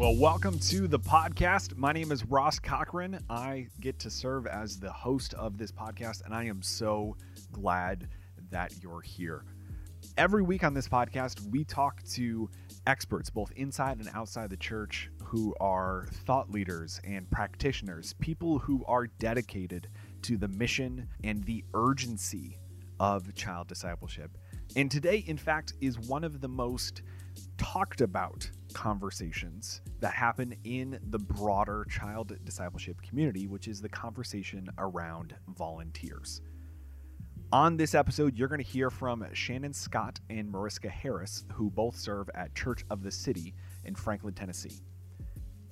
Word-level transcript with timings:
Well, 0.00 0.16
welcome 0.16 0.58
to 0.60 0.88
the 0.88 0.98
podcast. 0.98 1.76
My 1.76 1.92
name 1.92 2.10
is 2.10 2.24
Ross 2.24 2.58
Cochran. 2.58 3.22
I 3.28 3.68
get 3.80 3.98
to 3.98 4.08
serve 4.08 4.46
as 4.46 4.80
the 4.80 4.90
host 4.90 5.34
of 5.34 5.58
this 5.58 5.70
podcast, 5.70 6.24
and 6.24 6.34
I 6.34 6.44
am 6.44 6.62
so 6.62 7.18
glad 7.52 8.08
that 8.50 8.72
you're 8.82 9.02
here. 9.02 9.44
Every 10.16 10.42
week 10.42 10.64
on 10.64 10.72
this 10.72 10.88
podcast, 10.88 11.46
we 11.50 11.64
talk 11.64 12.02
to 12.14 12.48
experts, 12.86 13.28
both 13.28 13.52
inside 13.56 13.98
and 13.98 14.08
outside 14.14 14.48
the 14.48 14.56
church, 14.56 15.10
who 15.22 15.54
are 15.60 16.06
thought 16.24 16.50
leaders 16.50 16.98
and 17.04 17.30
practitioners, 17.30 18.14
people 18.14 18.58
who 18.58 18.82
are 18.86 19.06
dedicated 19.06 19.88
to 20.22 20.36
the 20.36 20.48
mission 20.48 21.08
and 21.24 21.42
the 21.44 21.64
urgency 21.74 22.58
of 22.98 23.34
child 23.34 23.68
discipleship. 23.68 24.36
And 24.76 24.90
today, 24.90 25.24
in 25.26 25.38
fact, 25.38 25.74
is 25.80 25.98
one 25.98 26.22
of 26.22 26.40
the 26.40 26.48
most 26.48 27.02
talked 27.56 28.00
about 28.00 28.48
conversations 28.72 29.80
that 30.00 30.12
happen 30.12 30.54
in 30.64 30.98
the 31.08 31.18
broader 31.18 31.86
child 31.90 32.36
discipleship 32.44 33.00
community, 33.02 33.46
which 33.46 33.68
is 33.68 33.80
the 33.80 33.88
conversation 33.88 34.68
around 34.78 35.34
volunteers. 35.56 36.40
On 37.52 37.76
this 37.76 37.96
episode, 37.96 38.36
you're 38.36 38.48
going 38.48 38.62
to 38.62 38.66
hear 38.66 38.90
from 38.90 39.26
Shannon 39.32 39.72
Scott 39.72 40.20
and 40.30 40.50
Mariska 40.50 40.88
Harris, 40.88 41.44
who 41.52 41.68
both 41.68 41.96
serve 41.96 42.30
at 42.34 42.54
Church 42.54 42.84
of 42.90 43.02
the 43.02 43.10
City 43.10 43.54
in 43.84 43.94
Franklin, 43.96 44.34
Tennessee. 44.34 44.80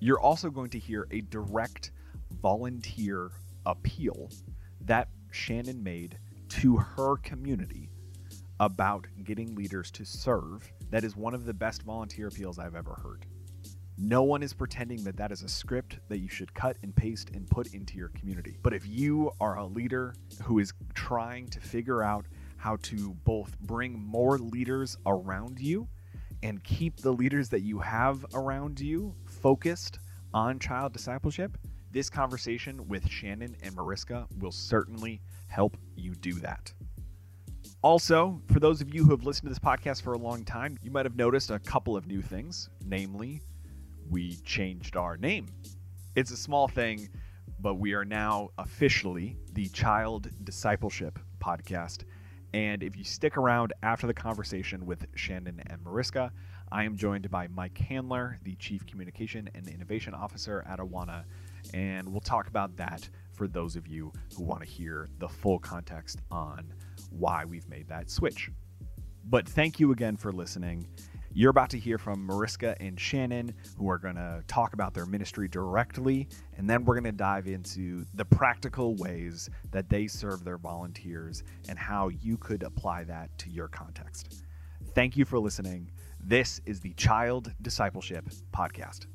You're 0.01 0.21
also 0.21 0.51
going 0.51 0.71
to 0.71 0.79
hear 0.79 1.07
a 1.12 1.21
direct 1.21 1.93
volunteer 2.43 3.30
appeal 3.69 4.31
that 4.81 5.09
Shannon 5.31 5.83
made 5.83 6.19
to 6.49 6.77
her 6.77 7.17
community 7.19 7.91
about 8.59 9.07
getting 9.23 9.55
leaders 9.55 9.91
to 9.93 10.05
serve. 10.05 10.73
That 10.91 11.05
is 11.05 11.16
one 11.16 11.35
of 11.35 11.45
the 11.45 11.55
best 11.55 11.83
volunteer 11.83 12.27
appeals 12.27 12.59
I've 12.59 12.75
ever 12.75 12.95
heard. 12.95 13.27
No 14.01 14.23
one 14.23 14.43
is 14.43 14.52
pretending 14.52 15.05
that 15.05 15.16
that 15.16 15.33
is 15.33 15.43
a 15.43 15.49
script 15.49 15.99
that 16.09 16.19
you 16.19 16.29
should 16.29 16.55
cut 16.55 16.77
and 16.83 16.95
paste 16.95 17.30
and 17.35 17.49
put 17.51 17.75
into 17.75 17.97
your 17.97 18.09
community. 18.10 18.57
But 18.63 18.73
if 18.73 18.87
you 18.87 19.33
are 19.41 19.59
a 19.59 19.66
leader 19.66 20.15
who 20.43 20.60
is 20.60 20.73
trying 20.95 21.49
to 21.49 21.60
figure 21.60 22.03
out 22.03 22.27
how 22.57 22.77
to 22.82 23.15
both 23.25 23.59
bring 23.60 23.99
more 23.99 24.38
leaders 24.38 24.97
around 25.07 25.60
you 25.60 25.88
and 26.43 26.63
keep 26.63 26.99
the 26.99 27.13
leaders 27.13 27.49
that 27.49 27.63
you 27.63 27.80
have 27.80 28.25
around 28.35 28.80
you 28.80 29.15
focused 29.27 29.99
on 30.32 30.59
child 30.59 30.93
discipleship, 30.93 31.59
this 31.99 32.09
conversation 32.09 32.87
with 32.87 33.10
Shannon 33.10 33.57
and 33.60 33.74
Mariska 33.74 34.29
will 34.38 34.52
certainly 34.52 35.21
help 35.49 35.77
you 35.96 36.15
do 36.15 36.35
that. 36.35 36.73
Also, 37.82 38.41
for 38.52 38.60
those 38.60 38.80
of 38.80 38.95
you 38.95 39.02
who 39.02 39.10
have 39.10 39.24
listened 39.24 39.46
to 39.46 39.49
this 39.49 39.59
podcast 39.59 40.02
for 40.02 40.13
a 40.13 40.19
long 40.19 40.45
time, 40.45 40.79
you 40.80 40.93
might 40.93 41.04
have 41.04 41.16
noticed 41.16 41.51
a 41.51 41.59
couple 41.59 41.96
of 41.96 42.07
new 42.07 42.23
things, 42.23 42.71
namely, 42.87 43.43
we 44.09 44.37
changed 44.45 44.96
our 44.96 45.16
name. 45.16 45.49
It's 46.15 46.30
a 46.30 46.37
small 46.37 46.69
thing, 46.69 47.09
but 47.59 47.80
we 47.80 47.95
are 47.95 48.04
now 48.04 48.51
officially 48.59 49.37
the 49.54 49.66
Child 49.66 50.29
Discipleship 50.45 51.19
Podcast. 51.41 52.04
And 52.54 52.85
if 52.85 52.96
you 52.96 53.02
stick 53.02 53.37
around 53.37 53.73
after 53.82 54.07
the 54.07 54.15
conversation 54.15 54.87
with 54.87 55.04
Shannon 55.16 55.60
and 55.66 55.82
Mariska, 55.82 56.30
I 56.71 56.85
am 56.85 56.96
joined 56.96 57.29
by 57.29 57.49
Mike 57.49 57.76
Handler, 57.76 58.38
the 58.45 58.54
Chief 58.54 58.87
Communication 58.87 59.51
and 59.57 59.66
Innovation 59.66 60.15
Officer 60.15 60.65
at 60.69 60.79
Awana, 60.79 61.24
and 61.74 62.09
we'll 62.09 62.20
talk 62.20 62.48
about 62.48 62.76
that 62.76 63.09
for 63.32 63.46
those 63.46 63.76
of 63.76 63.87
you 63.87 64.12
who 64.37 64.42
want 64.42 64.62
to 64.62 64.69
hear 64.69 65.09
the 65.19 65.28
full 65.28 65.59
context 65.59 66.20
on 66.31 66.72
why 67.10 67.44
we've 67.44 67.69
made 67.69 67.88
that 67.88 68.10
switch. 68.10 68.50
But 69.25 69.48
thank 69.48 69.78
you 69.78 69.92
again 69.92 70.16
for 70.16 70.32
listening. 70.32 70.86
You're 71.34 71.50
about 71.50 71.70
to 71.70 71.78
hear 71.78 71.98
from 71.98 72.24
Mariska 72.24 72.74
and 72.80 72.98
Shannon, 72.98 73.54
who 73.76 73.88
are 73.91 73.98
going 73.98 74.14
to 74.16 74.42
talk 74.48 74.72
about 74.72 74.94
their 74.94 75.06
ministry 75.06 75.47
directly, 75.47 76.26
and 76.56 76.68
then 76.68 76.84
we're 76.84 76.94
going 76.94 77.04
to 77.04 77.12
dive 77.12 77.47
into 77.47 78.04
the 78.14 78.24
practical 78.24 78.97
ways 78.97 79.48
that 79.70 79.88
they 79.88 80.06
serve 80.06 80.42
their 80.42 80.58
volunteers 80.58 81.44
and 81.68 81.78
how 81.78 82.08
you 82.08 82.38
could 82.38 82.62
apply 82.62 83.04
that 83.04 83.36
to 83.38 83.50
your 83.50 83.68
context. 83.68 84.42
Thank 84.94 85.16
you 85.16 85.24
for 85.24 85.38
listening. 85.38 85.91
This 86.18 86.60
is 86.66 86.80
the 86.80 86.94
Child 86.94 87.52
Discipleship 87.62 88.24
Podcast. 88.52 89.06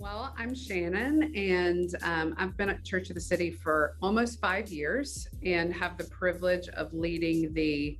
Well, 0.00 0.34
I'm 0.38 0.54
Shannon, 0.54 1.30
and 1.36 1.94
um, 2.00 2.34
I've 2.38 2.56
been 2.56 2.70
at 2.70 2.82
Church 2.82 3.10
of 3.10 3.16
the 3.16 3.20
City 3.20 3.50
for 3.50 3.96
almost 4.00 4.40
five 4.40 4.70
years 4.70 5.28
and 5.44 5.74
have 5.74 5.98
the 5.98 6.04
privilege 6.04 6.70
of 6.70 6.94
leading 6.94 7.52
the 7.52 7.98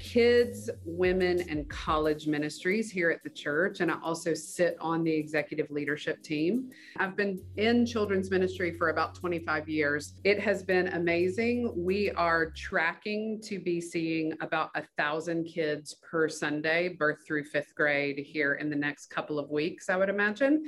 kids, 0.00 0.68
women, 0.84 1.48
and 1.48 1.68
college 1.68 2.26
ministries 2.26 2.90
here 2.90 3.12
at 3.12 3.22
the 3.22 3.30
church. 3.30 3.78
And 3.78 3.88
I 3.88 3.98
also 4.02 4.34
sit 4.34 4.76
on 4.80 5.04
the 5.04 5.12
executive 5.12 5.70
leadership 5.70 6.24
team. 6.24 6.70
I've 6.96 7.16
been 7.16 7.40
in 7.56 7.86
children's 7.86 8.32
ministry 8.32 8.72
for 8.72 8.88
about 8.88 9.14
25 9.14 9.68
years. 9.68 10.14
It 10.24 10.40
has 10.40 10.64
been 10.64 10.88
amazing. 10.88 11.72
We 11.76 12.10
are 12.12 12.50
tracking 12.50 13.40
to 13.42 13.60
be 13.60 13.80
seeing 13.80 14.32
about 14.40 14.70
a 14.74 14.82
thousand 14.96 15.44
kids 15.44 15.94
per 15.94 16.28
Sunday, 16.28 16.88
birth 16.88 17.18
through 17.24 17.44
fifth 17.44 17.76
grade, 17.76 18.18
here 18.18 18.54
in 18.54 18.70
the 18.70 18.76
next 18.76 19.06
couple 19.06 19.38
of 19.38 19.50
weeks, 19.50 19.88
I 19.88 19.96
would 19.96 20.08
imagine. 20.08 20.66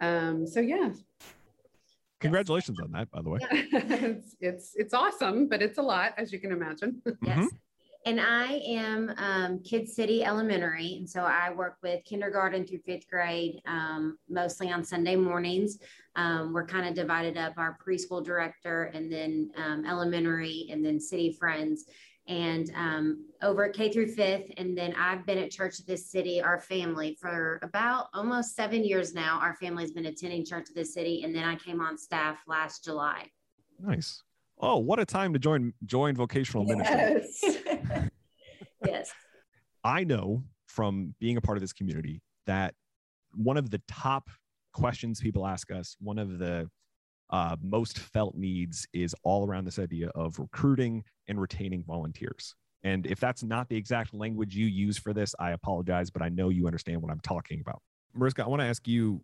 Um, 0.00 0.46
so, 0.46 0.60
yeah, 0.60 0.90
Congratulations 2.20 2.80
on 2.80 2.90
that, 2.92 3.10
by 3.10 3.22
the 3.22 3.30
way. 3.30 3.38
it's, 3.50 4.36
it's 4.40 4.72
it's 4.74 4.94
awesome, 4.94 5.48
but 5.48 5.62
it's 5.62 5.78
a 5.78 5.82
lot, 5.82 6.14
as 6.16 6.32
you 6.32 6.40
can 6.40 6.52
imagine. 6.52 7.00
Yes. 7.22 7.48
And 8.06 8.20
I 8.20 8.62
am 8.66 9.12
um, 9.18 9.60
Kid 9.62 9.86
City 9.86 10.24
Elementary. 10.24 10.94
And 10.98 11.10
so 11.10 11.20
I 11.22 11.52
work 11.52 11.76
with 11.82 12.02
kindergarten 12.04 12.64
through 12.64 12.78
fifth 12.86 13.06
grade, 13.08 13.60
um, 13.66 14.16
mostly 14.30 14.70
on 14.70 14.82
Sunday 14.82 15.16
mornings. 15.16 15.78
Um, 16.16 16.54
we're 16.54 16.64
kind 16.64 16.88
of 16.88 16.94
divided 16.94 17.36
up 17.36 17.54
our 17.58 17.76
preschool 17.84 18.24
director 18.24 18.84
and 18.94 19.12
then 19.12 19.50
um, 19.56 19.84
elementary 19.84 20.68
and 20.70 20.82
then 20.82 21.00
city 21.00 21.36
friends. 21.38 21.84
And 22.28 22.70
um, 22.76 23.24
over 23.42 23.64
at 23.64 23.74
K 23.74 23.90
through 23.90 24.08
fifth. 24.08 24.50
And 24.56 24.76
then 24.76 24.94
I've 24.94 25.24
been 25.24 25.38
at 25.38 25.50
Church 25.50 25.78
of 25.78 25.86
this 25.86 26.10
City, 26.10 26.42
our 26.42 26.60
family, 26.60 27.16
for 27.20 27.58
about 27.62 28.08
almost 28.12 28.54
seven 28.54 28.84
years 28.84 29.14
now. 29.14 29.38
Our 29.40 29.54
family's 29.54 29.92
been 29.92 30.06
attending 30.06 30.44
Church 30.44 30.68
of 30.68 30.74
this 30.74 30.92
City. 30.92 31.22
And 31.24 31.34
then 31.34 31.44
I 31.44 31.56
came 31.56 31.80
on 31.80 31.96
staff 31.96 32.38
last 32.46 32.84
July. 32.84 33.30
Nice. 33.80 34.22
Oh, 34.60 34.78
what 34.78 34.98
a 34.98 35.04
time 35.04 35.32
to 35.32 35.38
join 35.38 35.72
join 35.86 36.16
vocational 36.16 36.64
ministry. 36.64 36.96
Yes. 37.42 38.10
yes. 38.84 39.12
I 39.84 40.04
know 40.04 40.42
from 40.66 41.14
being 41.20 41.36
a 41.36 41.40
part 41.40 41.56
of 41.56 41.60
this 41.60 41.72
community 41.72 42.20
that 42.46 42.74
one 43.34 43.56
of 43.56 43.70
the 43.70 43.80
top 43.88 44.28
questions 44.72 45.20
people 45.20 45.46
ask 45.46 45.70
us, 45.70 45.96
one 46.00 46.18
of 46.18 46.38
the 46.38 46.68
uh, 47.30 47.56
most 47.62 47.98
felt 47.98 48.34
needs 48.34 48.86
is 48.92 49.14
all 49.22 49.46
around 49.46 49.64
this 49.64 49.78
idea 49.78 50.08
of 50.14 50.38
recruiting 50.38 51.04
and 51.26 51.40
retaining 51.40 51.84
volunteers. 51.84 52.54
And 52.82 53.06
if 53.06 53.20
that's 53.20 53.42
not 53.42 53.68
the 53.68 53.76
exact 53.76 54.14
language 54.14 54.54
you 54.54 54.66
use 54.66 54.96
for 54.96 55.12
this, 55.12 55.34
I 55.38 55.50
apologize, 55.50 56.10
but 56.10 56.22
I 56.22 56.28
know 56.28 56.48
you 56.48 56.66
understand 56.66 57.02
what 57.02 57.10
I'm 57.10 57.20
talking 57.20 57.60
about. 57.60 57.82
Mariska, 58.14 58.44
I 58.44 58.48
want 58.48 58.62
to 58.62 58.66
ask 58.66 58.86
you 58.86 59.22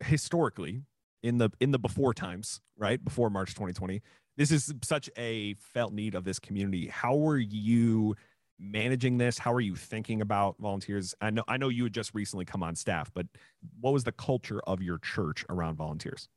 historically 0.00 0.82
in 1.22 1.38
the 1.38 1.50
in 1.60 1.70
the 1.70 1.78
before 1.78 2.14
times, 2.14 2.60
right? 2.76 3.02
Before 3.02 3.30
March 3.30 3.50
2020, 3.50 4.02
this 4.36 4.50
is 4.50 4.72
such 4.82 5.08
a 5.16 5.54
felt 5.54 5.92
need 5.92 6.14
of 6.14 6.24
this 6.24 6.38
community. 6.38 6.88
How 6.88 7.14
were 7.14 7.38
you 7.38 8.16
managing 8.58 9.18
this? 9.18 9.38
How 9.38 9.52
are 9.52 9.60
you 9.60 9.76
thinking 9.76 10.20
about 10.20 10.56
volunteers? 10.58 11.14
I 11.20 11.30
know 11.30 11.44
I 11.46 11.56
know 11.56 11.68
you 11.68 11.84
had 11.84 11.94
just 11.94 12.14
recently 12.14 12.44
come 12.44 12.62
on 12.62 12.74
staff, 12.74 13.10
but 13.14 13.26
what 13.80 13.92
was 13.92 14.04
the 14.04 14.12
culture 14.12 14.60
of 14.66 14.82
your 14.82 14.98
church 14.98 15.44
around 15.48 15.76
volunteers? 15.76 16.28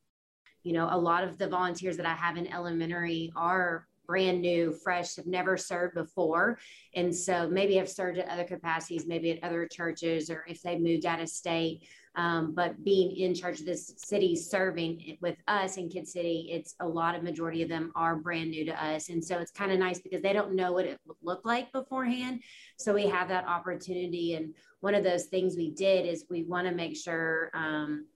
You 0.68 0.74
know, 0.74 0.90
a 0.92 1.00
lot 1.00 1.24
of 1.24 1.38
the 1.38 1.48
volunteers 1.48 1.96
that 1.96 2.06
I 2.06 2.14
have 2.14 2.36
in 2.36 2.46
elementary 2.52 3.32
are 3.38 3.88
brand 4.06 4.42
new, 4.42 4.74
fresh, 4.74 5.16
have 5.16 5.28
never 5.28 5.56
served 5.56 5.94
before. 5.96 6.60
And 6.94 7.16
so 7.16 7.50
maybe 7.50 7.76
have 7.76 7.90
served 7.90 8.18
at 8.18 8.28
other 8.28 8.44
capacities, 8.44 9.06
maybe 9.08 9.32
at 9.32 9.44
other 9.44 9.66
churches, 9.66 10.30
or 10.30 10.44
if 10.46 10.62
they 10.62 10.78
moved 10.78 11.06
out 11.06 11.22
of 11.22 11.30
state. 11.30 11.88
Um, 12.16 12.54
but 12.54 12.84
being 12.84 13.16
in 13.16 13.34
Church 13.34 13.62
of 13.62 13.66
this 13.66 13.94
city, 13.98 14.36
serving 14.36 15.18
with 15.22 15.38
us 15.48 15.78
in 15.78 15.88
Kid 15.88 16.06
City, 16.06 16.50
it's 16.52 16.76
a 16.82 16.88
lot 16.88 17.16
of 17.16 17.24
majority 17.24 17.62
of 17.64 17.70
them 17.70 17.94
are 17.96 18.18
brand 18.18 18.50
new 18.50 18.66
to 18.66 18.84
us. 18.84 19.08
And 19.08 19.24
so 19.24 19.38
it's 19.38 19.52
kind 19.52 19.72
of 19.72 19.80
nice 19.80 20.00
because 20.00 20.22
they 20.22 20.34
don't 20.34 20.56
know 20.56 20.74
what 20.74 20.86
it 20.86 21.00
would 21.06 21.18
look 21.22 21.46
like 21.46 21.72
beforehand. 21.72 22.42
So 22.78 22.94
we 22.94 23.08
have 23.08 23.30
that 23.30 23.48
opportunity. 23.48 24.34
And 24.34 24.54
one 24.82 24.96
of 24.96 25.04
those 25.06 25.26
things 25.26 25.56
we 25.56 25.72
did 25.72 26.06
is 26.06 26.26
we 26.30 26.44
want 26.44 26.68
to 26.68 26.74
make 26.74 26.98
sure 26.98 27.52
um, 27.54 28.08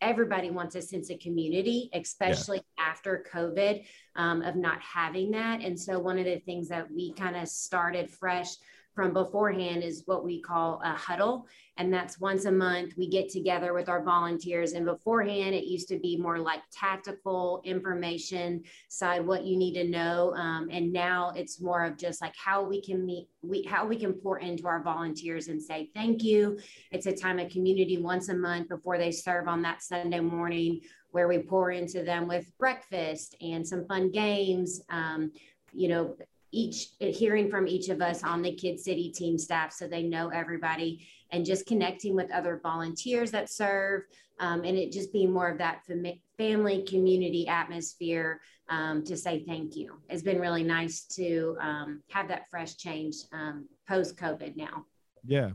everybody 0.00 0.50
wants 0.50 0.74
a 0.74 0.82
sense 0.82 1.10
of 1.10 1.18
community, 1.18 1.90
especially 1.94 2.58
yeah. 2.78 2.84
after 2.84 3.24
COVID, 3.32 3.84
um, 4.16 4.42
of 4.42 4.56
not 4.56 4.80
having 4.80 5.30
that. 5.32 5.60
And 5.62 5.78
so, 5.78 5.98
one 5.98 6.18
of 6.18 6.24
the 6.24 6.38
things 6.40 6.68
that 6.68 6.90
we 6.90 7.12
kind 7.14 7.36
of 7.36 7.48
started 7.48 8.10
fresh 8.10 8.54
from 8.94 9.12
beforehand 9.12 9.82
is 9.82 10.04
what 10.06 10.24
we 10.24 10.40
call 10.40 10.80
a 10.84 10.92
huddle. 10.92 11.46
And 11.76 11.92
that's 11.92 12.20
once 12.20 12.44
a 12.44 12.52
month 12.52 12.94
we 12.96 13.08
get 13.08 13.28
together 13.28 13.74
with 13.74 13.88
our 13.88 14.02
volunteers. 14.02 14.72
And 14.72 14.86
beforehand, 14.86 15.54
it 15.54 15.64
used 15.64 15.88
to 15.88 15.98
be 15.98 16.16
more 16.16 16.38
like 16.38 16.60
tactical 16.72 17.60
information 17.64 18.62
side, 18.88 19.26
what 19.26 19.44
you 19.44 19.56
need 19.56 19.74
to 19.74 19.84
know. 19.84 20.32
Um, 20.36 20.68
and 20.70 20.92
now 20.92 21.32
it's 21.34 21.60
more 21.60 21.84
of 21.84 21.98
just 21.98 22.20
like 22.20 22.34
how 22.36 22.62
we 22.62 22.80
can 22.80 23.04
meet, 23.04 23.28
we, 23.42 23.64
how 23.64 23.84
we 23.84 23.96
can 23.96 24.12
pour 24.12 24.38
into 24.38 24.68
our 24.68 24.82
volunteers 24.82 25.48
and 25.48 25.60
say 25.60 25.90
thank 25.94 26.22
you. 26.22 26.58
It's 26.92 27.06
a 27.06 27.12
time 27.12 27.40
of 27.40 27.50
community 27.50 27.98
once 27.98 28.28
a 28.28 28.34
month 28.34 28.68
before 28.68 28.96
they 28.96 29.10
serve 29.10 29.48
on 29.48 29.62
that 29.62 29.82
Sunday 29.82 30.20
morning 30.20 30.80
where 31.10 31.28
we 31.28 31.38
pour 31.38 31.70
into 31.72 32.02
them 32.02 32.28
with 32.28 32.50
breakfast 32.58 33.36
and 33.40 33.66
some 33.66 33.86
fun 33.86 34.10
games. 34.10 34.80
Um, 34.90 35.32
you 35.72 35.88
know, 35.88 36.16
each 36.54 36.88
hearing 36.98 37.50
from 37.50 37.66
each 37.66 37.88
of 37.88 38.00
us 38.00 38.22
on 38.22 38.42
the 38.42 38.54
Kid 38.54 38.78
City 38.78 39.10
team 39.10 39.36
staff 39.38 39.72
so 39.72 39.86
they 39.86 40.02
know 40.02 40.28
everybody 40.28 41.06
and 41.30 41.44
just 41.44 41.66
connecting 41.66 42.14
with 42.14 42.30
other 42.32 42.60
volunteers 42.62 43.30
that 43.32 43.50
serve 43.50 44.02
um, 44.40 44.64
and 44.64 44.76
it 44.76 44.92
just 44.92 45.12
being 45.12 45.32
more 45.32 45.48
of 45.48 45.58
that 45.58 45.84
fam- 45.86 46.20
family 46.36 46.82
community 46.82 47.46
atmosphere 47.48 48.40
um, 48.68 49.04
to 49.04 49.16
say 49.16 49.44
thank 49.46 49.76
you. 49.76 50.00
It's 50.08 50.22
been 50.22 50.40
really 50.40 50.62
nice 50.62 51.04
to 51.16 51.56
um, 51.60 52.02
have 52.10 52.28
that 52.28 52.48
fresh 52.48 52.76
change 52.76 53.16
um, 53.32 53.68
post 53.88 54.16
COVID 54.16 54.56
now. 54.56 54.86
Yeah. 55.24 55.50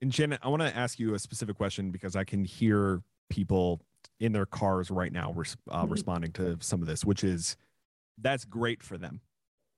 And 0.00 0.12
Shannon, 0.12 0.38
I 0.42 0.48
want 0.48 0.62
to 0.62 0.76
ask 0.76 0.98
you 0.98 1.14
a 1.14 1.18
specific 1.18 1.56
question 1.56 1.90
because 1.90 2.16
I 2.16 2.24
can 2.24 2.44
hear 2.44 3.02
people 3.30 3.80
in 4.20 4.32
their 4.32 4.46
cars 4.46 4.90
right 4.90 5.12
now 5.12 5.32
res- 5.32 5.56
uh, 5.70 5.82
mm-hmm. 5.82 5.92
responding 5.92 6.32
to 6.32 6.58
some 6.60 6.82
of 6.82 6.88
this, 6.88 7.04
which 7.04 7.22
is 7.24 7.56
that's 8.18 8.44
great 8.44 8.82
for 8.82 8.98
them 8.98 9.20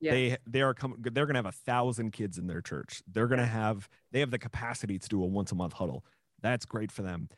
yeah. 0.05 0.13
They 0.13 0.37
they 0.47 0.61
are 0.61 0.75
coming. 0.75 0.99
They're 1.01 1.25
going 1.25 1.35
to 1.35 1.39
have 1.39 1.47
a 1.47 1.53
thousand 1.53 2.13
kids 2.13 2.37
in 2.37 2.47
their 2.47 2.61
church. 2.61 3.03
They're 3.11 3.27
going 3.27 3.41
to 3.41 3.47
have 3.47 3.89
they 4.13 4.21
have 4.21 4.31
the 4.31 4.39
capacity 4.39 4.99
to 4.99 5.09
do 5.09 5.23
a 5.23 5.27
once 5.27 5.51
a 5.51 5.55
month 5.55 5.73
huddle. 5.73 6.05
That's 6.43 6.67
great 6.67 6.93
for 6.93 7.03
them. 7.03 7.31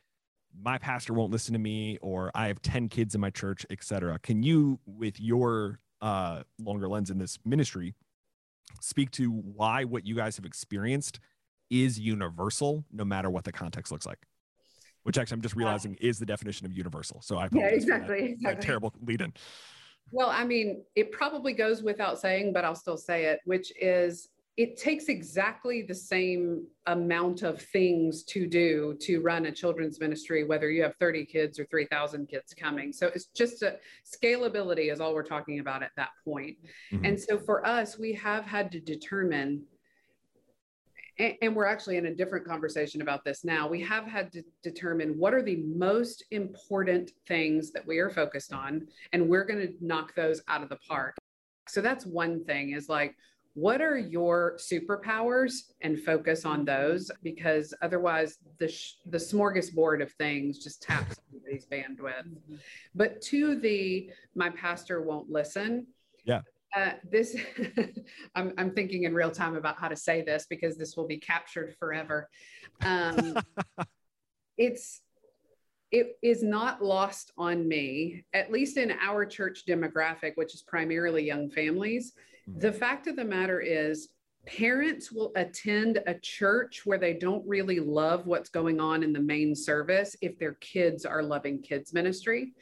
My 0.61 0.77
pastor 0.79 1.13
won't 1.13 1.31
listen 1.31 1.53
to 1.53 1.61
me, 1.61 1.99
or 2.03 2.33
I 2.35 2.49
have 2.49 2.61
ten 2.63 2.89
kids 2.89 3.15
in 3.15 3.21
my 3.21 3.31
church, 3.31 3.65
etc. 3.71 4.19
Can 4.19 4.43
you, 4.43 4.81
with 4.85 5.21
your 5.21 5.79
uh, 6.01 6.43
longer 6.59 6.89
lens 6.89 7.11
in 7.11 7.19
this 7.19 7.39
ministry, 7.45 7.95
speak 8.81 9.13
to 9.13 9.31
why 9.31 9.85
what 9.85 10.05
you 10.05 10.17
guys 10.17 10.35
have 10.37 10.45
experienced 10.45 11.21
is 11.71 12.01
universal, 12.01 12.85
no 12.93 13.05
matter 13.05 13.31
what 13.31 13.45
the 13.45 13.53
context 13.53 13.93
looks 13.93 14.07
like? 14.07 14.19
Which 15.05 15.19
actually, 15.19 15.37
I'm 15.37 15.43
just 15.43 15.55
realizing 15.55 15.97
is 16.01 16.19
the 16.19 16.27
definition 16.27 16.67
of 16.67 16.73
universal. 16.73 17.23
So 17.23 17.39
I 17.39 17.49
yeah 17.53 17.67
exactly, 17.67 18.23
that, 18.23 18.31
exactly. 18.31 18.55
That 18.55 18.61
terrible 18.61 18.93
lead 19.05 19.21
in. 19.21 19.33
Well, 20.13 20.31
I 20.31 20.45
mean, 20.45 20.85
it 20.95 21.13
probably 21.13 21.53
goes 21.53 21.83
without 21.83 22.19
saying, 22.19 22.53
but 22.53 22.65
I'll 22.65 22.75
still 22.75 22.97
say 22.97 23.25
it, 23.27 23.41
which 23.45 23.73
is 23.81 24.29
it 24.57 24.79
takes 24.79 25.07
exactly 25.09 25.83
the 25.83 25.95
same 25.95 26.67
amount 26.87 27.43
of 27.43 27.61
things 27.61 28.23
to 28.23 28.47
do 28.47 28.97
to 29.01 29.21
run 29.21 29.47
a 29.47 29.53
children's 29.53 30.01
ministry, 30.01 30.45
whether 30.45 30.71
you 30.71 30.83
have 30.83 30.95
30 30.99 31.27
kids 31.27 31.59
or 31.59 31.67
3,000 31.67 32.27
kids 32.27 32.55
coming. 32.55 32.91
So 32.91 33.09
it's 33.09 33.27
just 33.27 33.63
a 33.63 33.77
scalability 34.07 34.91
is 34.91 34.99
all 34.99 35.13
we're 35.13 35.25
talking 35.25 35.59
about 35.59 35.83
at 35.83 35.91
that 35.97 36.11
point. 36.25 36.57
Mm-hmm. 36.91 37.05
And 37.05 37.21
so 37.21 37.39
for 37.39 37.67
us, 37.67 37.99
we 37.99 38.15
have 38.15 38.47
had 38.47 38.73
to 38.73 38.81
determine 38.81 39.63
and, 41.19 41.57
we're 41.57 41.67
actually 41.67 41.97
in 41.97 42.07
a 42.07 42.15
different 42.15 42.47
conversation 42.47 43.01
about 43.03 43.25
this 43.25 43.45
now. 43.45 43.67
We 43.67 43.81
have 43.83 44.05
had 44.05 44.31
to 44.33 44.43
determine 44.63 45.19
what 45.19 45.33
are 45.35 45.43
the 45.43 45.57
most 45.57 46.25
important 46.31 47.13
things 47.27 47.73
that 47.73 47.87
we 47.87 47.99
are 47.99 48.11
focused 48.11 48.53
on, 48.53 48.87
and 49.13 49.29
we're 49.29 49.45
going 49.45 49.61
to 49.61 49.73
knock 49.81 50.15
those 50.15 50.43
out 50.49 50.63
of 50.63 50.69
the 50.69 50.79
park. 50.89 51.17
So 51.69 51.81
that's 51.81 52.07
one 52.07 52.45
thing 52.45 52.73
is 52.73 52.89
like, 52.89 53.15
what 53.57 53.81
are 53.81 53.97
your 53.97 54.59
superpowers 54.59 55.73
and 55.81 55.99
focus 55.99 56.45
on 56.45 56.63
those 56.67 57.11
because 57.23 57.73
otherwise 57.81 58.37
the 58.59 58.69
sh- 58.69 58.97
the 59.07 59.17
smorgasbord 59.17 60.03
of 60.03 60.13
things 60.13 60.63
just 60.63 60.83
taps 60.83 61.17
everybody's 61.31 61.65
bandwidth 61.65 62.29
mm-hmm. 62.29 62.57
but 62.95 63.19
to 63.23 63.59
the 63.59 64.11
my 64.35 64.51
pastor 64.51 65.01
won't 65.01 65.31
listen 65.31 65.87
yeah 66.27 66.43
uh, 66.77 66.91
this, 67.11 67.37
I'm, 68.35 68.53
I'm 68.59 68.71
thinking 68.73 69.05
in 69.05 69.15
real 69.15 69.31
time 69.31 69.57
about 69.57 69.79
how 69.79 69.89
to 69.89 69.97
say 69.97 70.23
this 70.23 70.47
because 70.49 70.77
this 70.77 70.97
will 70.97 71.07
be 71.07 71.17
captured 71.19 71.75
forever. 71.79 72.29
Um, 72.85 73.39
it's, 74.59 75.01
it 75.91 76.19
is 76.23 76.43
not 76.43 76.85
lost 76.85 77.33
on 77.39 77.67
me, 77.67 78.25
at 78.35 78.53
least 78.53 78.77
in 78.77 78.93
our 79.01 79.25
church 79.25 79.63
demographic, 79.67 80.33
which 80.35 80.55
is 80.55 80.63
primarily 80.63 81.25
young 81.25 81.49
families. 81.49 82.13
Mm-hmm. 82.49 82.61
The 82.61 82.73
fact 82.73 83.07
of 83.07 83.17
the 83.17 83.25
matter 83.25 83.61
is, 83.61 84.09
parents 84.45 85.11
will 85.11 85.33
attend 85.35 86.01
a 86.07 86.15
church 86.15 86.83
where 86.85 86.99
they 86.99 87.15
don't 87.15 87.45
really 87.49 87.81
love 87.81 88.27
what's 88.27 88.49
going 88.49 88.79
on 88.79 89.03
in 89.03 89.13
the 89.13 89.21
main 89.21 89.57
service 89.57 90.15
if 90.21 90.39
their 90.39 90.55
kids 90.55 91.05
are 91.05 91.23
loving 91.23 91.61
kids 91.61 91.93
ministry 91.93 92.53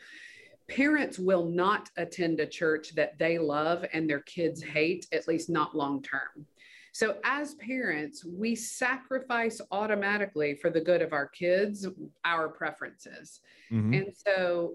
parents 0.69 1.19
will 1.19 1.47
not 1.47 1.91
attend 1.97 2.41
a 2.41 2.47
church 2.47 2.95
that 2.95 3.19
they 3.19 3.39
love 3.39 3.85
and 3.93 4.09
their 4.09 4.21
kids 4.21 4.63
hate, 4.63 5.07
at 5.13 5.29
least 5.29 5.51
not 5.51 5.77
long 5.77 6.03
term. 6.03 6.47
So, 6.93 7.17
as 7.25 7.55
parents, 7.55 8.25
we 8.25 8.55
sacrifice 8.55 9.61
automatically 9.73 10.55
for 10.55 10.71
the 10.71 10.81
good 10.81 11.03
of 11.03 11.13
our 11.13 11.27
kids 11.27 11.87
our 12.25 12.49
preferences. 12.49 13.41
Mm-hmm. 13.73 13.95
And 13.95 14.07
so, 14.15 14.75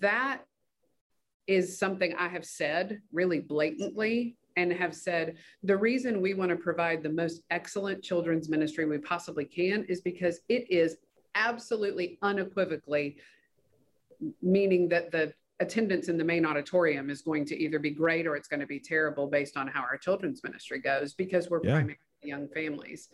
that 0.00 0.40
is 1.46 1.78
something 1.78 2.14
I 2.14 2.28
have 2.28 2.44
said 2.44 3.02
really 3.12 3.40
blatantly 3.40 4.36
and 4.56 4.72
have 4.72 4.94
said 4.94 5.36
the 5.62 5.76
reason 5.76 6.20
we 6.20 6.34
want 6.34 6.50
to 6.50 6.56
provide 6.56 7.02
the 7.02 7.10
most 7.10 7.42
excellent 7.50 8.02
children's 8.02 8.48
ministry 8.48 8.84
we 8.84 8.98
possibly 8.98 9.44
can 9.44 9.84
is 9.84 10.00
because 10.00 10.40
it 10.48 10.70
is 10.70 10.96
absolutely 11.34 12.18
unequivocally 12.22 13.16
meaning 14.42 14.88
that 14.88 15.10
the 15.10 15.32
attendance 15.60 16.08
in 16.08 16.16
the 16.16 16.24
main 16.24 16.46
auditorium 16.46 17.10
is 17.10 17.22
going 17.22 17.44
to 17.44 17.56
either 17.56 17.78
be 17.78 17.90
great 17.90 18.26
or 18.26 18.34
it's 18.34 18.48
going 18.48 18.60
to 18.60 18.66
be 18.66 18.80
terrible 18.80 19.26
based 19.26 19.56
on 19.56 19.66
how 19.66 19.80
our 19.82 19.98
children's 19.98 20.42
ministry 20.42 20.80
goes 20.80 21.12
because 21.14 21.50
we're 21.50 21.60
yeah. 21.62 21.72
primarily 21.72 21.98
young 22.22 22.48
families. 22.48 23.08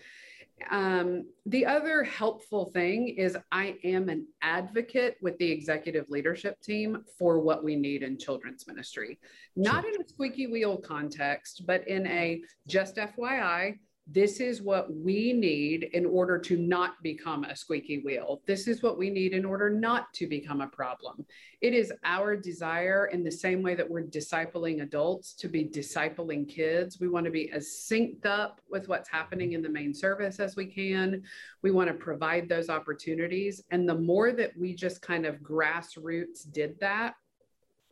Um, 0.70 1.26
the 1.44 1.66
other 1.66 2.02
helpful 2.02 2.70
thing 2.72 3.08
is 3.08 3.36
I 3.52 3.76
am 3.84 4.08
an 4.08 4.26
advocate 4.40 5.16
with 5.20 5.36
the 5.36 5.50
executive 5.50 6.06
leadership 6.08 6.60
team 6.62 7.04
for 7.18 7.40
what 7.40 7.62
we 7.62 7.76
need 7.76 8.02
in 8.02 8.16
children's 8.16 8.66
ministry, 8.66 9.18
not 9.54 9.84
sure. 9.84 9.94
in 9.94 10.00
a 10.00 10.08
squeaky 10.08 10.46
wheel 10.46 10.78
context, 10.78 11.64
but 11.66 11.86
in 11.86 12.06
a 12.06 12.40
just 12.66 12.96
FYI, 12.96 13.78
this 14.06 14.38
is 14.38 14.62
what 14.62 14.94
we 14.94 15.32
need 15.32 15.84
in 15.92 16.06
order 16.06 16.38
to 16.38 16.56
not 16.56 17.02
become 17.02 17.42
a 17.42 17.56
squeaky 17.56 17.98
wheel. 17.98 18.40
This 18.46 18.68
is 18.68 18.80
what 18.80 18.96
we 18.96 19.10
need 19.10 19.32
in 19.32 19.44
order 19.44 19.68
not 19.68 20.12
to 20.14 20.28
become 20.28 20.60
a 20.60 20.68
problem. 20.68 21.26
It 21.60 21.74
is 21.74 21.92
our 22.04 22.36
desire, 22.36 23.06
in 23.06 23.24
the 23.24 23.32
same 23.32 23.62
way 23.62 23.74
that 23.74 23.90
we're 23.90 24.04
discipling 24.04 24.82
adults, 24.82 25.32
to 25.34 25.48
be 25.48 25.64
discipling 25.64 26.48
kids. 26.48 27.00
We 27.00 27.08
want 27.08 27.24
to 27.24 27.32
be 27.32 27.50
as 27.50 27.66
synced 27.66 28.26
up 28.26 28.60
with 28.70 28.88
what's 28.88 29.08
happening 29.08 29.54
in 29.54 29.62
the 29.62 29.68
main 29.68 29.92
service 29.92 30.38
as 30.38 30.54
we 30.54 30.66
can. 30.66 31.22
We 31.62 31.72
want 31.72 31.88
to 31.88 31.94
provide 31.94 32.48
those 32.48 32.68
opportunities. 32.68 33.64
And 33.72 33.88
the 33.88 33.98
more 33.98 34.30
that 34.32 34.52
we 34.56 34.74
just 34.74 35.02
kind 35.02 35.26
of 35.26 35.40
grassroots 35.40 36.50
did 36.52 36.78
that, 36.78 37.14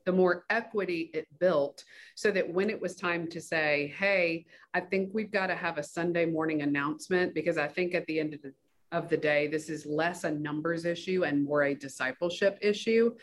the 0.04 0.12
more 0.12 0.44
equity 0.50 1.10
it 1.14 1.26
built 1.38 1.84
so 2.14 2.30
that 2.30 2.48
when 2.48 2.70
it 2.70 2.80
was 2.80 2.94
time 2.96 3.26
to 3.28 3.40
say, 3.40 3.94
hey, 3.98 4.46
I 4.74 4.80
think 4.80 5.10
we've 5.12 5.32
got 5.32 5.46
to 5.46 5.54
have 5.54 5.78
a 5.78 5.82
Sunday 5.82 6.26
morning 6.26 6.62
announcement 6.62 7.34
because 7.34 7.58
I 7.58 7.68
think 7.68 7.94
at 7.94 8.06
the 8.06 8.20
end 8.20 8.34
of 8.34 8.42
the, 8.42 8.52
of 8.92 9.08
the 9.08 9.16
day, 9.16 9.46
this 9.46 9.68
is 9.68 9.86
less 9.86 10.24
a 10.24 10.30
numbers 10.30 10.84
issue 10.84 11.24
and 11.24 11.44
more 11.44 11.64
a 11.64 11.74
discipleship 11.74 12.58
issue. 12.60 13.14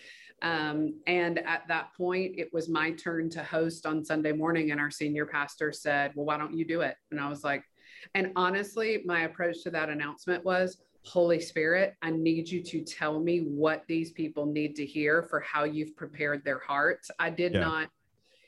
Um, 0.42 0.96
and 1.06 1.40
at 1.40 1.68
that 1.68 1.94
point, 1.96 2.34
it 2.38 2.52
was 2.52 2.68
my 2.68 2.92
turn 2.92 3.30
to 3.32 3.44
host 3.44 3.86
on 3.86 4.04
Sunday 4.04 4.32
morning, 4.32 4.72
and 4.72 4.80
our 4.82 4.90
senior 4.90 5.28
pastor 5.28 5.72
said, 5.72 6.14
Well, 6.16 6.26
why 6.26 6.38
don't 6.38 6.58
you 6.58 6.66
do 6.66 6.82
it? 6.82 6.96
And 7.12 7.20
I 7.20 7.30
was 7.30 7.44
like, 7.44 7.64
and 8.16 8.32
honestly, 8.36 9.04
my 9.06 9.22
approach 9.22 9.62
to 9.64 9.70
that 9.72 9.90
announcement 9.90 10.44
was, 10.44 10.82
Holy 11.04 11.40
Spirit, 11.40 11.96
I 12.02 12.12
need 12.12 12.50
you 12.50 12.62
to 12.64 12.84
tell 12.84 13.20
me 13.20 13.40
what 13.40 13.84
these 13.88 14.12
people 14.12 14.46
need 14.46 14.76
to 14.76 14.86
hear 14.86 15.24
for 15.24 15.40
how 15.40 15.64
you've 15.64 15.96
prepared 15.96 16.44
their 16.46 16.60
hearts. 16.60 17.10
I 17.20 17.30
did 17.32 17.54
yeah. 17.54 17.62
not, 17.62 17.90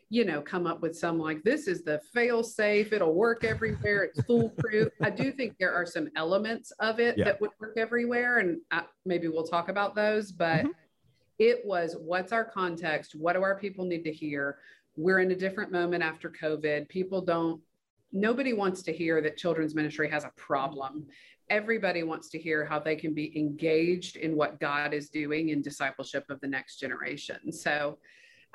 you 0.10 0.24
know, 0.24 0.42
come 0.42 0.68
up 0.68 0.82
with 0.82 0.96
some 0.96 1.18
like 1.18 1.42
this 1.44 1.68
is 1.68 1.84
the 1.84 2.00
fail 2.14 2.44
safe, 2.44 2.94
it'll 2.94 3.16
work 3.16 3.44
everywhere, 3.44 4.04
it's 4.04 4.22
foolproof. 4.24 4.90
I 5.02 5.10
do 5.10 5.32
think 5.32 5.56
there 5.60 5.74
are 5.74 5.86
some 5.86 6.10
elements 6.16 6.72
of 6.80 7.00
it 7.00 7.18
yeah. 7.18 7.26
that 7.26 7.42
would 7.42 7.52
work 7.60 7.78
everywhere, 7.78 8.38
and 8.38 8.60
I, 8.70 8.84
maybe 9.06 9.28
we'll 9.28 9.48
talk 9.48 9.70
about 9.70 9.96
those, 9.96 10.32
but 10.32 10.60
mm-hmm. 10.60 10.70
it 11.40 11.62
was 11.66 11.96
what's 12.00 12.32
our 12.32 12.46
context? 12.46 13.16
What 13.16 13.34
do 13.34 13.42
our 13.42 13.58
people 13.58 13.86
need 13.86 14.04
to 14.04 14.12
hear? 14.12 14.60
We're 14.96 15.20
in 15.20 15.32
a 15.32 15.36
different 15.36 15.72
moment 15.72 16.04
after 16.04 16.30
COVID. 16.30 16.88
People 16.88 17.22
don't 17.22 17.60
nobody 18.14 18.54
wants 18.54 18.84
to 18.84 18.94
hear 18.94 19.22
that 19.22 19.38
children's 19.38 19.74
ministry 19.74 20.08
has 20.08 20.24
a 20.24 20.32
problem 20.38 21.08
everybody 21.50 22.04
wants 22.04 22.30
to 22.30 22.40
hear 22.40 22.66
how 22.66 22.80
they 22.80 22.96
can 22.96 23.14
be 23.14 23.38
engaged 23.38 24.16
in 24.18 24.36
what 24.36 24.60
God 24.60 24.94
is 24.94 25.10
doing 25.10 25.50
in 25.50 25.62
discipleship 25.62 26.26
of 26.30 26.40
the 26.42 26.48
next 26.48 26.80
generation. 26.80 27.52
So, 27.52 27.98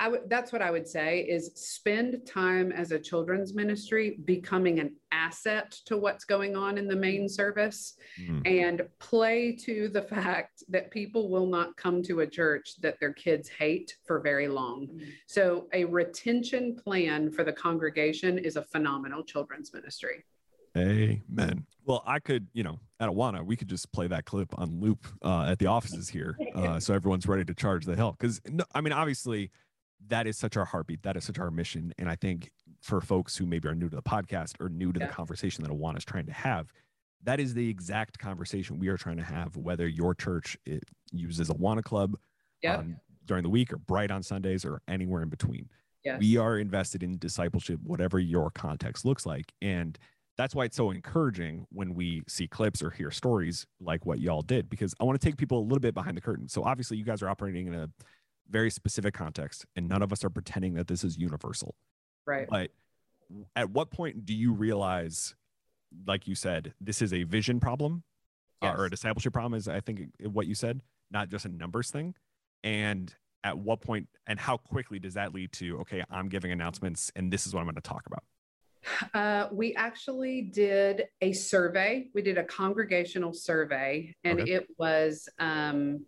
I 0.00 0.08
would 0.08 0.30
that's 0.30 0.52
what 0.52 0.62
I 0.62 0.70
would 0.70 0.86
say 0.86 1.20
is 1.20 1.50
spend 1.54 2.24
time 2.24 2.70
as 2.70 2.92
a 2.92 2.98
children's 2.98 3.54
ministry 3.54 4.18
becoming 4.24 4.78
an 4.78 4.94
asset 5.10 5.72
to 5.86 5.96
what's 5.96 6.24
going 6.24 6.54
on 6.56 6.78
in 6.78 6.86
the 6.86 6.94
main 6.94 7.28
service 7.28 7.94
mm. 8.20 8.46
and 8.46 8.82
play 9.00 9.52
to 9.64 9.88
the 9.88 10.02
fact 10.02 10.62
that 10.68 10.90
people 10.90 11.28
will 11.28 11.46
not 11.46 11.76
come 11.76 12.02
to 12.04 12.20
a 12.20 12.26
church 12.26 12.80
that 12.80 13.00
their 13.00 13.12
kids 13.12 13.48
hate 13.48 13.96
for 14.04 14.20
very 14.20 14.46
long. 14.46 14.86
Mm. 14.86 15.08
So 15.26 15.66
a 15.72 15.84
retention 15.84 16.76
plan 16.76 17.32
for 17.32 17.42
the 17.42 17.52
congregation 17.52 18.38
is 18.38 18.56
a 18.56 18.62
phenomenal 18.62 19.24
children's 19.24 19.72
ministry. 19.72 20.24
Amen. 20.76 21.66
Well, 21.88 22.02
I 22.06 22.18
could, 22.18 22.46
you 22.52 22.62
know, 22.62 22.78
at 23.00 23.08
Awana, 23.08 23.44
we 23.44 23.56
could 23.56 23.68
just 23.68 23.90
play 23.92 24.06
that 24.08 24.26
clip 24.26 24.56
on 24.58 24.78
loop 24.78 25.06
uh, 25.22 25.46
at 25.48 25.58
the 25.58 25.66
offices 25.66 26.10
here, 26.10 26.36
uh, 26.54 26.78
so 26.78 26.92
everyone's 26.92 27.26
ready 27.26 27.46
to 27.46 27.54
charge 27.54 27.86
the 27.86 27.96
hill. 27.96 28.14
Because, 28.18 28.42
no, 28.46 28.64
I 28.74 28.82
mean, 28.82 28.92
obviously, 28.92 29.50
that 30.08 30.26
is 30.26 30.36
such 30.36 30.58
our 30.58 30.66
heartbeat. 30.66 31.02
That 31.02 31.16
is 31.16 31.24
such 31.24 31.38
our 31.38 31.50
mission. 31.50 31.94
And 31.98 32.10
I 32.10 32.14
think 32.14 32.50
for 32.82 33.00
folks 33.00 33.38
who 33.38 33.46
maybe 33.46 33.68
are 33.68 33.74
new 33.74 33.88
to 33.88 33.96
the 33.96 34.02
podcast 34.02 34.60
or 34.60 34.68
new 34.68 34.92
to 34.92 35.00
yeah. 35.00 35.06
the 35.06 35.12
conversation 35.12 35.64
that 35.64 35.72
Awana 35.72 35.96
is 35.96 36.04
trying 36.04 36.26
to 36.26 36.32
have, 36.32 36.72
that 37.24 37.40
is 37.40 37.54
the 37.54 37.68
exact 37.68 38.18
conversation 38.18 38.78
we 38.78 38.88
are 38.88 38.98
trying 38.98 39.16
to 39.16 39.24
have. 39.24 39.56
Whether 39.56 39.88
your 39.88 40.14
church 40.14 40.58
uses 41.10 41.48
Awana 41.48 41.82
Club 41.82 42.18
yep. 42.62 42.80
um, 42.80 42.96
during 43.24 43.42
the 43.42 43.48
week 43.48 43.72
or 43.72 43.78
Bright 43.78 44.10
on 44.10 44.22
Sundays 44.22 44.64
or 44.64 44.82
anywhere 44.88 45.22
in 45.22 45.30
between, 45.30 45.70
yes. 46.04 46.20
we 46.20 46.36
are 46.36 46.58
invested 46.58 47.02
in 47.02 47.16
discipleship, 47.16 47.80
whatever 47.82 48.18
your 48.18 48.50
context 48.50 49.06
looks 49.06 49.24
like. 49.24 49.54
And 49.62 49.98
that's 50.38 50.54
why 50.54 50.64
it's 50.64 50.76
so 50.76 50.92
encouraging 50.92 51.66
when 51.70 51.94
we 51.94 52.22
see 52.28 52.46
clips 52.46 52.80
or 52.80 52.90
hear 52.90 53.10
stories 53.10 53.66
like 53.80 54.06
what 54.06 54.20
y'all 54.20 54.40
did, 54.40 54.70
because 54.70 54.94
I 55.00 55.04
want 55.04 55.20
to 55.20 55.26
take 55.26 55.36
people 55.36 55.58
a 55.58 55.64
little 55.64 55.80
bit 55.80 55.94
behind 55.94 56.16
the 56.16 56.20
curtain. 56.20 56.48
So 56.48 56.62
obviously, 56.62 56.96
you 56.96 57.04
guys 57.04 57.22
are 57.22 57.28
operating 57.28 57.66
in 57.66 57.74
a 57.74 57.90
very 58.48 58.70
specific 58.70 59.14
context, 59.14 59.66
and 59.74 59.88
none 59.88 60.00
of 60.00 60.12
us 60.12 60.24
are 60.24 60.30
pretending 60.30 60.74
that 60.74 60.86
this 60.86 61.02
is 61.02 61.18
universal. 61.18 61.74
Right. 62.24 62.46
But 62.48 62.70
at 63.56 63.70
what 63.70 63.90
point 63.90 64.24
do 64.24 64.32
you 64.32 64.52
realize, 64.52 65.34
like 66.06 66.28
you 66.28 66.36
said, 66.36 66.72
this 66.80 67.02
is 67.02 67.12
a 67.12 67.24
vision 67.24 67.58
problem 67.58 68.04
yes. 68.62 68.72
uh, 68.72 68.80
or 68.80 68.86
a 68.86 68.90
discipleship 68.90 69.32
problem? 69.32 69.54
Is 69.54 69.66
I 69.66 69.80
think 69.80 70.02
what 70.22 70.46
you 70.46 70.54
said, 70.54 70.82
not 71.10 71.30
just 71.30 71.46
a 71.46 71.48
numbers 71.48 71.90
thing. 71.90 72.14
And 72.62 73.12
at 73.42 73.58
what 73.58 73.80
point 73.80 74.08
and 74.26 74.38
how 74.38 74.56
quickly 74.56 75.00
does 75.00 75.14
that 75.14 75.34
lead 75.34 75.52
to 75.54 75.78
okay, 75.80 76.04
I'm 76.10 76.28
giving 76.28 76.52
announcements, 76.52 77.10
and 77.16 77.32
this 77.32 77.44
is 77.44 77.54
what 77.54 77.60
I'm 77.60 77.66
going 77.66 77.74
to 77.74 77.80
talk 77.80 78.06
about. 78.06 78.22
Uh, 79.14 79.48
we 79.52 79.74
actually 79.74 80.42
did 80.42 81.06
a 81.20 81.32
survey. 81.32 82.08
We 82.14 82.22
did 82.22 82.38
a 82.38 82.44
congregational 82.44 83.32
survey, 83.32 84.14
and 84.24 84.40
okay. 84.40 84.52
it 84.52 84.68
was, 84.78 85.28
um, 85.38 86.04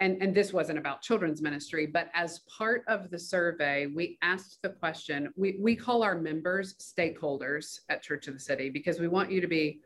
and 0.00 0.22
and 0.22 0.34
this 0.34 0.52
wasn't 0.52 0.78
about 0.78 1.02
children's 1.02 1.42
ministry, 1.42 1.86
but 1.86 2.08
as 2.14 2.40
part 2.40 2.84
of 2.88 3.10
the 3.10 3.18
survey, 3.18 3.86
we 3.86 4.18
asked 4.22 4.60
the 4.62 4.70
question. 4.70 5.32
We 5.36 5.58
we 5.60 5.76
call 5.76 6.02
our 6.02 6.18
members 6.18 6.74
stakeholders 6.74 7.80
at 7.88 8.02
Church 8.02 8.28
of 8.28 8.34
the 8.34 8.40
City 8.40 8.70
because 8.70 9.00
we 9.00 9.08
want 9.08 9.30
you 9.30 9.40
to 9.40 9.48
be. 9.48 9.80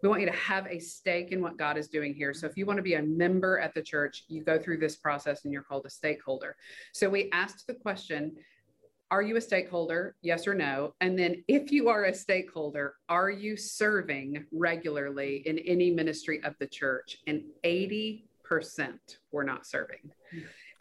We 0.00 0.08
want 0.08 0.20
you 0.20 0.28
to 0.28 0.36
have 0.36 0.68
a 0.68 0.78
stake 0.78 1.32
in 1.32 1.42
what 1.42 1.56
God 1.56 1.76
is 1.76 1.88
doing 1.88 2.14
here. 2.14 2.32
So, 2.32 2.46
if 2.46 2.56
you 2.56 2.66
want 2.66 2.76
to 2.76 2.84
be 2.84 2.94
a 2.94 3.02
member 3.02 3.58
at 3.58 3.74
the 3.74 3.82
church, 3.82 4.26
you 4.28 4.44
go 4.44 4.56
through 4.56 4.78
this 4.78 4.94
process 4.94 5.42
and 5.42 5.52
you're 5.52 5.64
called 5.64 5.86
a 5.86 5.90
stakeholder. 5.90 6.54
So, 6.92 7.10
we 7.10 7.28
asked 7.32 7.66
the 7.66 7.74
question 7.74 8.36
are 9.10 9.22
you 9.22 9.36
a 9.36 9.40
stakeholder? 9.40 10.16
Yes 10.22 10.46
or 10.46 10.54
no? 10.54 10.94
And 11.00 11.18
then, 11.18 11.42
if 11.48 11.72
you 11.72 11.88
are 11.88 12.04
a 12.04 12.14
stakeholder, 12.14 12.94
are 13.08 13.30
you 13.30 13.56
serving 13.56 14.44
regularly 14.52 15.42
in 15.46 15.58
any 15.60 15.90
ministry 15.90 16.42
of 16.44 16.54
the 16.58 16.66
church? 16.66 17.18
And 17.26 17.42
80% 17.64 18.22
were 19.32 19.44
not 19.44 19.66
serving. 19.66 20.10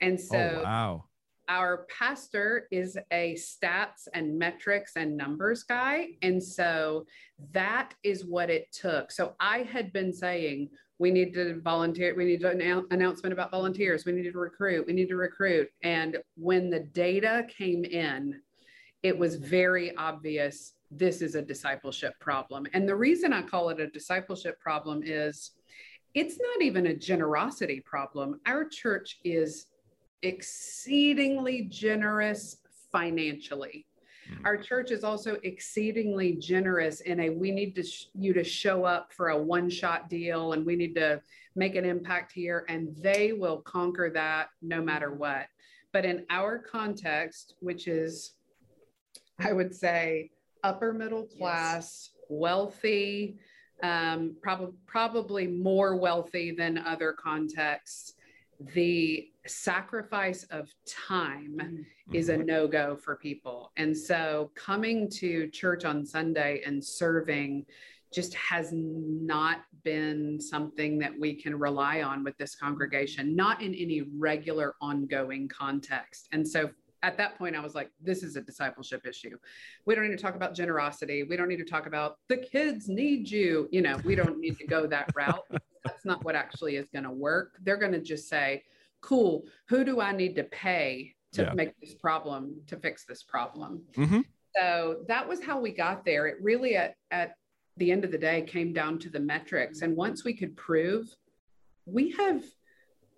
And 0.01 0.19
oh, 0.19 0.23
so, 0.31 0.55
oh, 0.57 0.63
wow. 0.63 1.03
Our 1.49 1.85
pastor 1.97 2.67
is 2.71 2.97
a 3.11 3.35
stats 3.35 4.07
and 4.13 4.37
metrics 4.37 4.93
and 4.95 5.15
numbers 5.15 5.63
guy. 5.63 6.09
And 6.21 6.43
so 6.43 7.05
that 7.53 7.93
is 8.03 8.25
what 8.25 8.49
it 8.49 8.71
took. 8.71 9.11
So 9.11 9.35
I 9.39 9.59
had 9.59 9.93
been 9.93 10.13
saying, 10.13 10.69
we 10.99 11.11
need 11.11 11.33
to 11.33 11.59
volunteer 11.61 12.15
we 12.15 12.25
need 12.25 12.43
an 12.43 12.85
announcement 12.91 13.33
about 13.33 13.51
volunteers 13.51 14.05
we 14.05 14.11
need 14.11 14.31
to 14.31 14.37
recruit 14.37 14.85
we 14.87 14.93
need 14.93 15.09
to 15.09 15.15
recruit 15.15 15.69
and 15.83 16.17
when 16.35 16.69
the 16.69 16.79
data 16.79 17.45
came 17.55 17.85
in 17.85 18.39
it 19.03 19.17
was 19.17 19.35
very 19.35 19.95
obvious 19.97 20.73
this 20.89 21.21
is 21.21 21.35
a 21.35 21.41
discipleship 21.41 22.13
problem 22.19 22.65
and 22.73 22.87
the 22.87 22.95
reason 22.95 23.33
i 23.33 23.41
call 23.41 23.69
it 23.69 23.79
a 23.79 23.87
discipleship 23.87 24.59
problem 24.59 25.01
is 25.03 25.51
it's 26.13 26.39
not 26.39 26.61
even 26.61 26.87
a 26.87 26.95
generosity 26.95 27.81
problem 27.85 28.39
our 28.45 28.65
church 28.65 29.19
is 29.23 29.67
exceedingly 30.21 31.63
generous 31.63 32.57
financially 32.91 33.87
Mm-hmm. 34.31 34.45
Our 34.45 34.57
church 34.57 34.91
is 34.91 35.03
also 35.03 35.37
exceedingly 35.43 36.33
generous 36.33 37.01
in 37.01 37.19
a 37.21 37.29
we 37.29 37.51
need 37.51 37.75
to 37.75 37.83
sh- 37.83 38.07
you 38.13 38.33
to 38.33 38.43
show 38.43 38.83
up 38.83 39.13
for 39.13 39.29
a 39.29 39.41
one 39.41 39.69
shot 39.69 40.09
deal 40.09 40.53
and 40.53 40.65
we 40.65 40.75
need 40.75 40.95
to 40.95 41.21
make 41.55 41.75
an 41.75 41.85
impact 41.85 42.31
here 42.31 42.65
and 42.67 42.95
they 42.97 43.33
will 43.33 43.61
conquer 43.61 44.09
that 44.13 44.49
no 44.61 44.81
matter 44.81 45.13
what. 45.13 45.47
But 45.93 46.05
in 46.05 46.25
our 46.29 46.59
context, 46.59 47.55
which 47.59 47.87
is 47.87 48.33
I 49.39 49.53
would 49.53 49.73
say 49.73 50.31
upper 50.63 50.93
middle 50.93 51.25
class, 51.25 52.09
yes. 52.11 52.25
wealthy, 52.29 53.37
um, 53.83 54.35
prob- 54.41 54.73
probably 54.87 55.47
more 55.47 55.95
wealthy 55.95 56.51
than 56.51 56.79
other 56.79 57.13
contexts, 57.13 58.15
the 58.73 59.29
sacrifice 59.47 60.43
of 60.45 60.73
time 60.85 61.57
mm-hmm. 61.59 62.15
is 62.15 62.29
a 62.29 62.37
no 62.37 62.67
go 62.67 62.95
for 62.95 63.15
people. 63.15 63.71
And 63.77 63.95
so 63.95 64.51
coming 64.55 65.09
to 65.11 65.49
church 65.49 65.85
on 65.85 66.05
Sunday 66.05 66.61
and 66.65 66.83
serving 66.83 67.65
just 68.13 68.33
has 68.35 68.71
not 68.73 69.61
been 69.83 70.39
something 70.39 70.97
that 70.99 71.11
we 71.19 71.33
can 71.33 71.57
rely 71.57 72.01
on 72.01 72.23
with 72.23 72.37
this 72.37 72.55
congregation, 72.55 73.35
not 73.35 73.61
in 73.61 73.73
any 73.75 74.03
regular 74.17 74.75
ongoing 74.81 75.47
context. 75.47 76.27
And 76.31 76.47
so 76.47 76.69
at 77.03 77.17
that 77.17 77.37
point, 77.37 77.55
I 77.55 77.59
was 77.59 77.75
like, 77.75 77.91
this 78.01 78.23
is 78.23 78.35
a 78.35 78.41
discipleship 78.41 79.05
issue. 79.05 79.37
We 79.85 79.95
don't 79.95 80.09
need 80.09 80.17
to 80.17 80.21
talk 80.21 80.35
about 80.35 80.55
generosity. 80.55 81.23
We 81.23 81.37
don't 81.37 81.47
need 81.47 81.57
to 81.57 81.65
talk 81.65 81.85
about 81.85 82.17
the 82.27 82.37
kids 82.37 82.87
need 82.87 83.29
you. 83.29 83.67
You 83.71 83.81
know, 83.81 83.97
we 84.03 84.15
don't 84.15 84.39
need 84.39 84.57
to 84.59 84.65
go 84.65 84.87
that 84.87 85.11
route. 85.15 85.45
That's 85.85 86.05
not 86.05 86.23
what 86.25 86.35
actually 86.35 86.75
is 86.75 86.89
going 86.89 87.05
to 87.05 87.11
work. 87.11 87.57
They're 87.63 87.77
going 87.77 87.93
to 87.93 88.01
just 88.01 88.27
say, 88.27 88.63
cool, 89.01 89.43
who 89.69 89.83
do 89.83 90.01
I 90.01 90.11
need 90.11 90.35
to 90.35 90.43
pay 90.43 91.15
to 91.33 91.43
yeah. 91.43 91.53
make 91.53 91.79
this 91.79 91.93
problem, 91.93 92.61
to 92.67 92.77
fix 92.77 93.05
this 93.05 93.23
problem? 93.23 93.83
Mm-hmm. 93.95 94.21
So 94.55 95.03
that 95.07 95.27
was 95.27 95.43
how 95.43 95.59
we 95.59 95.71
got 95.71 96.05
there. 96.05 96.27
It 96.27 96.37
really, 96.41 96.75
at, 96.75 96.95
at 97.11 97.35
the 97.77 97.91
end 97.91 98.03
of 98.03 98.11
the 98.11 98.17
day, 98.17 98.41
came 98.41 98.73
down 98.73 98.99
to 98.99 99.09
the 99.09 99.19
metrics. 99.19 99.81
And 99.81 99.95
once 99.95 100.23
we 100.23 100.33
could 100.33 100.55
prove, 100.57 101.07
we 101.85 102.11
have, 102.11 102.43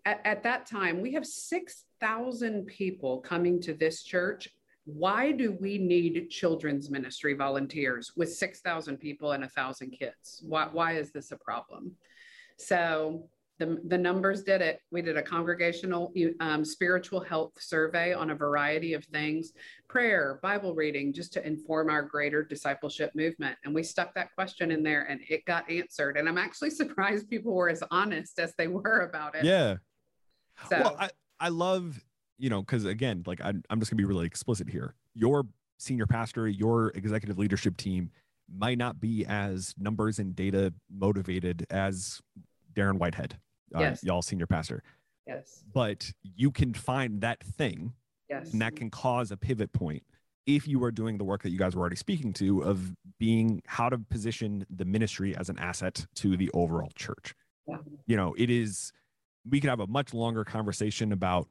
at, 0.05 0.21
at 0.25 0.43
that 0.43 0.65
time, 0.65 1.01
we 1.01 1.13
have 1.13 1.25
6,000 1.25 2.65
people 2.65 3.19
coming 3.19 3.62
to 3.62 3.74
this 3.74 4.03
church 4.03 4.50
why 4.93 5.31
do 5.31 5.51
we 5.59 5.77
need 5.77 6.29
children's 6.29 6.89
ministry 6.89 7.33
volunteers 7.33 8.13
with 8.15 8.33
6,000 8.33 8.98
people 8.98 9.33
and 9.33 9.41
1,000 9.41 9.91
kids? 9.91 10.43
Why, 10.43 10.67
why 10.71 10.93
is 10.93 11.12
this 11.12 11.31
a 11.31 11.38
problem? 11.38 11.95
So 12.57 13.29
the, 13.59 13.77
the 13.87 13.97
numbers 13.97 14.43
did 14.43 14.61
it. 14.61 14.79
We 14.89 15.01
did 15.01 15.17
a 15.17 15.21
congregational 15.21 16.13
um, 16.39 16.63
spiritual 16.63 17.19
health 17.19 17.51
survey 17.59 18.13
on 18.13 18.29
a 18.29 18.35
variety 18.35 18.93
of 18.93 19.03
things 19.05 19.51
prayer, 19.89 20.39
Bible 20.41 20.73
reading, 20.73 21.11
just 21.11 21.33
to 21.33 21.45
inform 21.45 21.89
our 21.89 22.01
greater 22.01 22.43
discipleship 22.43 23.11
movement. 23.15 23.57
And 23.65 23.75
we 23.75 23.83
stuck 23.83 24.13
that 24.15 24.33
question 24.33 24.71
in 24.71 24.81
there 24.81 25.03
and 25.09 25.19
it 25.29 25.43
got 25.45 25.69
answered. 25.69 26.15
And 26.15 26.29
I'm 26.29 26.37
actually 26.37 26.69
surprised 26.69 27.29
people 27.29 27.53
were 27.53 27.69
as 27.69 27.83
honest 27.91 28.39
as 28.39 28.53
they 28.57 28.67
were 28.67 29.01
about 29.01 29.35
it. 29.35 29.43
Yeah. 29.43 29.75
So 30.69 30.79
well, 30.79 30.95
I, 30.97 31.09
I 31.39 31.49
love, 31.49 31.99
you 32.37 32.49
know, 32.49 32.61
because 32.61 32.85
again, 32.85 33.23
like 33.25 33.41
I, 33.41 33.49
I'm 33.49 33.79
just 33.79 33.91
going 33.91 33.97
to 33.97 34.03
be 34.03 34.05
really 34.05 34.25
explicit 34.25 34.69
here. 34.69 34.95
Your 35.13 35.45
senior 35.77 36.05
pastor, 36.05 36.47
your 36.47 36.89
executive 36.95 37.37
leadership 37.37 37.75
team 37.75 38.11
might 38.53 38.77
not 38.77 38.99
be 38.99 39.25
as 39.27 39.73
numbers 39.77 40.19
and 40.19 40.35
data 40.35 40.73
motivated 40.89 41.65
as 41.69 42.21
Darren 42.73 42.97
Whitehead 42.97 43.37
uh, 43.75 43.79
yes. 43.79 44.03
y'all 44.03 44.21
senior 44.21 44.47
pastor. 44.47 44.83
Yes. 45.27 45.63
But 45.73 46.11
you 46.23 46.51
can 46.51 46.73
find 46.73 47.21
that 47.21 47.43
thing. 47.43 47.93
Yes. 48.29 48.51
And 48.51 48.61
that 48.61 48.75
can 48.75 48.89
cause 48.89 49.31
a 49.31 49.38
pivot 49.38 49.71
point 49.73 50.03
if 50.45 50.67
you 50.67 50.83
are 50.83 50.91
doing 50.91 51.17
the 51.17 51.23
work 51.23 51.43
that 51.43 51.49
you 51.49 51.59
guys 51.59 51.75
were 51.75 51.81
already 51.81 51.95
speaking 51.95 52.33
to 52.33 52.61
of 52.61 52.91
being 53.19 53.61
how 53.67 53.89
to 53.89 53.97
position 53.97 54.65
the 54.69 54.85
ministry 54.85 55.35
as 55.35 55.49
an 55.49 55.59
asset 55.59 56.05
to 56.15 56.38
the 56.38 56.49
overall 56.53 56.91
church. 56.95 57.35
Yeah. 57.67 57.77
You 58.07 58.17
know, 58.17 58.35
it 58.38 58.49
is 58.49 58.91
we 59.47 59.59
could 59.59 59.69
have 59.69 59.79
a 59.79 59.88
much 59.88 60.13
longer 60.13 60.43
conversation 60.43 61.11
about 61.11 61.47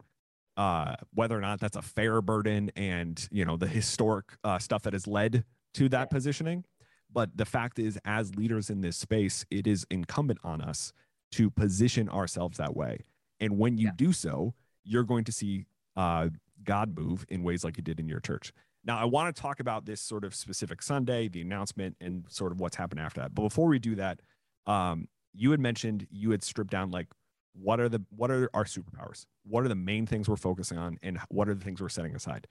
uh, 0.59 0.97
whether 1.15 1.39
or 1.39 1.41
not 1.41 1.61
that's 1.61 1.77
a 1.77 1.83
fair 1.83 2.21
burden 2.21 2.71
and 2.77 3.29
you 3.31 3.45
know 3.45 3.57
the 3.57 3.69
historic 3.69 4.27
uh, 4.45 4.59
stuff 4.59 4.83
that 4.83 4.93
has 4.93 5.07
led 5.07 5.45
to 5.75 5.89
that 5.89 6.01
yeah. 6.01 6.05
positioning 6.07 6.65
but 7.13 7.35
the 7.37 7.45
fact 7.45 7.79
is 7.79 7.99
as 8.05 8.35
leaders 8.35 8.69
in 8.69 8.81
this 8.81 8.97
space 8.97 9.47
it 9.51 9.67
is 9.67 9.87
incumbent 9.91 10.39
on 10.43 10.61
us 10.61 10.93
to 11.33 11.51
position 11.51 12.09
ourselves 12.09 12.59
that 12.59 12.77
way. 12.77 13.05
And 13.41 13.59
when 13.59 13.79
you 13.79 13.87
yeah. 13.87 13.93
do 13.97 14.13
so, 14.13 14.55
you're 14.85 15.05
going 15.05 15.25
to 15.25 15.33
see 15.33 15.67
uh, 15.97 16.29
God 16.65 16.97
move 16.97 17.25
in 17.29 17.43
ways 17.43 17.65
like 17.65 17.77
He 17.77 17.83
did 17.83 18.01
in 18.01 18.09
your 18.09 18.21
church. 18.21 18.53
Now, 18.85 18.99
I 18.99 19.05
want 19.05 19.35
to 19.35 19.43
talk 19.43 19.61
about 19.61 19.85
this 19.85 20.01
sort 20.01 20.25
of 20.25 20.35
specific 20.35 20.83
Sunday, 20.83 21.29
the 21.29 21.43
announcement, 21.43 21.97
and 22.01 22.25
sort 22.29 22.53
of 22.53 22.61
what's 22.61 22.77
happened 22.77 23.01
after 23.01 23.21
that. 23.21 23.35
But 23.35 23.43
before 23.43 23.67
we 23.67 23.79
do 23.79 23.95
that, 23.97 24.21
um, 24.67 25.09
you 25.35 25.51
had 25.51 25.61
mentioned 25.61 26.07
you 26.11 26.31
had 26.31 26.43
stripped 26.43 26.71
down 26.71 26.91
like 26.91 27.09
what 27.53 27.81
are 27.81 27.89
the 27.89 28.03
what 28.11 28.31
are 28.31 28.49
our 28.55 28.65
superpowers? 28.65 29.27
What 29.45 29.65
are 29.65 29.69
the 29.69 29.75
main 29.75 30.07
things 30.07 30.29
we're 30.29 30.37
focusing 30.37 30.79
on, 30.79 30.99
and 31.03 31.19
what 31.29 31.49
are 31.49 31.55
the 31.55 31.65
things 31.65 31.81
we're 31.81 31.89
setting 31.89 32.15
aside? 32.15 32.47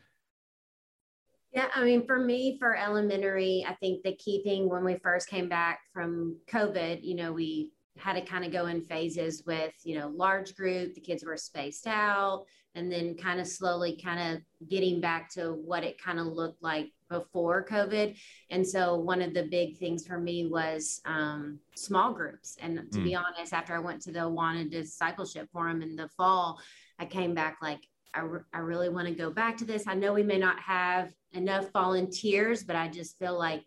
Yeah, 1.54 1.68
I 1.74 1.84
mean, 1.84 2.06
for 2.06 2.20
me, 2.20 2.58
for 2.60 2.76
elementary, 2.76 3.66
I 3.68 3.74
think 3.76 4.04
the 4.04 4.16
key 4.16 4.44
thing 4.44 4.70
when 4.70 4.84
we 4.84 4.98
first 4.98 5.30
came 5.30 5.48
back 5.48 5.80
from 5.94 6.38
COVID, 6.52 7.04
you 7.04 7.16
know, 7.16 7.32
we 7.32 7.72
had 7.98 8.14
to 8.14 8.22
kind 8.22 8.46
of 8.46 8.52
go 8.52 8.68
in 8.68 8.86
phases 8.86 9.44
with, 9.46 9.74
you 9.84 9.98
know, 9.98 10.12
large 10.16 10.56
group, 10.56 10.94
the 10.94 11.02
kids 11.02 11.24
were 11.24 11.38
spaced 11.38 11.88
out, 11.88 12.46
and 12.76 12.92
then 12.92 13.16
kind 13.16 13.40
of 13.40 13.48
slowly 13.48 14.00
kind 14.04 14.36
of 14.36 14.70
getting 14.70 15.02
back 15.02 15.30
to 15.34 15.54
what 15.54 15.84
it 15.84 16.02
kind 16.02 16.20
of 16.20 16.28
looked 16.28 16.62
like 16.62 16.92
before 17.10 17.66
COVID. 17.66 18.16
And 18.50 18.68
so 18.68 18.96
one 18.98 19.22
of 19.22 19.34
the 19.34 19.44
big 19.44 19.78
things 19.78 20.06
for 20.06 20.20
me 20.20 20.48
was 20.48 21.02
um, 21.06 21.60
small 21.76 22.14
groups. 22.14 22.58
And 22.62 22.78
to 22.92 23.00
mm. 23.00 23.04
be 23.04 23.16
honest, 23.16 23.54
after 23.54 23.76
I 23.76 23.80
went 23.80 24.02
to 24.04 24.12
the 24.12 24.20
Awana 24.20 24.70
Discipleship 24.70 25.50
Forum 25.52 25.82
in 25.82 25.96
the 25.96 26.10
fall, 26.10 26.60
I 27.00 27.06
came 27.06 27.34
back 27.34 27.58
like, 27.62 27.88
I, 28.14 28.22
re- 28.22 28.42
I 28.54 28.60
really 28.60 28.90
want 28.90 29.08
to 29.08 29.14
go 29.14 29.32
back 29.32 29.58
to 29.58 29.66
this. 29.66 29.88
I 29.88 29.94
know 29.94 30.14
we 30.14 30.24
may 30.24 30.38
not 30.38 30.60
have 30.60 31.14
enough 31.32 31.72
volunteers, 31.72 32.64
but 32.64 32.76
I 32.76 32.88
just 32.88 33.18
feel 33.20 33.38
like 33.38 33.64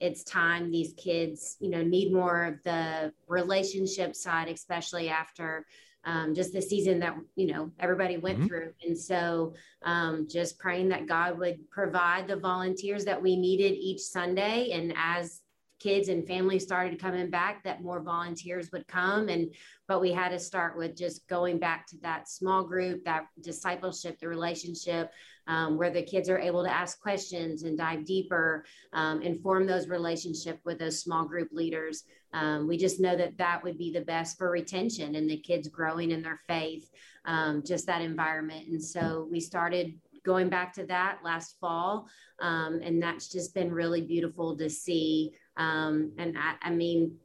it's 0.00 0.24
time 0.24 0.70
these 0.70 0.94
kids, 0.94 1.56
you 1.60 1.70
know, 1.70 1.82
need 1.82 2.12
more 2.12 2.44
of 2.44 2.62
the 2.64 3.12
relationship 3.26 4.14
side, 4.14 4.48
especially 4.48 5.08
after 5.08 5.66
um, 6.04 6.34
just 6.34 6.52
the 6.52 6.62
season 6.62 7.00
that 7.00 7.16
you 7.36 7.52
know 7.52 7.70
everybody 7.78 8.16
went 8.16 8.38
mm-hmm. 8.38 8.46
through 8.46 8.72
and 8.84 8.96
so 8.96 9.52
um, 9.82 10.26
just 10.30 10.58
praying 10.58 10.88
that 10.88 11.06
god 11.06 11.38
would 11.38 11.68
provide 11.70 12.26
the 12.26 12.36
volunteers 12.36 13.04
that 13.04 13.20
we 13.20 13.36
needed 13.36 13.74
each 13.74 14.00
sunday 14.00 14.70
and 14.70 14.94
as 14.96 15.42
kids 15.78 16.08
and 16.08 16.26
families 16.26 16.64
started 16.64 17.00
coming 17.00 17.30
back 17.30 17.62
that 17.62 17.82
more 17.82 18.00
volunteers 18.00 18.70
would 18.72 18.86
come. 18.86 19.28
And 19.28 19.54
but 19.86 20.00
we 20.00 20.12
had 20.12 20.30
to 20.30 20.38
start 20.38 20.76
with 20.76 20.96
just 20.96 21.26
going 21.28 21.58
back 21.58 21.86
to 21.88 21.96
that 22.02 22.28
small 22.28 22.62
group 22.64 23.04
that 23.04 23.26
discipleship 23.40 24.18
the 24.18 24.28
relationship 24.28 25.10
um, 25.46 25.78
where 25.78 25.90
the 25.90 26.02
kids 26.02 26.28
are 26.28 26.38
able 26.38 26.62
to 26.62 26.70
ask 26.70 27.00
questions 27.00 27.62
and 27.62 27.78
dive 27.78 28.04
deeper 28.04 28.64
um, 28.92 29.22
and 29.22 29.40
form 29.40 29.66
those 29.66 29.88
relationship 29.88 30.60
with 30.64 30.78
those 30.78 31.00
small 31.00 31.24
group 31.24 31.48
leaders. 31.52 32.04
Um, 32.34 32.68
we 32.68 32.76
just 32.76 33.00
know 33.00 33.16
that 33.16 33.38
that 33.38 33.62
would 33.62 33.78
be 33.78 33.90
the 33.90 34.02
best 34.02 34.36
for 34.36 34.50
retention 34.50 35.14
and 35.14 35.30
the 35.30 35.38
kids 35.38 35.68
growing 35.68 36.10
in 36.10 36.22
their 36.22 36.40
faith 36.46 36.90
um, 37.24 37.62
just 37.64 37.86
that 37.86 38.02
environment. 38.02 38.68
And 38.68 38.82
so 38.82 39.26
we 39.30 39.40
started 39.40 39.94
going 40.24 40.50
back 40.50 40.74
to 40.74 40.84
that 40.84 41.20
last 41.24 41.56
fall 41.58 42.06
um, 42.40 42.80
and 42.82 43.02
that's 43.02 43.28
just 43.28 43.54
been 43.54 43.72
really 43.72 44.02
beautiful 44.02 44.56
to 44.56 44.70
see 44.70 45.32
um, 45.58 46.12
and 46.18 46.36
I, 46.38 46.54
I 46.62 46.70
mean, 46.70 47.16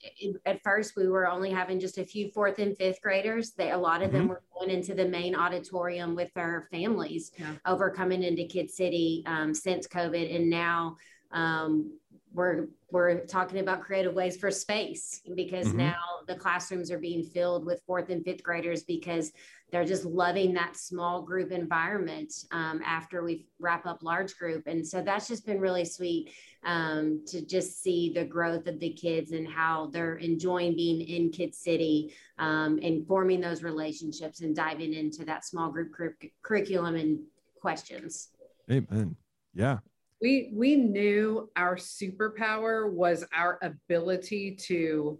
it, 0.00 0.36
at 0.46 0.62
first 0.62 0.94
we 0.96 1.08
were 1.08 1.28
only 1.28 1.50
having 1.50 1.80
just 1.80 1.98
a 1.98 2.04
few 2.04 2.30
fourth 2.30 2.58
and 2.58 2.76
fifth 2.76 3.00
graders. 3.02 3.52
They 3.52 3.72
a 3.72 3.78
lot 3.78 4.02
of 4.02 4.10
mm-hmm. 4.10 4.18
them 4.18 4.28
were 4.28 4.42
going 4.56 4.70
into 4.70 4.94
the 4.94 5.06
main 5.06 5.34
auditorium 5.34 6.14
with 6.14 6.32
their 6.34 6.68
families 6.70 7.32
yeah. 7.38 7.52
over 7.66 7.90
coming 7.90 8.22
into 8.22 8.44
Kid 8.44 8.70
City 8.70 9.24
um, 9.26 9.52
since 9.54 9.88
COVID, 9.88 10.34
and 10.34 10.48
now 10.48 10.96
um, 11.32 11.98
we're 12.36 12.66
we're 12.90 13.24
talking 13.26 13.58
about 13.58 13.80
creative 13.80 14.14
ways 14.14 14.36
for 14.36 14.50
space 14.50 15.22
because 15.34 15.66
mm-hmm. 15.68 15.78
now 15.78 15.96
the 16.28 16.36
classrooms 16.36 16.90
are 16.90 16.98
being 16.98 17.24
filled 17.24 17.64
with 17.64 17.82
fourth 17.86 18.10
and 18.10 18.24
fifth 18.24 18.42
graders 18.42 18.84
because 18.84 19.32
they're 19.72 19.84
just 19.84 20.04
loving 20.04 20.54
that 20.54 20.76
small 20.76 21.22
group 21.22 21.50
environment 21.50 22.32
um, 22.52 22.80
after 22.84 23.24
we 23.24 23.46
wrap 23.58 23.84
up 23.86 24.04
large 24.04 24.38
group. 24.38 24.68
And 24.68 24.86
so 24.86 25.02
that's 25.02 25.26
just 25.26 25.44
been 25.44 25.58
really 25.58 25.84
sweet 25.84 26.30
um, 26.64 27.22
to 27.26 27.44
just 27.44 27.82
see 27.82 28.12
the 28.14 28.24
growth 28.24 28.68
of 28.68 28.78
the 28.78 28.90
kids 28.90 29.32
and 29.32 29.48
how 29.48 29.86
they're 29.92 30.16
enjoying 30.16 30.76
being 30.76 31.00
in 31.00 31.30
kid 31.30 31.54
city 31.54 32.14
um, 32.38 32.78
and 32.82 33.04
forming 33.08 33.40
those 33.40 33.64
relationships 33.64 34.42
and 34.42 34.54
diving 34.54 34.94
into 34.94 35.24
that 35.24 35.44
small 35.44 35.70
group 35.70 35.92
cur- 35.92 36.16
curriculum 36.42 36.94
and 36.94 37.18
questions. 37.60 38.28
Amen. 38.70 39.16
Yeah 39.52 39.78
we 40.20 40.50
we 40.54 40.76
knew 40.76 41.50
our 41.56 41.76
superpower 41.76 42.90
was 42.90 43.24
our 43.34 43.58
ability 43.62 44.56
to 44.56 45.18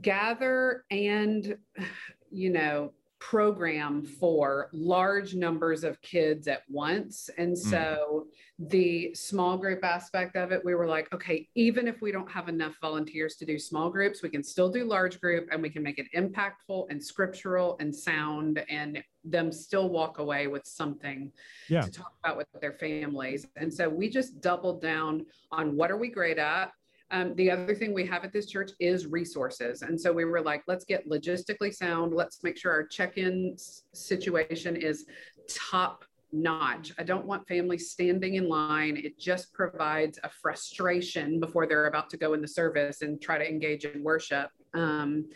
gather 0.00 0.84
and 0.90 1.56
you 2.30 2.50
know 2.50 2.92
program 3.30 4.04
for 4.04 4.68
large 4.74 5.34
numbers 5.34 5.82
of 5.82 5.98
kids 6.02 6.46
at 6.46 6.60
once. 6.68 7.30
And 7.38 7.56
hmm. 7.56 7.70
so 7.70 8.26
mm. 8.60 8.68
the 8.68 9.14
small 9.14 9.56
group 9.56 9.82
aspect 9.82 10.36
of 10.36 10.52
it, 10.52 10.62
we 10.62 10.74
were 10.74 10.86
like, 10.86 11.10
okay, 11.14 11.48
even 11.54 11.88
if 11.88 12.02
we 12.02 12.12
don't 12.12 12.30
have 12.30 12.50
enough 12.50 12.74
volunteers 12.82 13.36
to 13.36 13.46
do 13.46 13.58
small 13.58 13.88
groups, 13.88 14.22
we 14.22 14.28
can 14.28 14.42
still 14.42 14.68
do 14.68 14.84
large 14.84 15.22
group 15.22 15.48
and 15.50 15.62
we 15.62 15.70
can 15.70 15.82
make 15.82 15.98
it 15.98 16.06
impactful 16.14 16.86
and 16.90 17.02
scriptural 17.02 17.78
and 17.80 17.96
sound 17.96 18.62
and 18.68 19.02
them 19.24 19.50
still 19.50 19.88
walk 19.88 20.18
away 20.18 20.46
with 20.46 20.66
something 20.66 21.32
yeah. 21.70 21.80
to 21.80 21.90
talk 21.90 22.12
about 22.22 22.36
with 22.36 22.46
their 22.60 22.74
families. 22.74 23.46
And 23.56 23.72
so 23.72 23.88
we 23.88 24.10
just 24.10 24.42
doubled 24.42 24.82
down 24.82 25.24
on 25.50 25.76
what 25.78 25.90
are 25.90 25.96
we 25.96 26.10
great 26.10 26.36
at? 26.36 26.72
Um, 27.10 27.34
the 27.36 27.50
other 27.50 27.74
thing 27.74 27.92
we 27.92 28.06
have 28.06 28.24
at 28.24 28.32
this 28.32 28.46
church 28.46 28.72
is 28.80 29.06
resources. 29.06 29.82
And 29.82 30.00
so 30.00 30.12
we 30.12 30.24
were 30.24 30.40
like, 30.40 30.62
let's 30.66 30.84
get 30.84 31.08
logistically 31.08 31.72
sound. 31.72 32.14
Let's 32.14 32.42
make 32.42 32.56
sure 32.56 32.72
our 32.72 32.86
check 32.86 33.18
in 33.18 33.56
situation 33.92 34.74
is 34.76 35.04
top 35.48 36.04
notch. 36.32 36.92
I 36.98 37.04
don't 37.04 37.26
want 37.26 37.46
families 37.46 37.90
standing 37.90 38.34
in 38.34 38.48
line. 38.48 38.96
It 38.96 39.18
just 39.18 39.52
provides 39.52 40.18
a 40.24 40.28
frustration 40.28 41.40
before 41.40 41.66
they're 41.66 41.86
about 41.86 42.10
to 42.10 42.16
go 42.16 42.34
in 42.34 42.40
the 42.40 42.48
service 42.48 43.02
and 43.02 43.20
try 43.20 43.38
to 43.38 43.48
engage 43.48 43.84
in 43.84 44.02
worship. 44.02 44.50
Um, 44.74 45.26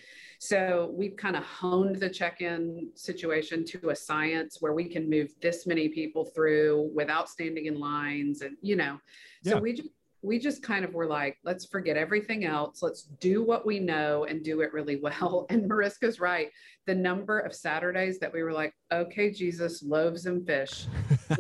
so 0.41 0.93
we've 0.97 1.17
kind 1.17 1.37
of 1.37 1.45
honed 1.45 1.97
the 1.97 2.11
check 2.11 2.41
in 2.41 2.91
situation 2.95 3.65
to 3.67 3.91
a 3.91 3.97
science 3.97 4.59
where 4.61 4.73
we 4.73 4.85
can 4.89 5.09
move 5.09 5.33
this 5.41 5.67
many 5.67 5.89
people 5.89 6.25
through 6.25 6.91
without 6.95 7.29
standing 7.29 7.67
in 7.67 7.79
lines. 7.79 8.43
And, 8.43 8.57
you 8.61 8.77
know, 8.77 8.99
yeah. 9.43 9.53
so 9.53 9.61
we 9.61 9.75
just 9.75 9.89
we 10.23 10.39
just 10.39 10.63
kind 10.63 10.85
of 10.85 10.95
were 10.95 11.07
like, 11.07 11.39
let's 11.45 11.67
forget 11.67 11.97
everything 11.97 12.45
else. 12.45 12.83
Let's 12.83 13.03
do 13.21 13.43
what 13.45 13.65
we 13.65 13.79
know 13.79 14.25
and 14.25 14.43
do 14.43 14.61
it 14.61 14.73
really 14.73 14.97
well. 15.03 15.47
And 15.51 15.69
Mariska's 15.71 16.21
right. 16.21 16.49
The 16.87 16.95
number 16.95 17.39
of 17.39 17.55
Saturdays 17.55 18.19
that 18.19 18.33
we 18.33 18.43
were 18.43 18.53
like, 18.53 18.75
okay, 18.93 19.31
Jesus, 19.31 19.83
loaves 19.83 20.27
and 20.27 20.47
fish. 20.47 20.87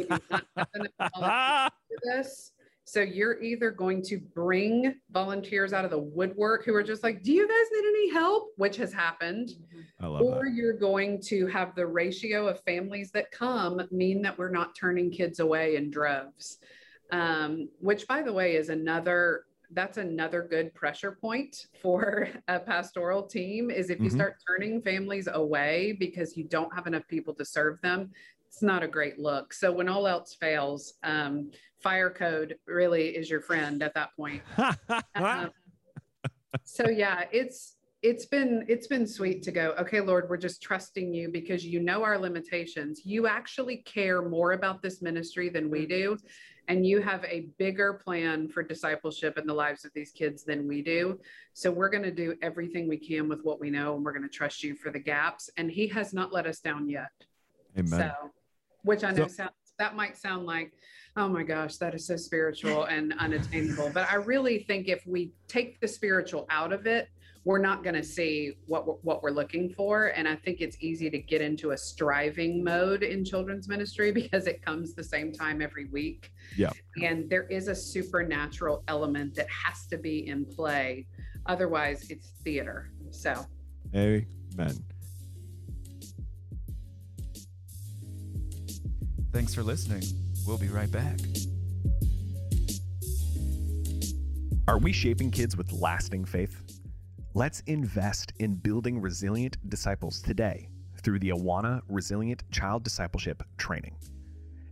this. 2.04 2.52
So 2.84 3.00
you're 3.00 3.42
either 3.42 3.70
going 3.70 4.02
to 4.04 4.18
bring 4.18 4.94
volunteers 5.10 5.74
out 5.74 5.84
of 5.84 5.90
the 5.90 5.98
woodwork 5.98 6.64
who 6.64 6.74
are 6.74 6.82
just 6.82 7.02
like, 7.02 7.22
do 7.22 7.32
you 7.32 7.46
guys 7.46 7.66
need 7.70 7.86
any 7.86 8.10
help? 8.12 8.52
Which 8.56 8.76
has 8.76 8.94
happened. 8.94 9.50
or 10.02 10.44
that. 10.44 10.54
you're 10.54 10.72
going 10.72 11.20
to 11.22 11.46
have 11.48 11.74
the 11.74 11.86
ratio 11.86 12.48
of 12.48 12.62
families 12.64 13.10
that 13.10 13.30
come 13.30 13.82
mean 13.90 14.22
that 14.22 14.38
we're 14.38 14.48
not 14.48 14.74
turning 14.74 15.10
kids 15.10 15.38
away 15.40 15.76
in 15.76 15.90
droves 15.90 16.58
um, 17.10 17.68
which 17.80 18.06
by 18.06 18.22
the 18.22 18.32
way 18.32 18.56
is 18.56 18.68
another 18.68 19.44
that's 19.72 19.98
another 19.98 20.46
good 20.48 20.72
pressure 20.74 21.12
point 21.20 21.66
for 21.82 22.28
a 22.48 22.58
pastoral 22.58 23.22
team 23.22 23.70
is 23.70 23.90
if 23.90 23.98
you 23.98 24.06
mm-hmm. 24.06 24.16
start 24.16 24.36
turning 24.46 24.80
families 24.80 25.28
away 25.30 25.94
because 25.98 26.38
you 26.38 26.44
don't 26.44 26.74
have 26.74 26.86
enough 26.86 27.06
people 27.06 27.34
to 27.34 27.44
serve 27.44 27.78
them 27.82 28.10
it's 28.48 28.62
not 28.62 28.82
a 28.82 28.88
great 28.88 29.18
look. 29.18 29.52
So 29.52 29.70
when 29.70 29.88
all 29.88 30.06
else 30.06 30.34
fails 30.34 30.94
um, 31.04 31.50
fire 31.80 32.10
code 32.10 32.56
really 32.66 33.08
is 33.08 33.30
your 33.30 33.40
friend 33.40 33.82
at 33.82 33.94
that 33.94 34.10
point. 34.16 34.42
Um, 35.14 35.50
so 36.64 36.88
yeah 36.88 37.24
it's 37.30 37.76
it's 38.02 38.24
been 38.24 38.64
it's 38.68 38.86
been 38.86 39.06
sweet 39.06 39.42
to 39.42 39.50
go 39.50 39.74
okay 39.78 40.00
lord 40.00 40.30
we're 40.30 40.38
just 40.38 40.62
trusting 40.62 41.12
you 41.12 41.28
because 41.28 41.64
you 41.64 41.80
know 41.80 42.02
our 42.02 42.18
limitations. 42.18 43.02
You 43.04 43.26
actually 43.26 43.78
care 43.78 44.22
more 44.22 44.52
about 44.52 44.80
this 44.80 45.02
ministry 45.02 45.50
than 45.50 45.68
we 45.68 45.86
do 45.86 46.16
and 46.68 46.86
you 46.86 47.00
have 47.00 47.24
a 47.24 47.48
bigger 47.58 47.94
plan 47.94 48.48
for 48.48 48.62
discipleship 48.62 49.36
in 49.36 49.46
the 49.46 49.54
lives 49.54 49.84
of 49.84 49.90
these 49.94 50.12
kids 50.12 50.44
than 50.44 50.68
we 50.68 50.82
do. 50.82 51.18
So 51.54 51.70
we're 51.70 51.88
going 51.88 52.04
to 52.04 52.12
do 52.12 52.36
everything 52.42 52.88
we 52.88 52.98
can 52.98 53.28
with 53.28 53.42
what 53.42 53.58
we 53.58 53.70
know 53.70 53.96
and 53.96 54.04
we're 54.04 54.12
going 54.12 54.28
to 54.28 54.28
trust 54.28 54.62
you 54.62 54.76
for 54.76 54.90
the 54.90 55.00
gaps 55.00 55.50
and 55.56 55.70
he 55.70 55.88
has 55.88 56.12
not 56.12 56.32
let 56.32 56.46
us 56.46 56.60
down 56.60 56.88
yet. 56.88 57.10
Amen. 57.76 57.88
So 57.88 58.30
which 58.82 59.04
i 59.04 59.10
know 59.10 59.26
so, 59.26 59.34
sounds 59.34 59.52
that 59.78 59.94
might 59.94 60.16
sound 60.16 60.46
like 60.46 60.72
oh 61.16 61.28
my 61.28 61.42
gosh 61.42 61.76
that 61.76 61.94
is 61.94 62.06
so 62.06 62.16
spiritual 62.16 62.84
and 62.84 63.14
unattainable 63.18 63.90
but 63.92 64.08
i 64.10 64.14
really 64.14 64.60
think 64.60 64.88
if 64.88 65.06
we 65.06 65.32
take 65.46 65.80
the 65.80 65.88
spiritual 65.88 66.46
out 66.50 66.72
of 66.72 66.86
it 66.86 67.08
we're 67.48 67.56
not 67.56 67.82
going 67.82 67.94
to 67.94 68.04
see 68.04 68.52
what 68.66 68.86
we're, 68.86 68.96
what 68.96 69.22
we're 69.22 69.30
looking 69.30 69.70
for. 69.70 70.08
And 70.08 70.28
I 70.28 70.36
think 70.36 70.60
it's 70.60 70.76
easy 70.80 71.08
to 71.08 71.18
get 71.18 71.40
into 71.40 71.70
a 71.70 71.78
striving 71.78 72.62
mode 72.62 73.02
in 73.02 73.24
children's 73.24 73.68
ministry 73.68 74.12
because 74.22 74.46
it 74.46 74.60
comes 74.60 74.92
the 74.92 75.02
same 75.02 75.32
time 75.32 75.62
every 75.62 75.86
week. 75.86 76.30
Yeah. 76.58 76.68
And 77.02 77.30
there 77.30 77.44
is 77.44 77.68
a 77.68 77.74
supernatural 77.74 78.84
element 78.86 79.34
that 79.36 79.46
has 79.48 79.86
to 79.86 79.96
be 79.96 80.28
in 80.28 80.44
play. 80.44 81.06
Otherwise, 81.46 82.10
it's 82.10 82.32
theater. 82.44 82.90
So, 83.12 83.46
amen. 83.96 84.84
Thanks 89.32 89.54
for 89.54 89.62
listening. 89.62 90.02
We'll 90.46 90.58
be 90.58 90.68
right 90.68 90.92
back. 90.92 91.18
Are 94.68 94.76
we 94.76 94.92
shaping 94.92 95.30
kids 95.30 95.56
with 95.56 95.72
lasting 95.72 96.26
faith? 96.26 96.67
Let's 97.34 97.60
invest 97.66 98.32
in 98.38 98.54
building 98.54 99.02
resilient 99.02 99.58
disciples 99.68 100.22
today 100.22 100.70
through 101.02 101.18
the 101.18 101.28
Awana 101.28 101.82
Resilient 101.86 102.42
Child 102.50 102.84
Discipleship 102.84 103.42
Training. 103.58 103.96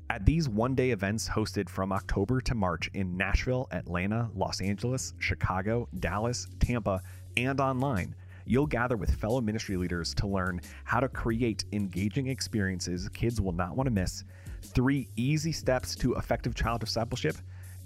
At 0.08 0.24
these 0.24 0.48
one 0.48 0.74
day 0.74 0.90
events 0.90 1.28
hosted 1.28 1.68
from 1.68 1.92
October 1.92 2.40
to 2.40 2.54
March 2.54 2.88
in 2.94 3.14
Nashville, 3.14 3.68
Atlanta, 3.72 4.30
Los 4.34 4.62
Angeles, 4.62 5.12
Chicago, 5.18 5.86
Dallas, 6.00 6.46
Tampa, 6.58 7.02
and 7.36 7.60
online, 7.60 8.14
you'll 8.46 8.66
gather 8.66 8.96
with 8.96 9.14
fellow 9.16 9.42
ministry 9.42 9.76
leaders 9.76 10.14
to 10.14 10.26
learn 10.26 10.62
how 10.84 10.98
to 10.98 11.10
create 11.10 11.66
engaging 11.72 12.28
experiences 12.28 13.06
kids 13.10 13.38
will 13.38 13.52
not 13.52 13.76
want 13.76 13.86
to 13.86 13.92
miss, 13.92 14.24
three 14.62 15.10
easy 15.16 15.52
steps 15.52 15.94
to 15.96 16.14
effective 16.14 16.54
child 16.54 16.80
discipleship, 16.80 17.36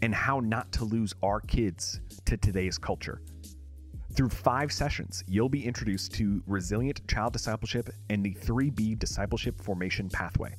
and 0.03 0.15
how 0.15 0.39
not 0.39 0.71
to 0.71 0.85
lose 0.85 1.13
our 1.25 1.41
kids 1.41 2.01
to 2.25 2.37
today's 2.37 2.79
culture. 2.79 3.21
Through 4.15 4.31
five 4.31 4.73
sessions, 4.73 5.23
you'll 5.29 5.49
be 5.49 5.65
introduced 5.65 6.13
to 6.15 6.43
resilient 6.47 7.07
child 7.09 7.33
discipleship 7.33 7.91
and 8.09 8.25
the 8.25 8.35
3B 8.35 8.99
discipleship 8.99 9.61
formation 9.61 10.09
pathway 10.09 10.57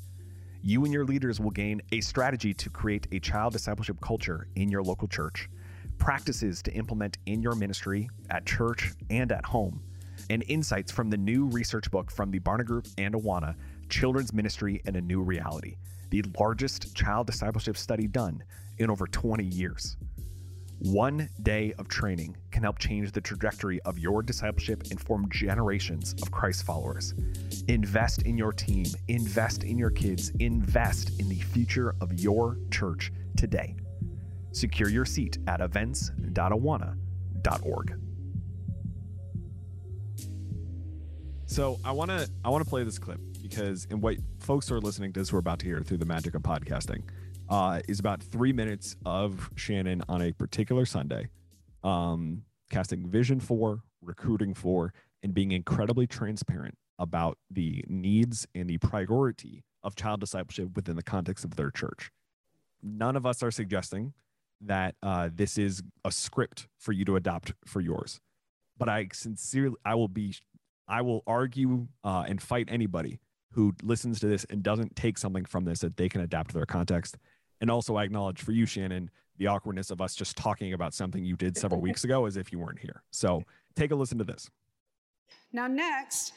you 0.64 0.84
and 0.84 0.94
your 0.94 1.06
leaders 1.06 1.40
will 1.40 1.52
gain 1.52 1.82
a 1.92 2.02
strategy 2.02 2.54
to 2.54 2.70
create 2.70 3.08
a 3.12 3.20
child 3.20 3.54
discipleship 3.54 4.00
culture 4.00 4.48
in 4.56 4.70
your 4.70 4.84
local 4.84 5.08
church, 5.08 5.50
practices 5.98 6.62
to 6.62 6.72
implement 6.74 7.18
in 7.26 7.42
your 7.42 7.56
ministry, 7.56 8.10
at 8.30 8.46
church, 8.46 8.92
and 9.10 9.32
at 9.32 9.46
home, 9.46 9.82
and 10.30 10.44
insights 10.48 10.92
from 10.92 11.10
the 11.10 11.18
new 11.18 11.48
research 11.48 11.90
book 11.90 12.12
from 12.12 12.30
the 12.30 12.40
Barna 12.40 12.64
Group 12.64 12.88
and 12.98 13.16
Awana 13.16 13.56
Children's 13.90 14.34
Ministry 14.34 14.82
and 14.86 14.96
a 14.96 15.02
New 15.02 15.22
Reality, 15.22 15.78
the 16.12 16.24
largest 16.40 16.96
child 16.96 17.26
discipleship 17.26 17.76
study 17.76 18.08
done 18.08 18.44
in 18.78 18.92
over 18.92 19.08
20 19.08 19.44
years. 19.44 19.98
One 20.84 21.30
day 21.44 21.76
of 21.78 21.88
training 21.90 22.38
can 22.50 22.64
help 22.64 22.80
change 22.80 23.12
the 23.12 23.22
trajectory 23.22 23.80
of 23.82 24.00
your 24.00 24.24
discipleship 24.24 24.82
and 24.90 25.00
form 25.00 25.30
generations 25.30 26.16
of 26.24 26.32
Christ 26.32 26.64
followers. 26.64 27.14
Invest 27.68 28.24
in 28.24 28.36
your 28.36 28.52
team, 28.52 28.88
invest 29.08 29.64
in 29.64 29.78
your 29.78 29.92
kids, 29.92 30.32
invest 30.40 31.20
in 31.20 31.30
the 31.30 31.36
future 31.36 31.94
of 32.02 32.20
your 32.20 32.58
church 32.72 33.12
today. 33.38 33.76
Secure 34.54 34.90
your 34.90 35.06
seat 35.06 35.38
at 35.46 35.62
events.awana.org. 35.62 38.02
So 41.46 41.80
I 41.86 41.92
want 41.92 42.10
to 42.10 42.28
I 42.44 42.50
want 42.50 42.64
to 42.64 42.70
play 42.70 42.84
this 42.84 42.98
clip 42.98 43.20
because 43.40 43.86
and 43.92 44.02
what 44.02 44.16
folks 44.40 44.68
who 44.68 44.74
are 44.74 44.82
listening 44.82 45.14
to 45.14 45.20
this 45.20 45.30
who 45.30 45.38
are 45.38 45.42
about 45.42 45.60
to 45.60 45.68
hear 45.68 45.82
through 45.82 45.98
the 45.98 46.06
magic 46.06 46.34
of 46.34 46.42
podcasting 46.42 47.04
uh, 47.52 47.82
is 47.88 48.00
about 48.00 48.24
three 48.24 48.54
minutes 48.54 48.96
of 49.06 49.52
Shannon 49.56 50.02
on 50.08 50.22
a 50.22 50.32
particular 50.32 50.86
Sunday, 50.86 51.28
um, 51.84 52.44
casting 52.70 53.06
vision 53.08 53.42
for, 53.42 53.84
recruiting 54.02 54.54
for, 54.54 54.94
and 55.22 55.34
being 55.34 55.52
incredibly 55.52 56.08
transparent 56.08 56.76
about 56.98 57.38
the 57.52 57.84
needs 57.88 58.48
and 58.56 58.70
the 58.70 58.78
priority 58.78 59.66
of 59.84 59.96
child 59.96 60.22
discipleship 60.22 60.70
within 60.76 60.96
the 60.96 61.04
context 61.04 61.44
of 61.44 61.58
their 61.58 61.70
church. 61.70 62.10
None 62.82 63.18
of 63.18 63.26
us 63.26 63.44
are 63.44 63.52
suggesting 63.52 64.14
that 64.62 64.96
uh, 65.04 65.30
this 65.34 65.58
is 65.58 65.84
a 66.06 66.12
script 66.12 66.68
for 66.80 66.94
you 66.94 67.04
to 67.04 67.18
adopt 67.18 67.54
for 67.66 67.82
yours, 67.82 68.22
but 68.78 68.88
I 68.88 69.10
sincerely, 69.12 69.76
I 69.84 69.96
will 69.96 70.08
be, 70.08 70.36
I 70.88 71.02
will 71.02 71.22
argue 71.28 71.88
uh, 72.04 72.24
and 72.28 72.42
fight 72.42 72.70
anybody 72.72 73.20
who 73.54 73.74
listens 73.84 74.22
to 74.22 74.28
this 74.28 74.46
and 74.50 74.64
doesn't 74.64 74.96
take 74.96 75.18
something 75.18 75.44
from 75.44 75.66
this 75.66 75.80
that 75.80 75.98
they 75.98 76.08
can 76.08 76.22
adapt 76.22 76.52
to 76.52 76.54
their 76.54 76.66
context 76.66 77.18
and 77.62 77.70
also, 77.70 77.96
I 77.96 78.04
acknowledge 78.04 78.42
for 78.42 78.52
you, 78.52 78.66
Shannon, 78.66 79.10
the 79.38 79.48
awkwardness 79.48 79.92
of 79.92 80.02
us 80.02 80.16
just 80.16 80.36
talking 80.36 80.74
about 80.74 80.94
something 80.94 81.24
you 81.24 81.36
did 81.36 81.56
several 81.56 81.80
weeks 81.80 82.04
ago 82.04 82.26
as 82.26 82.36
if 82.36 82.52
you 82.52 82.60
weren't 82.60 82.80
here. 82.80 83.04
So 83.12 83.44
take 83.76 83.92
a 83.92 83.96
listen 83.96 84.18
to 84.18 84.24
this. 84.24 84.50
Now, 85.54 85.68
next, 85.68 86.34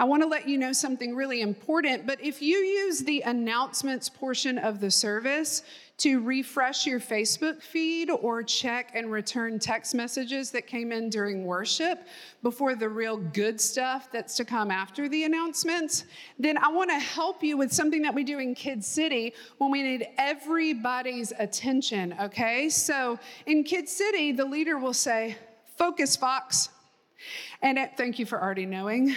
I 0.00 0.04
want 0.04 0.22
to 0.22 0.28
let 0.28 0.48
you 0.48 0.58
know 0.58 0.72
something 0.72 1.14
really 1.14 1.40
important. 1.40 2.04
But 2.04 2.20
if 2.20 2.42
you 2.42 2.58
use 2.58 3.00
the 3.00 3.20
announcements 3.22 4.08
portion 4.08 4.58
of 4.58 4.80
the 4.80 4.90
service 4.90 5.62
to 5.98 6.20
refresh 6.20 6.84
your 6.84 6.98
Facebook 6.98 7.62
feed 7.62 8.10
or 8.10 8.42
check 8.42 8.90
and 8.94 9.12
return 9.12 9.60
text 9.60 9.94
messages 9.94 10.50
that 10.50 10.66
came 10.66 10.90
in 10.90 11.10
during 11.10 11.44
worship 11.44 12.08
before 12.42 12.74
the 12.74 12.88
real 12.88 13.16
good 13.16 13.60
stuff 13.60 14.10
that's 14.10 14.36
to 14.36 14.44
come 14.44 14.72
after 14.72 15.08
the 15.08 15.22
announcements, 15.22 16.04
then 16.40 16.58
I 16.58 16.68
want 16.68 16.90
to 16.90 16.98
help 16.98 17.44
you 17.44 17.56
with 17.56 17.72
something 17.72 18.02
that 18.02 18.12
we 18.12 18.24
do 18.24 18.40
in 18.40 18.56
Kid 18.56 18.84
City 18.84 19.32
when 19.58 19.70
we 19.70 19.84
need 19.84 20.08
everybody's 20.18 21.32
attention, 21.38 22.16
okay? 22.20 22.68
So 22.68 23.20
in 23.46 23.62
Kid 23.62 23.88
City, 23.88 24.32
the 24.32 24.44
leader 24.44 24.76
will 24.78 24.92
say, 24.92 25.36
Focus, 25.78 26.16
Fox. 26.16 26.70
And 27.62 27.78
thank 27.96 28.18
you 28.18 28.26
for 28.26 28.42
already 28.42 28.66
knowing. 28.66 29.14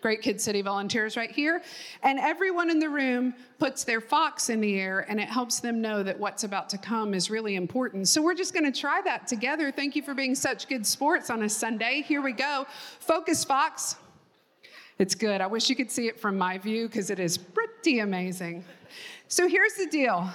Great 0.00 0.22
Kid 0.22 0.40
City 0.40 0.62
volunteers 0.62 1.16
right 1.16 1.30
here. 1.30 1.62
And 2.02 2.18
everyone 2.18 2.70
in 2.70 2.78
the 2.78 2.88
room 2.88 3.34
puts 3.58 3.84
their 3.84 4.00
fox 4.00 4.48
in 4.48 4.60
the 4.60 4.78
air 4.78 5.06
and 5.08 5.18
it 5.20 5.28
helps 5.28 5.60
them 5.60 5.80
know 5.80 6.02
that 6.02 6.18
what's 6.18 6.44
about 6.44 6.68
to 6.70 6.78
come 6.78 7.14
is 7.14 7.30
really 7.30 7.56
important. 7.56 8.08
So 8.08 8.22
we're 8.22 8.34
just 8.34 8.54
going 8.54 8.70
to 8.70 8.80
try 8.80 9.00
that 9.02 9.26
together. 9.26 9.72
Thank 9.72 9.96
you 9.96 10.02
for 10.02 10.14
being 10.14 10.34
such 10.34 10.68
good 10.68 10.86
sports 10.86 11.30
on 11.30 11.42
a 11.42 11.48
Sunday. 11.48 12.02
Here 12.06 12.22
we 12.22 12.32
go. 12.32 12.66
Focus, 13.00 13.44
fox. 13.44 13.96
It's 14.98 15.14
good. 15.14 15.40
I 15.40 15.46
wish 15.46 15.70
you 15.70 15.76
could 15.76 15.90
see 15.90 16.08
it 16.08 16.18
from 16.18 16.36
my 16.36 16.58
view 16.58 16.88
because 16.88 17.10
it 17.10 17.20
is 17.20 17.38
pretty 17.38 18.00
amazing. 18.00 18.64
So 19.28 19.48
here's 19.48 19.74
the 19.74 19.86
deal 19.86 20.28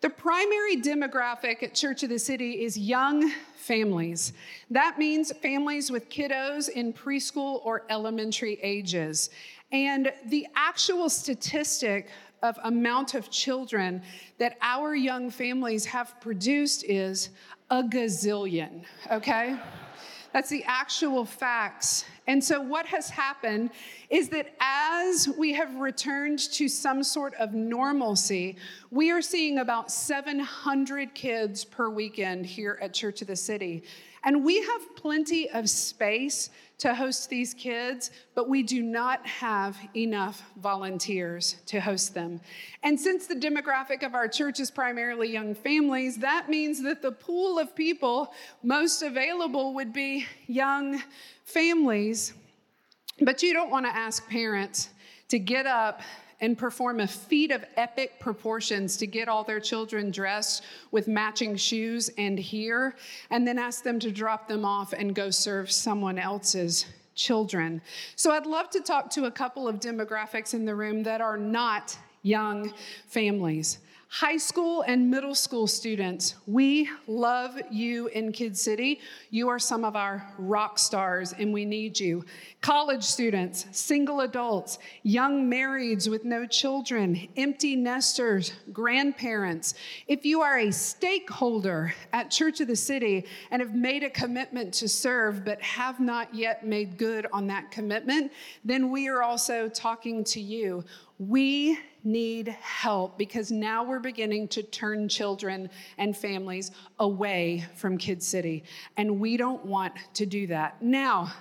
the 0.00 0.10
primary 0.10 0.76
demographic 0.76 1.62
at 1.62 1.74
Church 1.74 2.02
of 2.04 2.08
the 2.08 2.18
City 2.18 2.62
is 2.62 2.78
young 2.78 3.32
families. 3.56 4.32
That 4.70 4.98
means 4.98 5.32
families 5.32 5.90
with 5.90 6.08
kiddos 6.08 6.68
in 6.68 6.92
preschool 6.92 7.60
or 7.64 7.84
elementary 7.90 8.58
ages. 8.62 9.30
And 9.72 10.12
the 10.26 10.46
actual 10.54 11.10
statistic 11.10 12.08
of 12.42 12.58
amount 12.62 13.14
of 13.14 13.30
children 13.30 14.02
that 14.38 14.56
our 14.62 14.94
young 14.94 15.30
families 15.30 15.84
have 15.86 16.20
produced 16.20 16.84
is 16.84 17.30
a 17.70 17.82
gazillion, 17.82 18.84
okay? 19.10 19.58
That's 20.32 20.50
the 20.50 20.62
actual 20.64 21.24
facts. 21.24 22.04
And 22.26 22.42
so, 22.42 22.60
what 22.60 22.86
has 22.86 23.08
happened 23.08 23.70
is 24.10 24.28
that 24.28 24.54
as 24.60 25.28
we 25.38 25.54
have 25.54 25.74
returned 25.76 26.38
to 26.52 26.68
some 26.68 27.02
sort 27.02 27.34
of 27.34 27.54
normalcy, 27.54 28.56
we 28.90 29.10
are 29.10 29.22
seeing 29.22 29.58
about 29.58 29.90
700 29.90 31.14
kids 31.14 31.64
per 31.64 31.88
weekend 31.88 32.44
here 32.44 32.78
at 32.82 32.92
Church 32.92 33.22
of 33.22 33.28
the 33.28 33.36
City. 33.36 33.82
And 34.28 34.44
we 34.44 34.60
have 34.60 34.94
plenty 34.94 35.48
of 35.48 35.70
space 35.70 36.50
to 36.76 36.94
host 36.94 37.30
these 37.30 37.54
kids, 37.54 38.10
but 38.34 38.46
we 38.46 38.62
do 38.62 38.82
not 38.82 39.26
have 39.26 39.78
enough 39.96 40.42
volunteers 40.58 41.56
to 41.64 41.80
host 41.80 42.12
them. 42.12 42.38
And 42.82 43.00
since 43.00 43.26
the 43.26 43.34
demographic 43.34 44.04
of 44.04 44.14
our 44.14 44.28
church 44.28 44.60
is 44.60 44.70
primarily 44.70 45.32
young 45.32 45.54
families, 45.54 46.18
that 46.18 46.50
means 46.50 46.82
that 46.82 47.00
the 47.00 47.10
pool 47.10 47.58
of 47.58 47.74
people 47.74 48.34
most 48.62 49.00
available 49.00 49.72
would 49.72 49.94
be 49.94 50.26
young 50.46 51.02
families. 51.46 52.34
But 53.22 53.42
you 53.42 53.54
don't 53.54 53.70
want 53.70 53.86
to 53.86 53.96
ask 53.96 54.28
parents 54.28 54.90
to 55.30 55.38
get 55.38 55.64
up 55.64 56.02
and 56.40 56.56
perform 56.56 57.00
a 57.00 57.06
feat 57.06 57.50
of 57.50 57.64
epic 57.76 58.20
proportions 58.20 58.96
to 58.96 59.06
get 59.06 59.28
all 59.28 59.44
their 59.44 59.60
children 59.60 60.10
dressed 60.10 60.62
with 60.90 61.08
matching 61.08 61.56
shoes 61.56 62.10
and 62.16 62.38
here, 62.38 62.94
and 63.30 63.46
then 63.46 63.58
ask 63.58 63.82
them 63.82 63.98
to 63.98 64.10
drop 64.10 64.48
them 64.48 64.64
off 64.64 64.92
and 64.92 65.14
go 65.14 65.30
serve 65.30 65.70
someone 65.70 66.18
else's 66.18 66.86
children. 67.14 67.82
So 68.14 68.30
I'd 68.30 68.46
love 68.46 68.70
to 68.70 68.80
talk 68.80 69.10
to 69.10 69.24
a 69.24 69.30
couple 69.30 69.66
of 69.66 69.80
demographics 69.80 70.54
in 70.54 70.64
the 70.64 70.74
room 70.74 71.02
that 71.02 71.20
are 71.20 71.36
not 71.36 71.96
young 72.22 72.72
families. 73.06 73.78
High 74.10 74.38
school 74.38 74.82
and 74.86 75.10
middle 75.10 75.34
school 75.34 75.66
students, 75.66 76.34
we 76.46 76.88
love 77.06 77.60
you 77.70 78.06
in 78.06 78.32
Kid 78.32 78.56
City. 78.56 79.00
You 79.28 79.50
are 79.50 79.58
some 79.58 79.84
of 79.84 79.96
our 79.96 80.32
rock 80.38 80.78
stars, 80.78 81.34
and 81.34 81.52
we 81.52 81.66
need 81.66 82.00
you. 82.00 82.24
College 82.62 83.04
students, 83.04 83.66
single 83.70 84.22
adults, 84.22 84.78
young 85.02 85.48
marrieds 85.48 86.08
with 86.08 86.24
no 86.24 86.46
children, 86.46 87.28
empty 87.36 87.76
nesters, 87.76 88.54
grandparents. 88.72 89.74
If 90.06 90.24
you 90.24 90.40
are 90.40 90.58
a 90.58 90.72
stakeholder 90.72 91.94
at 92.14 92.30
Church 92.30 92.60
of 92.60 92.68
the 92.68 92.76
City 92.76 93.26
and 93.50 93.60
have 93.60 93.74
made 93.74 94.02
a 94.04 94.10
commitment 94.10 94.72
to 94.74 94.88
serve 94.88 95.44
but 95.44 95.60
have 95.60 96.00
not 96.00 96.34
yet 96.34 96.66
made 96.66 96.96
good 96.96 97.26
on 97.30 97.46
that 97.48 97.70
commitment, 97.70 98.32
then 98.64 98.90
we 98.90 99.06
are 99.06 99.22
also 99.22 99.68
talking 99.68 100.24
to 100.24 100.40
you. 100.40 100.82
We 101.18 101.78
need 102.04 102.48
help 102.48 103.18
because 103.18 103.50
now 103.50 103.82
we're 103.84 103.98
beginning 103.98 104.48
to 104.48 104.62
turn 104.62 105.08
children 105.08 105.68
and 105.98 106.16
families 106.16 106.70
away 107.00 107.64
from 107.74 107.98
Kid 107.98 108.22
City. 108.22 108.64
And 108.96 109.18
we 109.18 109.36
don't 109.36 109.64
want 109.66 109.94
to 110.14 110.26
do 110.26 110.46
that. 110.46 110.80
Now, 110.80 111.32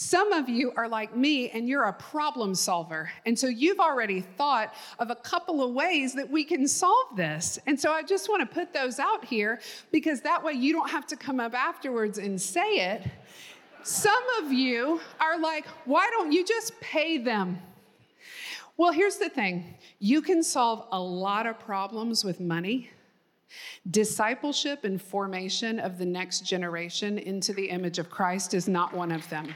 Some 0.00 0.32
of 0.32 0.48
you 0.48 0.72
are 0.76 0.88
like 0.88 1.16
me 1.16 1.50
and 1.50 1.68
you're 1.68 1.86
a 1.86 1.92
problem 1.92 2.54
solver. 2.54 3.10
And 3.26 3.36
so 3.36 3.48
you've 3.48 3.80
already 3.80 4.20
thought 4.20 4.74
of 5.00 5.10
a 5.10 5.16
couple 5.16 5.60
of 5.60 5.72
ways 5.72 6.14
that 6.14 6.30
we 6.30 6.44
can 6.44 6.68
solve 6.68 7.16
this. 7.16 7.58
And 7.66 7.78
so 7.78 7.90
I 7.90 8.02
just 8.02 8.28
want 8.28 8.48
to 8.48 8.54
put 8.54 8.72
those 8.72 9.00
out 9.00 9.24
here 9.24 9.60
because 9.90 10.20
that 10.20 10.42
way 10.42 10.52
you 10.52 10.72
don't 10.72 10.88
have 10.88 11.06
to 11.08 11.16
come 11.16 11.40
up 11.40 11.52
afterwards 11.52 12.18
and 12.18 12.40
say 12.40 12.92
it. 12.92 13.02
Some 13.82 14.22
of 14.40 14.52
you 14.52 15.00
are 15.20 15.38
like, 15.38 15.66
why 15.84 16.08
don't 16.10 16.30
you 16.30 16.44
just 16.44 16.78
pay 16.80 17.18
them? 17.18 17.58
Well, 18.78 18.92
here's 18.92 19.16
the 19.16 19.28
thing 19.28 19.74
you 19.98 20.22
can 20.22 20.42
solve 20.42 20.86
a 20.92 21.00
lot 21.00 21.46
of 21.46 21.58
problems 21.58 22.24
with 22.24 22.38
money. 22.38 22.90
Discipleship 23.90 24.84
and 24.84 25.02
formation 25.02 25.80
of 25.80 25.98
the 25.98 26.06
next 26.06 26.46
generation 26.46 27.18
into 27.18 27.52
the 27.52 27.70
image 27.70 27.98
of 27.98 28.08
Christ 28.08 28.54
is 28.54 28.68
not 28.68 28.94
one 28.94 29.10
of 29.10 29.28
them. 29.30 29.52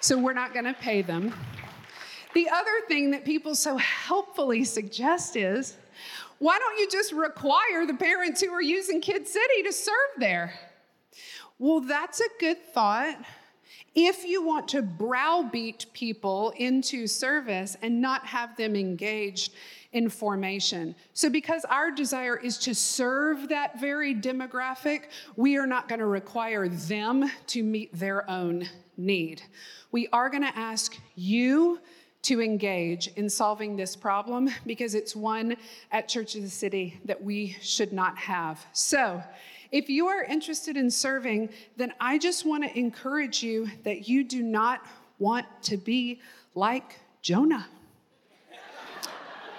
So 0.00 0.18
we're 0.18 0.32
not 0.32 0.52
going 0.52 0.64
to 0.64 0.74
pay 0.74 1.00
them. 1.00 1.32
The 2.34 2.48
other 2.48 2.80
thing 2.88 3.12
that 3.12 3.24
people 3.24 3.54
so 3.54 3.76
helpfully 3.76 4.64
suggest 4.64 5.36
is 5.36 5.76
why 6.38 6.58
don't 6.58 6.78
you 6.78 6.88
just 6.90 7.12
require 7.12 7.86
the 7.86 7.94
parents 7.94 8.40
who 8.40 8.50
are 8.52 8.62
using 8.62 9.00
Kid 9.00 9.28
City 9.28 9.62
to 9.64 9.72
serve 9.72 9.94
there? 10.18 10.54
Well, 11.58 11.80
that's 11.80 12.20
a 12.20 12.28
good 12.40 12.56
thought 12.72 13.16
if 13.94 14.24
you 14.24 14.44
want 14.44 14.68
to 14.68 14.82
browbeat 14.82 15.86
people 15.92 16.52
into 16.56 17.06
service 17.06 17.76
and 17.82 18.00
not 18.00 18.24
have 18.26 18.56
them 18.56 18.76
engaged 18.76 19.52
in 19.92 20.08
formation. 20.08 20.94
So, 21.14 21.28
because 21.28 21.64
our 21.64 21.90
desire 21.90 22.36
is 22.36 22.58
to 22.58 22.74
serve 22.74 23.48
that 23.48 23.80
very 23.80 24.14
demographic, 24.14 25.04
we 25.36 25.56
are 25.56 25.66
not 25.66 25.88
going 25.88 25.98
to 25.98 26.06
require 26.06 26.68
them 26.68 27.30
to 27.48 27.62
meet 27.62 27.92
their 27.98 28.28
own 28.30 28.68
need. 28.96 29.42
We 29.90 30.08
are 30.12 30.30
going 30.30 30.44
to 30.44 30.56
ask 30.56 30.96
you 31.16 31.80
to 32.22 32.40
engage 32.40 33.08
in 33.16 33.28
solving 33.28 33.76
this 33.76 33.96
problem 33.96 34.50
because 34.66 34.94
it's 34.94 35.16
one 35.16 35.56
at 35.90 36.06
Church 36.06 36.34
of 36.34 36.42
the 36.42 36.50
City 36.50 37.00
that 37.06 37.20
we 37.20 37.56
should 37.60 37.92
not 37.92 38.16
have. 38.18 38.64
So, 38.72 39.22
if 39.72 39.88
you 39.88 40.08
are 40.08 40.24
interested 40.24 40.76
in 40.76 40.90
serving, 40.90 41.50
then 41.76 41.92
I 42.00 42.18
just 42.18 42.44
want 42.44 42.64
to 42.64 42.78
encourage 42.78 43.42
you 43.42 43.68
that 43.84 44.08
you 44.08 44.24
do 44.24 44.42
not 44.42 44.84
want 45.18 45.46
to 45.62 45.76
be 45.76 46.20
like 46.54 46.98
Jonah, 47.22 47.66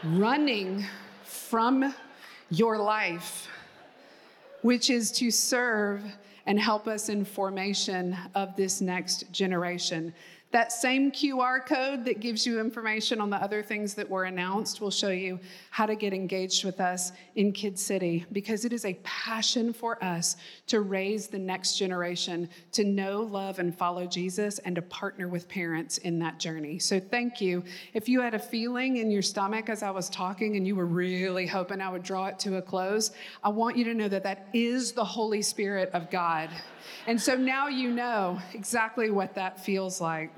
running 0.03 0.85
from 1.23 1.93
your 2.49 2.77
life, 2.77 3.47
which 4.61 4.89
is 4.89 5.11
to 5.13 5.31
serve 5.31 6.03
and 6.45 6.59
help 6.59 6.87
us 6.87 7.07
in 7.07 7.23
formation 7.23 8.17
of 8.35 8.55
this 8.55 8.81
next 8.81 9.31
generation. 9.31 10.13
That 10.51 10.73
same 10.73 11.13
QR 11.13 11.65
code 11.65 12.03
that 12.03 12.19
gives 12.19 12.45
you 12.45 12.59
information 12.59 13.21
on 13.21 13.29
the 13.29 13.37
other 13.37 13.63
things 13.63 13.93
that 13.93 14.09
were 14.09 14.25
announced 14.25 14.81
will 14.81 14.91
show 14.91 15.07
you 15.07 15.39
how 15.69 15.85
to 15.85 15.95
get 15.95 16.13
engaged 16.13 16.65
with 16.65 16.81
us 16.81 17.13
in 17.35 17.53
Kid 17.53 17.79
City 17.79 18.25
because 18.33 18.65
it 18.65 18.73
is 18.73 18.83
a 18.83 18.95
passion 19.03 19.71
for 19.71 20.03
us 20.03 20.35
to 20.67 20.81
raise 20.81 21.27
the 21.27 21.39
next 21.39 21.77
generation 21.77 22.49
to 22.73 22.83
know, 22.83 23.21
love, 23.21 23.59
and 23.59 23.73
follow 23.73 24.05
Jesus 24.05 24.59
and 24.59 24.75
to 24.75 24.81
partner 24.81 25.29
with 25.29 25.47
parents 25.47 25.99
in 25.99 26.19
that 26.19 26.37
journey. 26.37 26.79
So 26.79 26.99
thank 26.99 27.39
you. 27.39 27.63
If 27.93 28.09
you 28.09 28.19
had 28.19 28.33
a 28.33 28.39
feeling 28.39 28.97
in 28.97 29.09
your 29.09 29.21
stomach 29.21 29.69
as 29.69 29.83
I 29.83 29.91
was 29.91 30.09
talking 30.09 30.57
and 30.57 30.67
you 30.67 30.75
were 30.75 30.85
really 30.85 31.47
hoping 31.47 31.79
I 31.79 31.87
would 31.87 32.03
draw 32.03 32.25
it 32.25 32.37
to 32.39 32.57
a 32.57 32.61
close, 32.61 33.11
I 33.41 33.47
want 33.47 33.77
you 33.77 33.85
to 33.85 33.93
know 33.93 34.09
that 34.09 34.23
that 34.23 34.49
is 34.53 34.91
the 34.91 35.05
Holy 35.05 35.41
Spirit 35.41 35.91
of 35.93 36.11
God. 36.11 36.49
And 37.07 37.19
so 37.21 37.35
now 37.35 37.69
you 37.69 37.89
know 37.89 38.37
exactly 38.53 39.11
what 39.11 39.33
that 39.35 39.63
feels 39.63 40.01
like. 40.01 40.29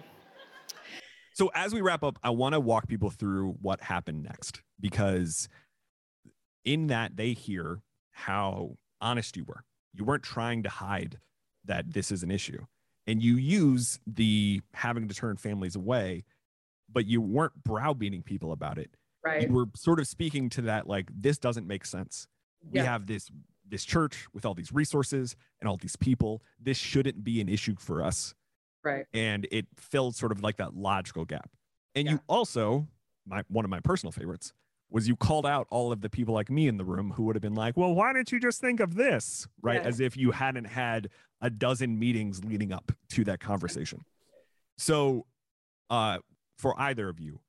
So 1.34 1.52
as 1.56 1.74
we 1.74 1.82
wrap 1.82 2.04
up, 2.04 2.20
I 2.24 2.30
want 2.30 2.54
to 2.54 2.60
walk 2.60 2.88
people 2.88 3.10
through 3.10 3.56
what 3.62 3.82
happened 3.82 4.24
next 4.24 4.62
because 4.80 5.50
in 6.64 6.88
that 6.88 7.18
they 7.18 7.34
hear 7.34 7.82
how 8.12 8.78
honest 9.02 9.36
you 9.36 9.44
were. 9.44 9.64
You 9.94 10.06
weren't 10.06 10.24
trying 10.24 10.64
to 10.64 10.70
hide 10.70 11.18
that 11.66 11.92
this 11.92 12.12
is 12.12 12.24
an 12.24 12.32
issue. 12.32 12.66
And 13.08 13.22
you 13.22 13.36
use 13.36 14.00
the 14.08 14.62
having 14.74 15.08
to 15.08 15.16
turn 15.16 15.38
families 15.38 15.76
away, 15.76 16.24
but 16.92 17.06
you 17.06 17.20
weren't 17.20 17.64
browbeating 17.64 18.22
people 18.22 18.52
about 18.52 18.78
it. 18.78 18.96
Right. 19.26 19.48
You 19.48 19.54
were 19.54 19.66
sort 19.76 20.00
of 20.00 20.08
speaking 20.08 20.50
to 20.52 20.62
that 20.64 20.88
like 20.88 21.10
this 21.14 21.38
doesn't 21.38 21.68
make 21.68 21.86
sense. 21.86 22.28
We 22.72 22.80
have 22.80 23.08
this 23.08 23.30
this 23.68 23.84
church 23.84 24.28
with 24.34 24.46
all 24.46 24.54
these 24.54 24.72
resources 24.72 25.36
and 25.60 25.68
all 25.68 25.78
these 25.78 25.96
people. 25.96 26.44
This 26.62 26.78
shouldn't 26.78 27.24
be 27.24 27.42
an 27.42 27.50
issue 27.50 27.76
for 27.78 28.04
us 28.04 28.36
Right. 28.84 29.06
and 29.14 29.48
it 29.52 29.68
filled 29.78 30.16
sort 30.16 30.32
of 30.32 30.42
like 30.44 30.58
that 30.58 30.76
logical 30.76 31.26
gap. 31.26 31.50
And 31.96 32.06
Yeah. 32.06 32.14
you 32.14 32.20
also, 32.28 32.88
my 33.26 33.44
one 33.48 33.64
of 33.66 33.72
my 33.72 33.80
personal 33.80 34.12
favorites 34.12 34.54
was 34.90 35.08
you 35.08 35.16
called 35.16 35.46
out 35.46 35.66
all 35.72 35.92
of 35.92 36.02
the 36.02 36.10
people 36.10 36.34
like 36.34 36.50
me 36.52 36.68
in 36.68 36.78
the 36.78 36.84
room 36.86 37.12
who 37.12 37.24
would 37.24 37.36
have 37.36 37.42
been 37.42 37.56
like, 37.56 37.76
"Well, 37.78 37.96
why 37.96 38.14
didn't 38.14 38.32
you 38.32 38.40
just 38.40 38.62
think 38.62 38.80
of 38.80 38.96
this?" 38.96 39.48
Right? 39.62 39.82
Yeah. 39.82 39.88
As 39.88 40.00
if 40.00 40.16
you 40.18 40.32
hadn't 40.32 40.66
had 40.66 41.10
a 41.42 41.50
dozen 41.50 41.98
meetings 41.98 42.44
leading 42.44 42.72
up 42.72 42.92
to 43.10 43.24
that 43.26 43.40
conversation. 43.40 44.06
So, 44.78 45.26
uh 45.90 46.20
for 46.58 46.80
either 46.80 47.10
of 47.10 47.20
you, 47.20 47.40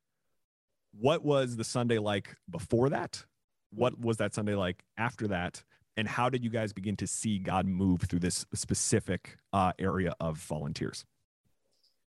what 0.92 1.24
was 1.24 1.56
the 1.56 1.64
Sunday 1.64 1.98
like 1.98 2.36
before 2.50 2.88
that? 2.90 3.24
What 3.70 3.98
was 3.98 4.16
that 4.18 4.34
Sunday 4.34 4.54
like 4.54 4.84
after 4.96 5.28
that? 5.28 5.62
And 5.96 6.08
how 6.08 6.28
did 6.28 6.42
you 6.44 6.50
guys 6.50 6.72
begin 6.72 6.96
to 6.96 7.06
see 7.06 7.38
God 7.38 7.66
move 7.66 8.02
through 8.02 8.18
this 8.20 8.46
specific 8.54 9.36
uh, 9.52 9.72
area 9.78 10.14
of 10.18 10.38
volunteers? 10.38 11.04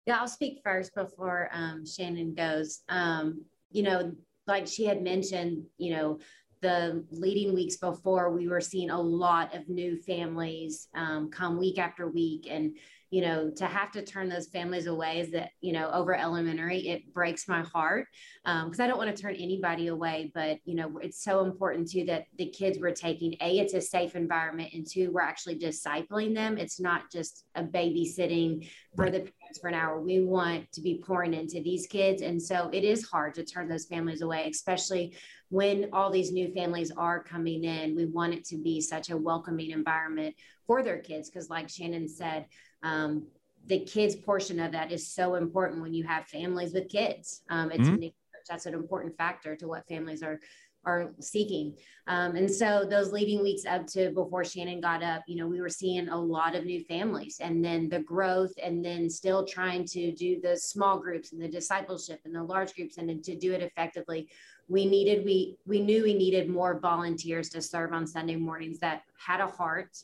Yeah, 0.07 0.21
I'll 0.21 0.29
speak 0.29 0.61
first 0.65 0.95
before 0.95 1.51
um, 1.53 1.85
Shannon 1.85 2.35
goes. 2.35 2.83
Um, 2.89 3.45
you 3.71 3.83
know, 3.83 4.13
like 4.47 4.67
she 4.67 4.85
had 4.85 5.03
mentioned, 5.03 5.65
you 5.79 5.95
know, 5.95 6.19
the 6.63 7.05
leading 7.11 7.55
weeks 7.55 7.77
before, 7.77 8.31
we 8.31 8.49
were 8.49 8.61
seeing 8.61 8.91
a 8.91 9.01
lot 9.01 9.55
of 9.55 9.69
new 9.69 10.01
families 10.01 10.89
um, 10.95 11.31
come 11.31 11.59
week 11.59 11.79
after 11.79 12.09
week. 12.09 12.47
And, 12.49 12.77
you 13.11 13.23
know, 13.23 13.51
to 13.57 13.67
have 13.67 13.93
to 13.93 14.03
turn 14.03 14.29
those 14.29 14.49
families 14.49 14.87
away 14.87 15.21
is 15.21 15.31
that, 15.31 15.51
you 15.61 15.73
know, 15.73 15.89
over 15.93 16.15
elementary, 16.15 16.89
it 16.89 17.15
breaks 17.15 17.47
my 17.47 17.63
heart 17.63 18.09
um, 18.45 18.67
because 18.67 18.81
I 18.81 18.89
don't 18.89 18.99
want 18.99 19.15
to 19.15 19.23
turn 19.23 19.37
anybody 19.37 19.87
away. 19.87 20.33
But, 20.35 20.59
you 20.65 20.75
know, 20.75 20.99
it's 20.99 21.23
so 21.23 21.45
important 21.45 21.89
too 21.89 22.05
that 22.07 22.27
the 22.37 22.47
kids 22.51 22.79
we're 22.81 22.91
taking, 22.91 23.37
A, 23.41 23.61
it's 23.61 23.75
a 23.75 23.81
safe 23.81 24.17
environment, 24.17 24.71
and 24.73 24.85
two, 24.85 25.13
we're 25.13 25.21
actually 25.21 25.59
discipling 25.59 26.35
them. 26.35 26.59
It's 26.59 26.81
not 26.81 27.13
just 27.13 27.45
a 27.55 27.63
babysitting 27.63 28.69
for 28.97 29.07
the 29.07 29.21
parents 29.21 29.61
for 29.61 29.69
an 29.69 29.75
hour. 29.75 30.01
We 30.01 30.21
want 30.21 30.73
to 30.73 30.81
be 30.81 31.01
pouring 31.07 31.33
into 31.33 31.63
these 31.63 31.87
kids. 31.87 32.23
And 32.23 32.43
so 32.43 32.71
it 32.73 32.83
is 32.83 33.09
hard 33.09 33.35
to 33.35 33.45
turn 33.45 33.69
those 33.69 33.87
families 33.87 34.23
away, 34.23 34.49
especially 34.51 35.15
when 35.49 35.91
all 35.93 36.11
these 36.11 36.33
new 36.33 36.53
families 36.53 36.91
are 36.97 37.23
coming 37.23 37.63
in. 37.63 37.95
We 37.95 38.07
want 38.07 38.35
it 38.35 38.45
to 38.47 38.57
be 38.57 38.81
such 38.81 39.11
a 39.11 39.17
welcoming 39.17 39.71
environment 39.71 40.35
for 40.67 40.83
their 40.83 40.99
kids. 40.99 41.31
Because, 41.31 41.49
like 41.49 41.69
Shannon 41.69 42.09
said, 42.09 42.47
um, 42.83 43.27
the 43.67 43.81
kids 43.81 44.15
portion 44.15 44.61
of 44.61 44.73
that 44.73 44.93
is 44.93 45.13
so 45.13 45.35
important 45.35 45.83
when 45.83 45.95
you 45.95 46.05
have 46.05 46.27
families 46.27 46.73
with 46.73 46.89
kids. 46.89 47.43
Um, 47.51 47.71
it's 47.73 47.89
Mhm. 47.89 48.13
that's 48.49 48.67
an 48.67 48.75
important 48.75 49.17
factor 49.17 49.57
to 49.57 49.67
what 49.67 49.89
families 49.89 50.23
are 50.23 50.41
are 50.85 51.13
seeking. 51.21 51.77
Um, 52.07 52.37
and 52.37 52.49
so 52.49 52.87
those 52.89 53.11
leading 53.13 53.43
weeks 53.43 53.67
up 53.67 53.89
to 53.89 54.11
before 54.13 54.45
Shannon 54.45 54.81
got 54.81 55.03
up, 55.03 55.25
you 55.27 55.35
know, 55.35 55.49
we 55.49 55.61
were 55.61 55.69
seeing 55.69 56.09
a 56.09 56.17
lot 56.17 56.55
of 56.55 56.65
new 56.65 56.85
families 56.85 57.41
and 57.41 57.65
then 57.65 57.89
the 57.89 57.99
growth 57.99 58.53
and 58.63 58.85
then 58.85 59.11
still 59.11 59.45
trying 59.45 59.85
to 59.87 60.13
do 60.13 60.41
the 60.41 60.57
small 60.57 61.01
groups 61.01 61.33
and 61.33 61.43
the 61.43 61.49
discipleship 61.49 62.21
and 62.25 62.33
the 62.33 62.43
large 62.43 62.73
groups 62.77 62.99
and 62.99 63.09
then 63.09 63.21
to 63.23 63.37
do 63.37 63.53
it 63.53 63.63
effectively. 63.63 64.29
We 64.69 64.87
needed, 64.87 65.25
we 65.25 65.57
we 65.67 65.81
knew 65.81 66.05
we 66.05 66.15
needed 66.15 66.49
more 66.49 66.79
volunteers 66.79 67.49
to 67.51 67.61
serve 67.61 67.93
on 67.93 68.07
Sunday 68.07 68.37
mornings 68.37 68.79
that 68.79 69.03
had 69.19 69.41
a 69.41 69.47
heart, 69.49 69.97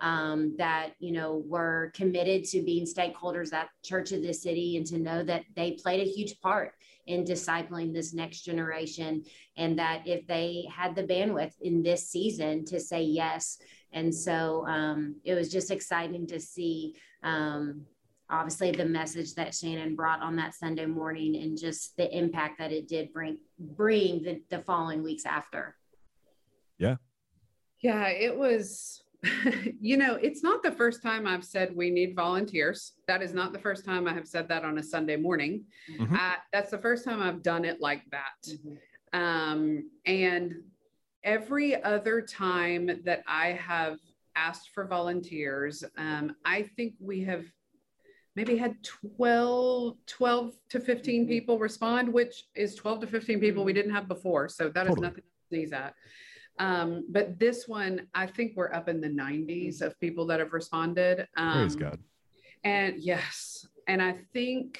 um, 0.00 0.54
that 0.58 0.90
you 0.98 1.12
know 1.12 1.42
were 1.46 1.92
committed 1.94 2.44
to 2.44 2.62
being 2.62 2.86
stakeholders 2.86 3.52
at 3.52 3.68
Church 3.82 4.12
of 4.12 4.22
the 4.22 4.32
City 4.32 4.76
and 4.76 4.86
to 4.86 4.98
know 4.98 5.22
that 5.22 5.44
they 5.56 5.72
played 5.72 6.00
a 6.00 6.10
huge 6.10 6.40
part 6.40 6.72
in 7.06 7.24
discipling 7.24 7.92
this 7.92 8.14
next 8.14 8.42
generation. 8.42 9.24
And 9.56 9.78
that 9.78 10.06
if 10.06 10.26
they 10.26 10.66
had 10.72 10.94
the 10.94 11.02
bandwidth 11.02 11.54
in 11.60 11.82
this 11.82 12.08
season 12.08 12.64
to 12.66 12.78
say 12.78 13.02
yes. 13.02 13.58
And 13.92 14.14
so 14.14 14.64
um, 14.66 15.16
it 15.24 15.34
was 15.34 15.50
just 15.50 15.70
exciting 15.70 16.26
to 16.28 16.38
see 16.38 16.94
um, 17.22 17.86
obviously 18.30 18.70
the 18.70 18.84
message 18.84 19.34
that 19.34 19.52
shannon 19.52 19.96
brought 19.96 20.22
on 20.22 20.36
that 20.36 20.54
sunday 20.54 20.86
morning 20.86 21.34
and 21.34 21.58
just 21.58 21.96
the 21.96 22.16
impact 22.16 22.60
that 22.60 22.70
it 22.70 22.86
did 22.86 23.12
bring 23.12 23.36
bring 23.58 24.22
the, 24.22 24.40
the 24.50 24.60
following 24.62 25.02
weeks 25.02 25.26
after. 25.26 25.74
Yeah, 26.78 26.96
Yeah, 27.80 28.08
it 28.08 28.36
was, 28.36 29.02
you 29.80 29.96
know, 29.96 30.14
it's 30.14 30.42
not 30.42 30.62
the 30.62 30.72
first 30.72 31.02
time 31.02 31.26
I've 31.26 31.44
said 31.44 31.74
we 31.76 31.90
need 31.90 32.16
volunteers. 32.16 32.92
That 33.06 33.22
is 33.22 33.34
not 33.34 33.52
the 33.52 33.58
first 33.58 33.84
time 33.84 34.08
I 34.08 34.14
have 34.14 34.26
said 34.26 34.48
that 34.48 34.64
on 34.64 34.78
a 34.78 34.82
Sunday 34.82 35.16
morning. 35.16 35.64
Mhm. 35.90 36.18
Uh, 36.18 36.36
that's 36.52 36.70
the 36.70 36.78
first 36.78 37.04
time 37.04 37.20
I've 37.20 37.42
done 37.42 37.64
it 37.64 37.80
like 37.80 38.02
that. 38.10 38.48
Um, 39.12 39.90
and 40.06 40.62
every 41.22 41.82
other 41.82 42.22
time 42.22 43.02
that 43.04 43.22
I 43.26 43.48
have 43.48 43.98
asked 44.36 44.70
for 44.72 44.86
volunteers, 44.86 45.84
um, 45.98 46.34
I 46.44 46.62
think 46.62 46.94
we 46.98 47.22
have 47.24 47.44
maybe 48.36 48.56
had 48.56 48.82
12, 49.16 49.96
12 50.06 50.54
to 50.70 50.80
15 50.80 51.26
people 51.28 51.58
respond, 51.58 52.10
which 52.10 52.44
is 52.54 52.74
12 52.74 53.00
to 53.00 53.06
15 53.06 53.38
people 53.40 53.64
we 53.64 53.72
didn't 53.74 53.92
have 53.92 54.08
before. 54.08 54.48
So 54.48 54.70
that 54.70 54.86
is 54.86 54.90
Totally. 54.94 55.08
nothing 55.08 55.22
to 55.24 55.48
sneeze 55.48 55.72
at. 55.72 55.94
Um, 56.60 57.06
but 57.08 57.38
this 57.40 57.66
one, 57.66 58.06
I 58.14 58.26
think 58.26 58.52
we're 58.54 58.72
up 58.72 58.86
in 58.88 59.00
the 59.00 59.08
90s 59.08 59.80
of 59.80 59.98
people 59.98 60.26
that 60.26 60.40
have 60.40 60.52
responded. 60.52 61.26
Um, 61.36 61.52
Praise 61.52 61.74
God. 61.74 61.98
and 62.64 63.00
yes, 63.00 63.66
and 63.88 64.02
I 64.02 64.18
think, 64.34 64.78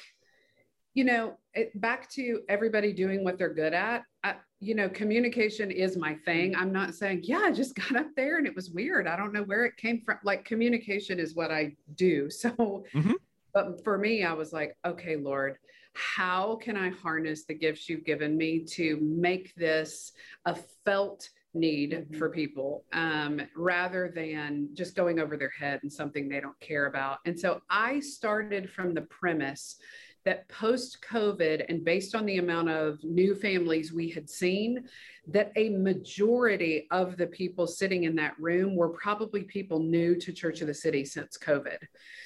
you 0.93 1.03
know, 1.03 1.37
it, 1.55 1.79
back 1.81 2.07
to 2.11 2.41
everybody 2.47 2.93
doing 2.93 3.23
what 3.23 3.39
they're 3.39 3.53
good 3.53 3.73
at. 3.73 4.03
I, 4.23 4.35
you 4.59 4.75
know, 4.75 4.89
communication 4.89 5.71
is 5.71 5.97
my 5.97 6.13
thing. 6.23 6.55
I'm 6.55 6.71
not 6.71 6.93
saying, 6.93 7.21
yeah, 7.23 7.39
I 7.45 7.51
just 7.51 7.73
got 7.83 7.95
up 7.95 8.09
there 8.15 8.37
and 8.37 8.45
it 8.45 8.55
was 8.55 8.69
weird. 8.69 9.07
I 9.07 9.17
don't 9.17 9.33
know 9.33 9.43
where 9.43 9.65
it 9.65 9.75
came 9.77 10.01
from. 10.05 10.19
Like 10.23 10.45
communication 10.45 11.19
is 11.19 11.35
what 11.35 11.51
I 11.51 11.75
do. 11.95 12.29
So, 12.41 12.85
Mhm. 12.93 13.15
but 13.55 13.83
for 13.83 13.97
me, 13.97 14.23
I 14.23 14.33
was 14.33 14.53
like, 14.53 14.77
okay, 14.85 15.15
Lord, 15.15 15.57
how 15.93 16.57
can 16.57 16.77
I 16.77 16.89
harness 16.89 17.43
the 17.45 17.55
gifts 17.55 17.89
you've 17.89 18.05
given 18.05 18.37
me 18.37 18.63
to 18.75 18.97
make 19.01 19.53
this 19.55 20.13
a 20.45 20.55
felt 20.85 21.27
need 21.53 22.07
for 22.17 22.29
people 22.29 22.85
um, 22.93 23.41
rather 23.55 24.11
than 24.13 24.69
just 24.73 24.95
going 24.95 25.19
over 25.19 25.35
their 25.37 25.49
head 25.49 25.79
and 25.83 25.91
something 25.91 26.29
they 26.29 26.39
don't 26.39 26.59
care 26.59 26.85
about. 26.85 27.19
And 27.25 27.39
so 27.39 27.61
I 27.69 27.99
started 27.99 28.69
from 28.69 28.93
the 28.93 29.01
premise 29.01 29.77
that 30.23 30.47
post 30.49 30.99
COVID, 31.09 31.65
and 31.67 31.83
based 31.83 32.13
on 32.13 32.25
the 32.25 32.37
amount 32.37 32.69
of 32.69 33.03
new 33.03 33.33
families 33.33 33.91
we 33.91 34.09
had 34.09 34.29
seen, 34.29 34.83
that 35.27 35.51
a 35.55 35.69
majority 35.69 36.87
of 36.91 37.17
the 37.17 37.27
people 37.27 37.65
sitting 37.65 38.03
in 38.03 38.15
that 38.15 38.39
room 38.39 38.75
were 38.75 38.89
probably 38.89 39.43
people 39.43 39.79
new 39.79 40.15
to 40.15 40.31
Church 40.31 40.61
of 40.61 40.67
the 40.67 40.73
City 40.73 41.05
since 41.05 41.37
COVID. 41.37 41.77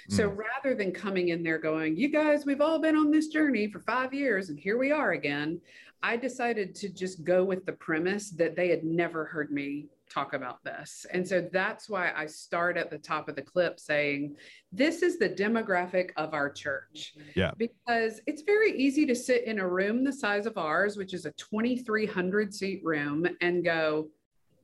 So 0.09 0.27
rather 0.27 0.75
than 0.75 0.91
coming 0.91 1.29
in 1.29 1.41
there 1.41 1.57
going, 1.57 1.97
you 1.97 2.09
guys, 2.09 2.45
we've 2.45 2.61
all 2.61 2.79
been 2.79 2.95
on 2.95 3.11
this 3.11 3.27
journey 3.27 3.67
for 3.67 3.79
five 3.79 4.13
years 4.13 4.49
and 4.49 4.59
here 4.59 4.77
we 4.77 4.91
are 4.91 5.13
again, 5.13 5.59
I 6.03 6.17
decided 6.17 6.75
to 6.75 6.89
just 6.89 7.23
go 7.23 7.43
with 7.43 7.65
the 7.65 7.73
premise 7.73 8.29
that 8.31 8.55
they 8.55 8.69
had 8.69 8.83
never 8.83 9.25
heard 9.25 9.51
me 9.51 9.87
talk 10.09 10.33
about 10.33 10.63
this. 10.63 11.05
And 11.11 11.27
so 11.27 11.47
that's 11.51 11.89
why 11.89 12.11
I 12.15 12.27
start 12.27 12.77
at 12.77 12.89
the 12.91 12.97
top 12.97 13.27
of 13.27 13.35
the 13.35 13.41
clip 13.41 13.79
saying, 13.79 14.35
this 14.71 15.01
is 15.01 15.17
the 15.17 15.29
demographic 15.29 16.11
of 16.15 16.33
our 16.33 16.49
church. 16.49 17.15
Yeah. 17.35 17.51
Because 17.57 18.21
it's 18.27 18.43
very 18.43 18.77
easy 18.77 19.05
to 19.07 19.15
sit 19.15 19.45
in 19.45 19.59
a 19.59 19.67
room 19.67 20.03
the 20.03 20.13
size 20.13 20.45
of 20.45 20.57
ours, 20.57 20.95
which 20.95 21.13
is 21.13 21.25
a 21.25 21.31
2,300 21.31 22.53
seat 22.53 22.81
room, 22.83 23.25
and 23.41 23.63
go, 23.63 24.09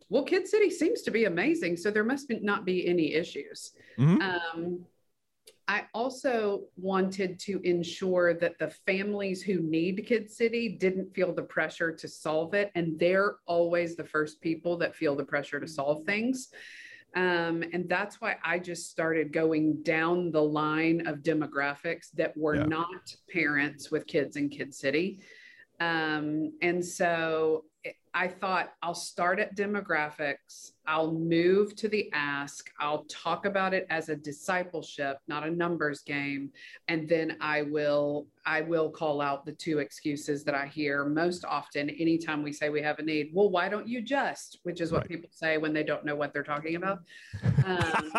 well, 0.09 0.23
Kid 0.23 0.47
City 0.47 0.69
seems 0.69 1.01
to 1.03 1.11
be 1.11 1.25
amazing. 1.25 1.77
So 1.77 1.89
there 1.89 2.03
must 2.03 2.27
be, 2.27 2.39
not 2.39 2.65
be 2.65 2.87
any 2.87 3.13
issues. 3.13 3.71
Mhm. 3.97 4.21
Um, 4.21 4.85
I 5.71 5.85
also 5.93 6.63
wanted 6.75 7.39
to 7.47 7.61
ensure 7.63 8.33
that 8.33 8.59
the 8.59 8.71
families 8.85 9.41
who 9.41 9.61
need 9.61 10.05
Kid 10.05 10.29
City 10.29 10.67
didn't 10.67 11.15
feel 11.15 11.33
the 11.33 11.43
pressure 11.43 11.93
to 11.93 12.07
solve 12.09 12.53
it. 12.53 12.71
And 12.75 12.99
they're 12.99 13.37
always 13.45 13.95
the 13.95 14.03
first 14.03 14.41
people 14.41 14.75
that 14.79 14.97
feel 14.97 15.15
the 15.15 15.23
pressure 15.23 15.61
to 15.61 15.67
solve 15.69 16.03
things. 16.03 16.49
Um, 17.15 17.63
and 17.71 17.87
that's 17.87 18.19
why 18.19 18.35
I 18.43 18.59
just 18.59 18.89
started 18.89 19.31
going 19.31 19.81
down 19.83 20.31
the 20.31 20.43
line 20.43 21.07
of 21.07 21.19
demographics 21.19 22.11
that 22.15 22.35
were 22.35 22.55
Yeah. 22.55 22.65
not 22.65 23.15
parents 23.29 23.89
with 23.91 24.05
kids 24.07 24.35
in 24.35 24.49
Kid 24.49 24.73
City. 24.75 25.21
Um, 25.79 26.51
and 26.61 26.85
so 26.85 27.63
I 28.13 28.27
thought 28.27 28.73
I'll 28.83 28.93
start 28.93 29.39
at 29.39 29.55
demographics, 29.55 30.71
I'll 30.85 31.13
move 31.13 31.75
to 31.77 31.87
the 31.87 32.09
ask, 32.13 32.69
I'll 32.79 33.05
talk 33.05 33.45
about 33.45 33.73
it 33.73 33.87
as 33.89 34.09
a 34.09 34.15
discipleship, 34.15 35.17
not 35.27 35.45
a 35.45 35.49
numbers 35.51 36.01
game, 36.01 36.51
and 36.87 37.07
then 37.07 37.37
I 37.39 37.61
will 37.61 38.27
I 38.45 38.61
will 38.61 38.89
call 38.89 39.21
out 39.21 39.45
the 39.45 39.51
two 39.53 39.79
excuses 39.79 40.43
that 40.43 40.55
I 40.55 40.65
hear 40.65 41.05
most 41.05 41.45
often 41.45 41.89
anytime 41.89 42.43
we 42.43 42.51
say 42.51 42.69
we 42.69 42.81
have 42.81 42.99
a 42.99 43.03
need. 43.03 43.29
Well, 43.33 43.49
why 43.49 43.69
don't 43.69 43.87
you 43.87 44.01
just, 44.01 44.59
which 44.63 44.81
is 44.81 44.91
what 44.91 45.01
Right. 45.01 45.09
people 45.09 45.29
say 45.31 45.57
when 45.57 45.73
they 45.73 45.83
don't 45.83 46.03
know 46.05 46.15
what 46.15 46.33
they're 46.33 46.43
talking 46.43 46.75
about. 46.75 46.99
Um, 47.65 48.11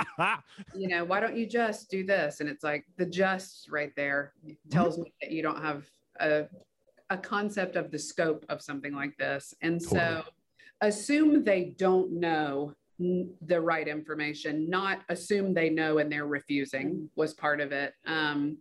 you 0.74 0.88
know, 0.88 1.04
why 1.04 1.18
don't 1.18 1.36
you 1.36 1.46
just 1.46 1.90
do 1.90 2.04
this? 2.04 2.40
And 2.40 2.48
it's 2.48 2.62
like 2.62 2.84
the 2.96 3.06
just 3.06 3.68
right 3.70 3.92
there 3.96 4.32
tells 4.70 4.98
me 4.98 5.12
that 5.20 5.32
you 5.32 5.42
don't 5.42 5.60
have 5.60 5.84
a, 6.20 6.44
a 7.12 7.16
concept 7.18 7.76
of 7.76 7.90
the 7.90 7.98
scope 7.98 8.44
of 8.48 8.62
something 8.62 8.94
like 8.94 9.16
this. 9.18 9.54
And 9.60 9.80
so 9.80 10.24
assume 10.80 11.44
they 11.44 11.74
don't 11.76 12.10
know 12.12 12.72
the 12.98 13.60
right 13.60 13.86
information, 13.86 14.68
not 14.70 15.00
assume 15.10 15.52
they 15.52 15.68
know 15.68 15.98
and 15.98 16.10
they're 16.10 16.26
refusing 16.26 17.10
was 17.14 17.34
part 17.34 17.60
of 17.60 17.70
it. 17.70 17.94
Um, 18.06 18.56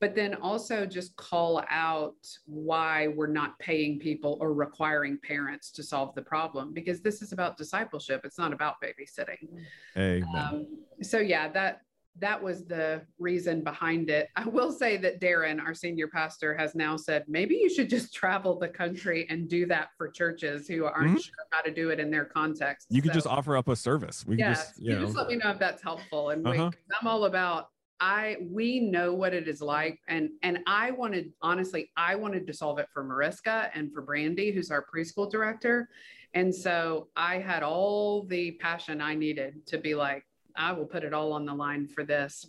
but 0.00 0.14
then 0.14 0.34
also 0.34 0.84
just 0.84 1.16
call 1.16 1.64
out 1.70 2.14
why 2.44 3.08
we're 3.08 3.26
not 3.26 3.58
paying 3.58 3.98
people 3.98 4.36
or 4.38 4.52
requiring 4.52 5.18
parents 5.22 5.70
to 5.70 5.82
solve 5.82 6.14
the 6.14 6.20
problem 6.20 6.74
because 6.74 7.00
this 7.00 7.22
is 7.22 7.32
about 7.32 7.56
discipleship. 7.56 8.20
It's 8.24 8.36
not 8.36 8.52
about 8.52 8.74
babysitting. 8.82 9.48
Amen. 9.96 10.28
Um, 10.36 10.66
so 11.00 11.20
yeah, 11.20 11.48
that 11.52 11.82
that 12.20 12.40
was 12.40 12.64
the 12.64 13.02
reason 13.18 13.62
behind 13.64 14.08
it. 14.08 14.28
I 14.36 14.44
will 14.46 14.70
say 14.70 14.96
that 14.98 15.20
Darren, 15.20 15.60
our 15.60 15.74
senior 15.74 16.06
pastor, 16.08 16.54
has 16.56 16.74
now 16.74 16.96
said 16.96 17.24
maybe 17.26 17.56
you 17.56 17.68
should 17.68 17.90
just 17.90 18.14
travel 18.14 18.58
the 18.58 18.68
country 18.68 19.26
and 19.30 19.48
do 19.48 19.66
that 19.66 19.88
for 19.98 20.08
churches 20.10 20.68
who 20.68 20.84
aren't 20.84 21.18
Mhm. 21.18 21.24
sure 21.24 21.34
how 21.50 21.60
to 21.62 21.72
do 21.72 21.90
it 21.90 21.98
in 21.98 22.10
their 22.10 22.24
context. 22.24 22.86
you 22.90 23.02
could 23.02 23.12
just 23.12 23.26
offer 23.26 23.56
up 23.56 23.66
a 23.68 23.74
service. 23.76 24.24
We 24.26 24.36
just, 24.36 24.78
you 24.80 24.90
you 24.92 24.98
know, 24.98 25.04
just 25.06 25.16
let 25.16 25.26
me 25.28 25.36
know 25.36 25.50
if 25.50 25.58
that's 25.58 25.82
helpful. 25.82 26.30
And 26.30 26.46
Uh-huh. 26.46 26.70
I'm 27.00 27.06
all 27.06 27.24
about. 27.24 27.70
I 28.00 28.36
we 28.50 28.80
know 28.80 29.14
what 29.14 29.32
it 29.34 29.46
is 29.48 29.60
like, 29.62 30.00
and 30.08 30.30
and 30.42 30.58
I 30.66 30.90
wanted 30.90 31.32
honestly, 31.42 31.90
I 31.96 32.16
wanted 32.16 32.46
to 32.48 32.52
solve 32.52 32.78
it 32.78 32.88
for 32.92 33.02
Mariska 33.04 33.70
and 33.74 33.92
for 33.92 34.02
Brandy, 34.02 34.50
who's 34.52 34.70
our 34.70 34.84
preschool 34.84 35.30
director, 35.30 35.88
and 36.34 36.52
so 36.54 37.08
I 37.16 37.38
had 37.38 37.62
all 37.62 38.24
the 38.24 38.52
passion 38.52 39.00
I 39.00 39.14
needed 39.14 39.64
to 39.68 39.78
be 39.78 39.94
like, 39.94 40.24
I 40.56 40.72
will 40.72 40.86
put 40.86 41.04
it 41.04 41.12
all 41.12 41.32
on 41.32 41.44
the 41.44 41.54
line 41.54 41.86
for 41.86 42.04
this. 42.04 42.46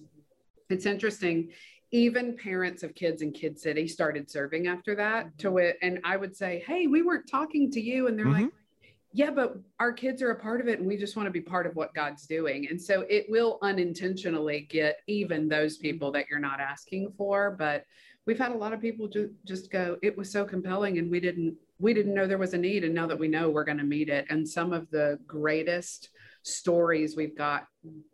It's 0.70 0.86
interesting. 0.86 1.52
Even 1.91 2.36
parents 2.36 2.84
of 2.84 2.96
kids 2.96 3.22
in 3.22 3.32
Kid 3.32 3.60
City 3.60 3.88
started 3.88 4.30
serving 4.30 4.68
after 4.68 4.96
that. 4.96 5.28
Mm-hmm. 5.28 5.38
To 5.38 5.58
it, 5.58 5.78
and 5.82 6.00
I 6.04 6.18
would 6.18 6.36
say, 6.36 6.63
"Hey, 6.65 6.88
we 6.88 7.02
weren't 7.02 7.30
talking 7.30 7.72
to 7.72 7.82
you," 7.82 8.08
and 8.08 8.18
they're 8.18 8.26
like, 8.26 8.46
mm-hmm. 8.46 8.88
yeah, 9.13 9.32
but 9.32 9.58
our 9.80 9.94
kids 9.94 10.22
are 10.22 10.32
a 10.32 10.39
part 10.39 10.62
of 10.62 10.68
it 10.68 10.80
and 10.80 10.88
we 10.88 10.98
just 10.98 11.15
want 11.15 11.28
to 11.28 11.32
be 11.32 11.41
part 11.41 11.68
of 11.68 11.76
what 11.76 11.94
God's 11.94 12.26
doing. 12.26 12.68
And 12.70 12.82
so 12.82 13.06
it 13.10 13.28
will 13.30 13.60
unintentionally 13.62 14.68
get 14.70 14.98
even 15.08 15.48
those 15.48 15.76
mm-hmm. 15.76 15.84
people 15.84 16.12
that 16.13 16.26
you're 16.30 16.39
not 16.39 16.60
asking 16.60 17.13
for. 17.18 17.52
But 17.52 17.86
we've 18.26 18.39
had 18.39 18.52
a 18.52 18.58
lot 18.58 18.74
of 18.74 18.82
people 18.82 19.08
ju- 19.08 19.34
just 19.46 19.72
go, 19.72 19.98
it 20.02 20.18
was 20.18 20.32
so 20.32 20.46
compelling 20.46 20.98
and 20.98 21.10
we 21.10 21.20
didn't 21.20 21.56
we 21.80 21.94
didn't 21.94 22.13
know 22.13 22.26
there 22.26 22.38
was 22.38 22.54
a 22.54 22.58
need 22.58 22.84
and 22.84 22.96
now 22.96 23.06
that 23.06 23.20
we 23.20 23.28
know 23.28 23.50
we're 23.50 23.65
going 23.65 23.78
to 23.78 23.84
meet 23.84 24.10
it 24.10 24.26
and 24.30 24.48
some 24.48 24.72
of 24.72 24.89
the 24.91 25.20
greatest 25.28 26.10
stories 26.45 27.15
we've 27.15 27.36
got 27.36 27.65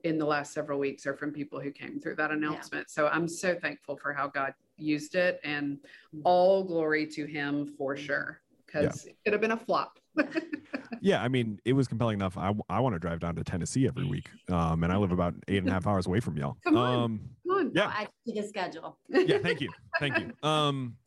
in 0.03 0.17
the 0.17 0.25
last 0.25 0.53
several 0.53 0.79
weeks 0.79 1.05
are 1.05 1.13
from 1.13 1.31
people 1.31 1.59
who 1.59 1.71
came 1.71 1.99
through 1.99 2.15
that 2.15 2.31
announcement 2.31 2.89
so 2.89 3.07
i'm 3.07 3.27
so 3.27 3.55
thankful 3.55 3.97
for 3.97 4.13
how 4.13 4.27
god 4.27 4.53
used 4.77 5.15
it 5.15 5.39
and 5.43 5.77
all 6.23 6.63
glory 6.63 7.05
to 7.05 7.25
him 7.25 7.65
for 7.65 7.95
sure 7.97 8.41
because 8.65 9.05
it 9.05 9.17
could 9.23 9.33
have 9.33 9.41
been 9.41 9.51
a 9.51 9.57
flop 9.57 9.99
yeah, 11.01 11.21
I 11.21 11.27
mean, 11.27 11.59
it 11.65 11.73
was 11.73 11.87
compelling 11.87 12.15
enough. 12.15 12.37
I, 12.37 12.53
I 12.69 12.79
want 12.79 12.93
to 12.95 12.99
drive 12.99 13.19
down 13.19 13.35
to 13.35 13.43
Tennessee 13.43 13.87
every 13.87 14.05
week. 14.05 14.29
Um, 14.49 14.83
and 14.83 14.91
I 14.91 14.97
live 14.97 15.11
about 15.11 15.33
eight 15.47 15.57
and 15.57 15.69
a 15.69 15.71
half 15.71 15.87
hours 15.87 16.05
away 16.05 16.19
from 16.19 16.37
y'all. 16.37 16.57
Come 16.63 16.77
on. 16.77 17.03
Um, 17.03 17.21
Come 17.47 17.57
on. 17.57 17.71
Yeah. 17.73 17.87
I 17.87 18.07
did 18.25 18.37
a 18.37 18.47
schedule. 18.47 18.97
yeah, 19.09 19.37
thank 19.37 19.61
you. 19.61 19.69
Thank 19.99 20.19
you. 20.19 20.31
Um, 20.43 20.97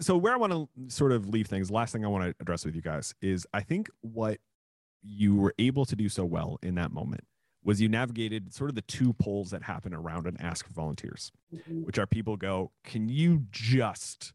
so 0.00 0.16
where 0.16 0.32
I 0.32 0.36
want 0.36 0.52
to 0.52 0.68
sort 0.88 1.12
of 1.12 1.28
leave 1.28 1.46
things, 1.46 1.70
last 1.70 1.92
thing 1.92 2.04
I 2.04 2.08
want 2.08 2.24
to 2.24 2.34
address 2.40 2.64
with 2.64 2.74
you 2.74 2.82
guys 2.82 3.14
is 3.22 3.46
I 3.52 3.62
think 3.62 3.88
what 4.02 4.38
you 5.02 5.34
were 5.36 5.54
able 5.58 5.84
to 5.86 5.96
do 5.96 6.08
so 6.08 6.24
well 6.24 6.58
in 6.62 6.74
that 6.76 6.90
moment 6.92 7.24
was 7.62 7.80
you 7.80 7.88
navigated 7.88 8.54
sort 8.54 8.70
of 8.70 8.74
the 8.74 8.82
two 8.82 9.12
poles 9.14 9.50
that 9.50 9.62
happen 9.62 9.92
around 9.94 10.26
an 10.26 10.36
ask 10.40 10.66
for 10.66 10.72
volunteers, 10.72 11.30
Mhm. 11.54 11.84
which 11.84 11.98
are 11.98 12.06
people 12.06 12.36
go, 12.36 12.72
can 12.84 13.08
you 13.08 13.44
just 13.50 14.32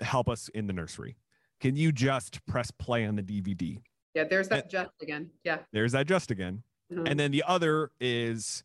help 0.00 0.28
us 0.28 0.48
in 0.48 0.66
the 0.66 0.72
nursery? 0.72 1.16
Can 1.60 1.76
you 1.76 1.92
just 1.92 2.44
press 2.46 2.70
play 2.72 3.06
on 3.06 3.14
the 3.16 3.22
DVD? 3.22 3.80
Yeah, 4.14 4.24
there's 4.24 4.48
that 4.48 4.68
just 4.68 4.90
again. 5.00 5.30
Yeah. 5.44 5.58
There's 5.72 5.92
that 5.92 6.06
just 6.08 6.30
again. 6.32 6.62
Mhm. 6.92 7.08
And 7.08 7.20
then 7.20 7.30
the 7.30 7.42
other 7.46 7.90
is 8.00 8.64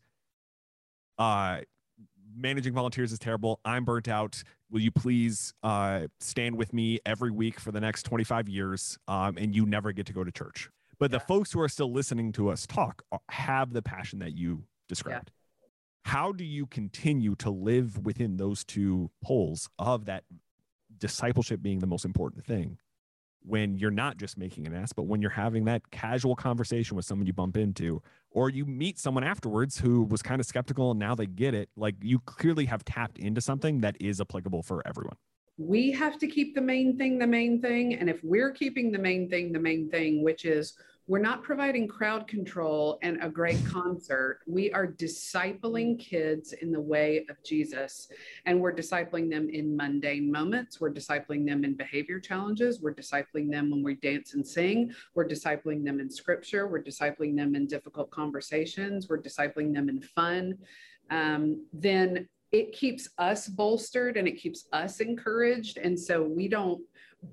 uh 1.18 1.60
managing 2.34 2.72
volunteers 2.72 3.12
is 3.12 3.18
terrible. 3.18 3.60
I'm 3.64 3.84
burnt 3.84 4.08
out. 4.08 4.42
Will 4.70 4.80
you 4.80 4.90
please 4.90 5.54
uh 5.62 6.06
stand 6.20 6.56
with 6.56 6.72
me 6.72 6.98
every 7.06 7.30
week 7.30 7.58
for 7.60 7.70
the 7.72 7.80
next 7.80 8.02
25 8.04 8.48
years 8.48 8.98
um 9.08 9.36
and 9.38 9.54
you 9.54 9.64
never 9.66 9.92
get 9.92 10.06
to 10.06 10.12
go 10.12 10.24
to 10.24 10.30
church. 10.32 10.70
But 11.00 11.10
the 11.10 11.18
folks 11.18 11.50
who 11.50 11.60
are 11.60 11.68
still 11.68 11.90
listening 11.90 12.30
to 12.32 12.50
us 12.50 12.66
talk 12.66 13.02
uh, 13.10 13.18
have 13.30 13.72
the 13.72 13.82
passion 13.82 14.18
that 14.18 14.36
you 14.36 14.64
described. 14.86 15.32
How 16.04 16.30
do 16.30 16.44
you 16.44 16.66
continue 16.66 17.34
to 17.36 17.50
live 17.50 18.04
within 18.04 18.36
those 18.36 18.64
two 18.64 19.10
poles 19.24 19.68
of 19.78 20.04
that 20.04 20.24
discipleship 20.98 21.62
being 21.62 21.78
the 21.78 21.86
most 21.86 22.04
important 22.04 22.44
thing 22.44 22.78
when 23.42 23.78
you're 23.78 23.90
not 23.90 24.18
just 24.18 24.36
making 24.36 24.66
an 24.66 24.74
ass, 24.74 24.92
but 24.92 25.04
when 25.04 25.22
you're 25.22 25.30
having 25.30 25.64
that 25.64 25.90
casual 25.90 26.36
conversation 26.36 26.94
with 26.94 27.06
someone 27.06 27.26
you 27.26 27.32
bump 27.32 27.56
into, 27.56 28.02
or 28.30 28.50
you 28.50 28.66
meet 28.66 28.98
someone 28.98 29.24
afterwards 29.24 29.78
who 29.78 30.02
was 30.02 30.20
kind 30.20 30.40
of 30.40 30.46
skeptical 30.46 30.90
and 30.90 31.00
now 31.00 31.14
they 31.14 31.26
get 31.26 31.54
it. 31.54 31.70
Like 31.76 31.94
you 32.02 32.18
clearly 32.20 32.66
have 32.66 32.84
tapped 32.84 33.18
into 33.18 33.40
something 33.40 33.80
that 33.80 33.96
is 33.98 34.20
applicable 34.20 34.62
for 34.62 34.86
everyone. 34.86 35.16
We 35.58 35.90
have 35.92 36.18
to 36.18 36.26
keep 36.26 36.54
the 36.54 36.60
main 36.60 36.96
thing 36.96 37.18
the 37.18 37.26
main 37.26 37.60
thing. 37.60 37.94
And 37.94 38.08
if 38.08 38.22
we're 38.22 38.50
keeping 38.50 38.90
the 38.92 38.98
main 38.98 39.28
thing 39.28 39.52
the 39.52 39.58
main 39.58 39.90
thing, 39.90 40.22
which 40.22 40.44
is 40.44 40.74
we're 41.10 41.18
not 41.18 41.42
providing 41.42 41.88
crowd 41.88 42.28
control 42.28 43.00
and 43.02 43.20
a 43.20 43.28
great 43.28 43.58
concert. 43.66 44.42
We 44.46 44.70
are 44.70 44.86
discipling 44.86 45.98
kids 45.98 46.52
in 46.52 46.70
the 46.70 46.80
way 46.80 47.26
of 47.28 47.42
Jesus, 47.42 48.06
and 48.46 48.60
we're 48.60 48.72
discipling 48.72 49.28
them 49.28 49.48
in 49.48 49.76
mundane 49.76 50.30
moments. 50.30 50.80
We're 50.80 50.92
discipling 50.92 51.44
them 51.44 51.64
in 51.64 51.74
behavior 51.74 52.20
challenges. 52.20 52.80
We're 52.80 52.94
discipling 52.94 53.50
them 53.50 53.72
when 53.72 53.82
we 53.82 53.96
dance 53.96 54.34
and 54.34 54.46
sing. 54.46 54.92
We're 55.16 55.26
discipling 55.26 55.84
them 55.84 55.98
in 55.98 56.08
scripture. 56.08 56.68
We're 56.68 56.84
discipling 56.84 57.36
them 57.36 57.56
in 57.56 57.66
difficult 57.66 58.12
conversations. 58.12 59.08
We're 59.08 59.20
discipling 59.20 59.74
them 59.74 59.88
in 59.88 60.00
fun. 60.00 60.58
Um, 61.10 61.66
then 61.72 62.28
it 62.52 62.72
keeps 62.72 63.08
us 63.18 63.48
bolstered 63.48 64.16
and 64.16 64.26
it 64.26 64.38
keeps 64.38 64.66
us 64.72 65.00
encouraged. 65.00 65.78
And 65.78 65.98
so 65.98 66.22
we 66.22 66.48
don't 66.48 66.82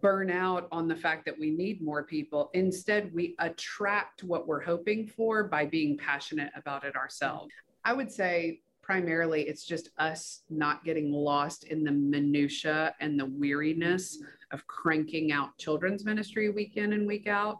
burn 0.01 0.29
out 0.29 0.67
on 0.71 0.87
the 0.87 0.95
fact 0.95 1.25
that 1.25 1.39
we 1.39 1.51
need 1.51 1.81
more 1.81 2.03
people. 2.03 2.49
Instead, 2.53 3.13
we 3.13 3.35
attract 3.39 4.23
what 4.23 4.47
we're 4.47 4.61
hoping 4.61 5.07
for 5.07 5.45
by 5.45 5.65
being 5.65 5.97
passionate 5.97 6.51
about 6.55 6.83
it 6.83 6.95
ourselves. 6.95 7.51
I 7.85 7.93
would 7.93 8.11
say 8.11 8.61
primarily 8.81 9.43
it's 9.43 9.65
just 9.65 9.89
us 9.97 10.43
not 10.49 10.83
getting 10.85 11.11
lost 11.11 11.65
in 11.65 11.83
the 11.83 11.91
minutia 11.91 12.95
and 12.99 13.19
the 13.19 13.25
weariness 13.25 14.21
of 14.51 14.65
cranking 14.67 15.31
out 15.31 15.57
children's 15.57 16.05
ministry 16.05 16.49
week 16.49 16.77
in 16.77 16.93
and 16.93 17.07
week 17.07 17.27
out 17.27 17.59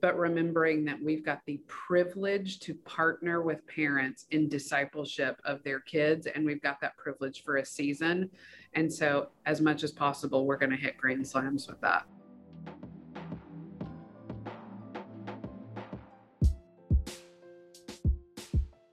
but 0.00 0.16
remembering 0.16 0.84
that 0.84 1.02
we've 1.02 1.24
got 1.24 1.40
the 1.46 1.60
privilege 1.66 2.60
to 2.60 2.74
partner 2.74 3.42
with 3.42 3.66
parents 3.66 4.26
in 4.30 4.48
discipleship 4.48 5.40
of 5.44 5.62
their 5.64 5.80
kids 5.80 6.26
and 6.26 6.44
we've 6.44 6.62
got 6.62 6.80
that 6.80 6.96
privilege 6.96 7.42
for 7.42 7.56
a 7.56 7.64
season 7.64 8.30
and 8.74 8.92
so 8.92 9.28
as 9.46 9.60
much 9.60 9.82
as 9.82 9.92
possible 9.92 10.46
we're 10.46 10.56
going 10.56 10.70
to 10.70 10.76
hit 10.76 10.96
grand 10.96 11.26
slams 11.26 11.66
with 11.66 11.80
that 11.80 12.06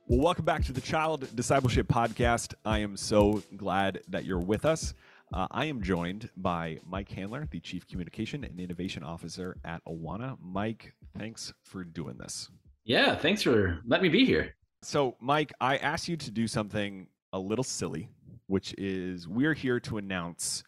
Well, 0.08 0.24
welcome 0.24 0.46
back 0.46 0.64
to 0.66 0.72
the 0.72 0.80
Child 0.80 1.36
Discipleship 1.36 1.88
Podcast. 1.88 2.54
I 2.64 2.80
am 2.80 2.96
so 2.96 3.44
glad 3.58 4.02
that 4.08 4.24
you're 4.24 4.40
with 4.40 4.64
us. 4.64 4.94
Uh, 5.34 5.48
I 5.52 5.66
am 5.66 5.82
joined 5.82 6.30
by 6.38 6.80
Mike 6.86 7.12
Handler, 7.12 7.48
the 7.50 7.60
Chief 7.60 7.88
Communication 7.88 8.44
and 8.44 8.60
Innovation 8.60 9.04
Officer 9.04 9.58
at 9.66 9.84
Awana. 9.86 10.38
Mike, 10.42 10.94
thanks 11.18 11.54
for 11.64 11.84
doing 11.84 12.18
this. 12.18 12.50
Yeah, 12.84 13.16
thanks 13.16 13.42
for 13.42 13.80
letting 13.88 14.04
me 14.04 14.10
be 14.10 14.26
here. 14.26 14.56
So, 14.84 15.16
Mike, 15.20 15.52
I 15.60 15.78
asked 15.78 16.08
you 16.08 16.16
to 16.18 16.32
do 16.32 16.48
something 16.48 17.08
a 17.34 17.40
little 17.40 17.64
silly, 17.64 18.08
which 18.48 18.76
is 18.78 19.28
we're 19.28 19.56
here 19.56 19.80
to 19.82 19.98
announce 19.98 20.64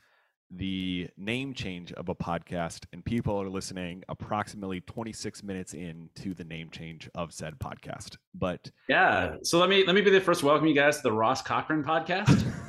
the 0.50 1.08
name 1.18 1.54
change 1.54 1.92
of 1.94 2.10
a 2.10 2.16
podcast, 2.16 2.86
and 2.94 3.04
people 3.06 3.40
are 3.40 3.50
listening 3.50 4.04
approximately 4.10 4.82
26 4.82 5.44
minutes 5.44 5.74
into 5.74 6.34
the 6.34 6.44
name 6.44 6.70
change 6.72 7.10
of 7.16 7.34
said 7.34 7.60
podcast. 7.60 8.18
But 8.34 8.72
yeah, 8.88 9.36
so 9.44 9.60
let 9.60 9.70
me 9.70 9.86
let 9.86 9.94
me 9.94 10.02
be 10.02 10.10
the 10.10 10.22
first 10.22 10.40
to 10.40 10.46
welcome 10.46 10.68
you 10.68 10.74
guys 10.74 10.98
to 10.98 11.04
the 11.04 11.12
Ross 11.12 11.42
Cochran 11.42 11.84
podcast. 11.84 12.46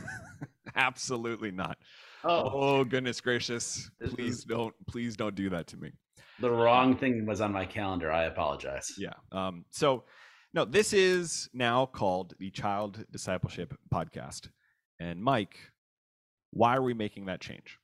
Absolutely 0.76 1.50
not. 1.50 1.78
Oh. 2.24 2.50
oh 2.52 2.84
goodness 2.84 3.20
gracious! 3.20 3.90
Please 4.02 4.44
don't, 4.44 4.74
please 4.88 5.16
don't 5.16 5.34
do 5.34 5.50
that 5.50 5.66
to 5.68 5.76
me. 5.76 5.92
The 6.40 6.50
wrong 6.50 6.96
thing 6.96 7.26
was 7.26 7.40
on 7.40 7.52
my 7.52 7.64
calendar. 7.64 8.12
I 8.12 8.24
apologize. 8.24 8.92
Yeah. 8.98 9.14
Um. 9.32 9.64
So, 9.70 10.04
no, 10.54 10.64
this 10.64 10.92
is 10.92 11.48
now 11.52 11.86
called 11.86 12.34
the 12.38 12.50
Child 12.50 13.04
Discipleship 13.10 13.74
Podcast. 13.92 14.48
And 15.00 15.22
Mike, 15.22 15.58
why 16.52 16.76
are 16.76 16.82
we 16.82 16.94
making 16.94 17.26
that 17.26 17.40
change? 17.40 17.78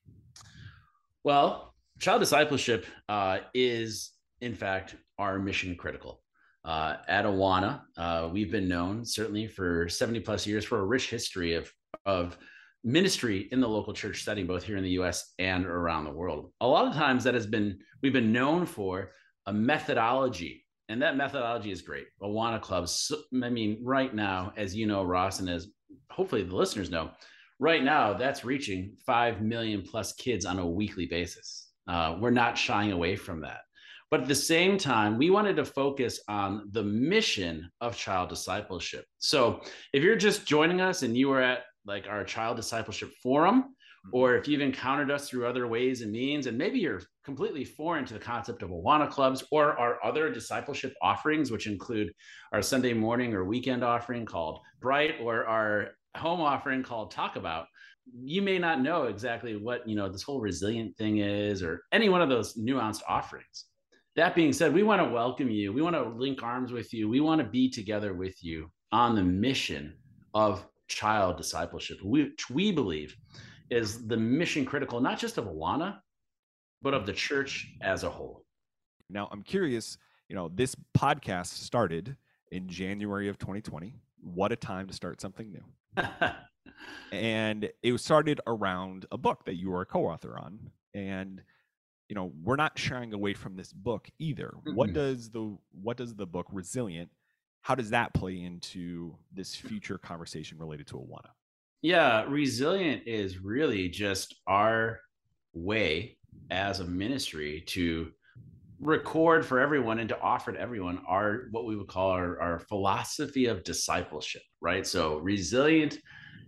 Well, 1.22 1.74
child 2.00 2.20
discipleship 2.20 2.86
uh, 3.08 3.38
is, 3.54 4.12
in 4.40 4.54
fact, 4.54 4.96
our 5.18 5.38
mission 5.38 5.76
critical. 5.76 6.22
Uh, 6.64 6.96
at 7.08 7.24
Awana, 7.26 7.82
uh, 7.98 8.28
we've 8.32 8.50
been 8.50 8.68
known 8.68 9.04
certainly 9.04 9.46
for 9.46 9.88
70 9.88 10.20
plus 10.20 10.46
years 10.46 10.64
for 10.64 10.80
a 10.80 10.84
rich 10.84 11.10
history 11.10 11.54
of, 11.54 11.70
of 12.06 12.38
ministry 12.84 13.48
in 13.50 13.60
the 13.60 13.68
local 13.68 13.94
church 13.94 14.22
setting, 14.22 14.46
both 14.46 14.62
here 14.62 14.76
in 14.76 14.84
the 14.84 14.90
US 14.90 15.32
and 15.38 15.64
around 15.64 16.04
the 16.04 16.12
world. 16.12 16.52
A 16.60 16.66
lot 16.66 16.86
of 16.86 16.94
times 16.94 17.24
that 17.24 17.34
has 17.34 17.46
been, 17.46 17.78
we've 18.02 18.12
been 18.12 18.32
known 18.32 18.66
for 18.66 19.10
a 19.46 19.52
methodology, 19.52 20.64
and 20.88 21.00
that 21.00 21.16
methodology 21.16 21.70
is 21.70 21.82
great. 21.82 22.06
Awana 22.22 22.60
clubs, 22.60 23.10
I 23.42 23.48
mean, 23.48 23.80
right 23.82 24.14
now, 24.14 24.52
as 24.56 24.76
you 24.76 24.86
know, 24.86 25.02
Ross, 25.02 25.40
and 25.40 25.48
as 25.48 25.68
hopefully 26.10 26.42
the 26.42 26.54
listeners 26.54 26.90
know, 26.90 27.10
right 27.58 27.82
now 27.82 28.12
that's 28.12 28.44
reaching 28.44 28.94
5 29.06 29.40
million 29.40 29.82
plus 29.82 30.12
kids 30.12 30.44
on 30.44 30.58
a 30.58 30.66
weekly 30.66 31.06
basis. 31.06 31.68
Uh, 31.88 32.16
we're 32.20 32.30
not 32.30 32.58
shying 32.58 32.92
away 32.92 33.16
from 33.16 33.40
that. 33.40 33.60
But 34.10 34.22
at 34.22 34.28
the 34.28 34.34
same 34.34 34.78
time, 34.78 35.18
we 35.18 35.30
wanted 35.30 35.56
to 35.56 35.64
focus 35.64 36.20
on 36.28 36.68
the 36.70 36.82
mission 36.82 37.68
of 37.80 37.96
child 37.96 38.28
discipleship. 38.28 39.04
So 39.18 39.60
if 39.92 40.02
you're 40.02 40.16
just 40.16 40.46
joining 40.46 40.80
us 40.80 41.02
and 41.02 41.16
you 41.16 41.28
were 41.28 41.42
at 41.42 41.64
like 41.86 42.06
our 42.08 42.24
child 42.24 42.56
discipleship 42.56 43.12
forum, 43.22 43.62
mm-hmm. 43.62 44.10
or 44.12 44.36
if 44.36 44.48
you've 44.48 44.60
encountered 44.60 45.10
us 45.10 45.28
through 45.28 45.46
other 45.46 45.66
ways 45.66 46.02
and 46.02 46.12
means, 46.12 46.46
and 46.46 46.56
maybe 46.56 46.78
you're 46.78 47.02
completely 47.24 47.64
foreign 47.64 48.04
to 48.04 48.14
the 48.14 48.20
concept 48.20 48.62
of 48.62 48.70
Awana 48.70 49.10
clubs 49.10 49.44
or 49.50 49.78
our 49.78 50.04
other 50.04 50.32
discipleship 50.32 50.94
offerings, 51.02 51.50
which 51.50 51.66
include 51.66 52.12
our 52.52 52.62
Sunday 52.62 52.92
morning 52.92 53.34
or 53.34 53.44
weekend 53.44 53.82
offering 53.82 54.24
called 54.24 54.60
Bright, 54.80 55.16
or 55.20 55.46
our 55.46 55.88
home 56.16 56.40
offering 56.40 56.82
called 56.82 57.10
Talk 57.10 57.36
About, 57.36 57.66
you 58.22 58.42
may 58.42 58.58
not 58.58 58.80
know 58.80 59.04
exactly 59.04 59.56
what 59.56 59.88
you 59.88 59.96
know 59.96 60.08
this 60.08 60.22
whole 60.22 60.40
resilient 60.40 60.96
thing 60.96 61.18
is, 61.18 61.62
or 61.62 61.82
any 61.92 62.08
one 62.08 62.22
of 62.22 62.28
those 62.28 62.54
nuanced 62.56 63.02
offerings. 63.08 63.66
That 64.16 64.34
being 64.34 64.52
said, 64.52 64.72
we 64.72 64.82
want 64.82 65.02
to 65.02 65.08
welcome 65.08 65.50
you. 65.50 65.72
We 65.72 65.82
want 65.82 65.96
to 65.96 66.08
link 66.08 66.42
arms 66.42 66.70
with 66.70 66.92
you. 66.92 67.08
We 67.08 67.20
want 67.20 67.40
to 67.40 67.46
be 67.46 67.68
together 67.68 68.14
with 68.14 68.36
you 68.44 68.70
on 68.92 69.16
the 69.16 69.24
mission 69.24 69.94
of 70.34 70.64
child 70.88 71.36
discipleship, 71.36 71.98
which 72.02 72.50
we 72.50 72.72
believe 72.72 73.16
is 73.70 74.06
the 74.06 74.16
mission 74.16 74.64
critical, 74.64 75.00
not 75.00 75.18
just 75.18 75.38
of 75.38 75.46
Awana, 75.46 75.98
but 76.82 76.94
of 76.94 77.06
the 77.06 77.12
church 77.12 77.72
as 77.80 78.04
a 78.04 78.10
whole. 78.10 78.44
Now, 79.08 79.28
I'm 79.32 79.42
curious, 79.42 79.98
you 80.28 80.36
know, 80.36 80.50
this 80.52 80.76
podcast 80.96 81.46
started 81.46 82.16
in 82.52 82.68
January 82.68 83.28
of 83.28 83.38
2020. 83.38 83.94
What 84.20 84.52
a 84.52 84.56
time 84.56 84.86
to 84.86 84.94
start 84.94 85.20
something 85.20 85.50
new. 85.50 86.02
and 87.12 87.68
it 87.82 87.92
was 87.92 88.02
started 88.02 88.40
around 88.46 89.06
a 89.12 89.18
book 89.18 89.44
that 89.46 89.54
you 89.54 89.70
were 89.70 89.82
a 89.82 89.86
co-author 89.86 90.38
on. 90.38 90.70
And 90.94 91.42
you 92.08 92.14
know, 92.14 92.32
we're 92.42 92.56
not 92.56 92.78
shying 92.78 93.14
away 93.14 93.34
from 93.34 93.56
this 93.56 93.72
book 93.72 94.08
either. 94.18 94.54
Mm-hmm. 94.58 94.74
What 94.74 94.92
does 94.92 95.30
the 95.30 95.56
what 95.72 95.96
does 95.96 96.14
the 96.14 96.26
book 96.26 96.46
Resilient 96.52 97.10
how 97.64 97.74
does 97.74 97.88
that 97.88 98.12
play 98.12 98.42
into 98.42 99.16
this 99.32 99.54
future 99.54 99.96
conversation 99.96 100.58
related 100.58 100.86
to 100.86 100.96
Awana? 100.96 101.30
Yeah, 101.80 102.24
resilient 102.28 103.04
is 103.06 103.38
really 103.38 103.88
just 103.88 104.34
our 104.46 105.00
way 105.54 106.18
as 106.50 106.80
a 106.80 106.84
ministry 106.84 107.64
to 107.68 108.10
record 108.80 109.46
for 109.46 109.60
everyone 109.60 109.98
and 109.98 110.10
to 110.10 110.20
offer 110.20 110.52
to 110.52 110.60
everyone 110.60 111.00
our 111.08 111.46
what 111.52 111.64
we 111.64 111.74
would 111.74 111.88
call 111.88 112.10
our, 112.10 112.38
our 112.38 112.58
philosophy 112.58 113.46
of 113.46 113.64
discipleship, 113.64 114.42
right? 114.60 114.86
So 114.86 115.16
resilient 115.20 115.98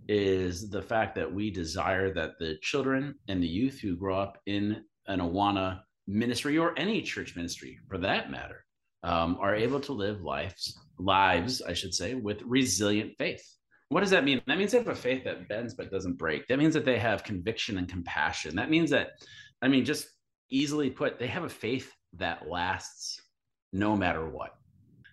is 0.08 0.68
the 0.68 0.82
fact 0.82 1.14
that 1.14 1.32
we 1.32 1.50
desire 1.50 2.12
that 2.12 2.32
the 2.38 2.58
children 2.60 3.14
and 3.28 3.42
the 3.42 3.48
youth 3.48 3.80
who 3.80 3.96
grow 3.96 4.20
up 4.20 4.36
in 4.44 4.84
an 5.06 5.20
Awana 5.20 5.80
ministry 6.06 6.58
or 6.58 6.78
any 6.78 7.00
church 7.00 7.34
ministry 7.36 7.78
for 7.88 7.96
that 7.96 8.30
matter 8.30 8.66
um, 9.02 9.38
are 9.40 9.54
able 9.54 9.80
to 9.80 9.94
live 9.94 10.20
lives 10.20 10.78
lives, 10.98 11.62
I 11.62 11.72
should 11.72 11.94
say, 11.94 12.14
with 12.14 12.42
resilient 12.42 13.16
faith. 13.18 13.44
What 13.88 14.00
does 14.00 14.10
that 14.10 14.24
mean? 14.24 14.42
That 14.46 14.58
means 14.58 14.72
they 14.72 14.78
have 14.78 14.88
a 14.88 14.94
faith 14.94 15.24
that 15.24 15.48
bends 15.48 15.74
but 15.74 15.90
doesn't 15.90 16.18
break. 16.18 16.46
That 16.48 16.58
means 16.58 16.74
that 16.74 16.84
they 16.84 16.98
have 16.98 17.22
conviction 17.22 17.78
and 17.78 17.88
compassion. 17.88 18.56
That 18.56 18.70
means 18.70 18.90
that, 18.90 19.10
I 19.62 19.68
mean, 19.68 19.84
just 19.84 20.08
easily 20.50 20.90
put, 20.90 21.18
they 21.18 21.28
have 21.28 21.44
a 21.44 21.48
faith 21.48 21.92
that 22.14 22.48
lasts 22.48 23.20
no 23.72 23.96
matter 23.96 24.26
what. 24.28 24.56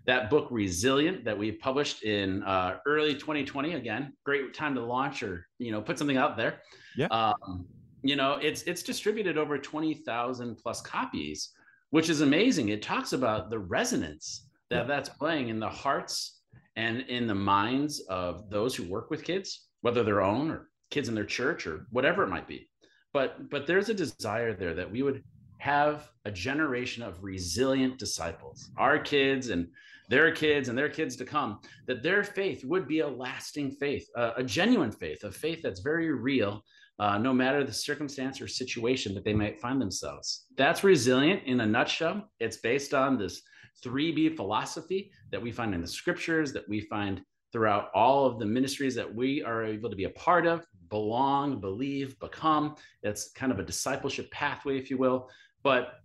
That 0.05 0.29
book, 0.29 0.47
Resilient, 0.51 1.23
that 1.25 1.37
we 1.37 1.51
published 1.51 2.03
in 2.03 2.43
uh, 2.43 2.77
early 2.85 3.13
2020, 3.13 3.75
again, 3.75 4.13
great 4.25 4.53
time 4.53 4.75
to 4.75 4.81
launch 4.81 5.23
or 5.23 5.45
you 5.59 5.71
know 5.71 5.81
put 5.81 5.97
something 5.97 6.17
out 6.17 6.35
there. 6.35 6.59
Yeah. 6.97 7.07
Um, 7.07 7.65
you 8.01 8.17
know, 8.17 8.33
it's 8.41 8.63
it's 8.63 8.83
distributed 8.83 9.37
over 9.37 9.57
20,000 9.57 10.57
plus 10.57 10.81
copies, 10.81 11.51
which 11.91 12.09
is 12.09 12.19
amazing. 12.19 12.69
It 12.69 12.81
talks 12.81 13.13
about 13.13 13.49
the 13.49 13.59
resonance 13.59 14.49
that 14.73 14.87
that's 14.87 15.09
playing 15.09 15.49
in 15.49 15.59
the 15.59 15.69
hearts 15.69 16.41
and 16.75 17.01
in 17.01 17.27
the 17.27 17.35
minds 17.35 17.99
of 18.09 18.49
those 18.49 18.75
who 18.75 18.83
work 18.89 19.09
with 19.09 19.23
kids, 19.23 19.67
whether 19.81 20.03
their 20.03 20.21
own 20.21 20.49
or 20.49 20.69
kids 20.91 21.09
in 21.09 21.15
their 21.15 21.25
church 21.25 21.67
or 21.67 21.85
whatever 21.91 22.23
it 22.23 22.29
might 22.29 22.47
be. 22.47 22.69
But 23.13 23.49
but 23.49 23.67
there's 23.67 23.89
a 23.89 23.93
desire 23.93 24.53
there 24.53 24.73
that 24.73 24.91
we 24.91 25.03
would 25.03 25.23
have 25.59 26.09
a 26.25 26.31
generation 26.31 27.03
of 27.03 27.23
resilient 27.23 27.97
disciples, 27.97 28.69
our 28.77 28.99
kids 28.99 29.49
and 29.49 29.67
their 30.09 30.31
kids 30.31 30.67
and 30.67 30.77
their 30.77 30.89
kids 30.89 31.15
to 31.15 31.25
come, 31.25 31.59
that 31.87 32.03
their 32.03 32.23
faith 32.23 32.65
would 32.65 32.87
be 32.87 32.99
a 32.99 33.07
lasting 33.07 33.71
faith, 33.71 34.05
a 34.15 34.43
genuine 34.43 34.91
faith, 34.91 35.23
a 35.23 35.31
faith 35.31 35.61
that's 35.63 35.79
very 35.79 36.11
real, 36.11 36.61
uh, 36.99 37.17
no 37.17 37.33
matter 37.33 37.63
the 37.63 37.73
circumstance 37.73 38.41
or 38.41 38.47
situation 38.47 39.13
that 39.13 39.23
they 39.23 39.33
might 39.33 39.61
find 39.61 39.81
themselves. 39.81 40.45
That's 40.57 40.83
resilient 40.83 41.43
in 41.45 41.61
a 41.61 41.65
nutshell. 41.65 42.29
It's 42.39 42.57
based 42.57 42.93
on 42.93 43.17
this 43.17 43.41
3B 43.83 44.35
philosophy 44.35 45.11
that 45.31 45.41
we 45.41 45.51
find 45.51 45.73
in 45.73 45.81
the 45.81 45.87
scriptures, 45.87 46.53
that 46.53 46.67
we 46.67 46.81
find 46.81 47.21
throughout 47.51 47.89
all 47.93 48.25
of 48.25 48.39
the 48.39 48.45
ministries 48.45 48.95
that 48.95 49.13
we 49.13 49.43
are 49.43 49.63
able 49.63 49.89
to 49.89 49.95
be 49.95 50.05
a 50.05 50.09
part 50.11 50.45
of 50.45 50.65
belong, 50.89 51.59
believe, 51.59 52.19
become. 52.19 52.75
It's 53.01 53.31
kind 53.31 53.51
of 53.51 53.59
a 53.59 53.63
discipleship 53.63 54.29
pathway, 54.31 54.77
if 54.77 54.89
you 54.89 54.97
will. 54.97 55.29
But 55.63 56.01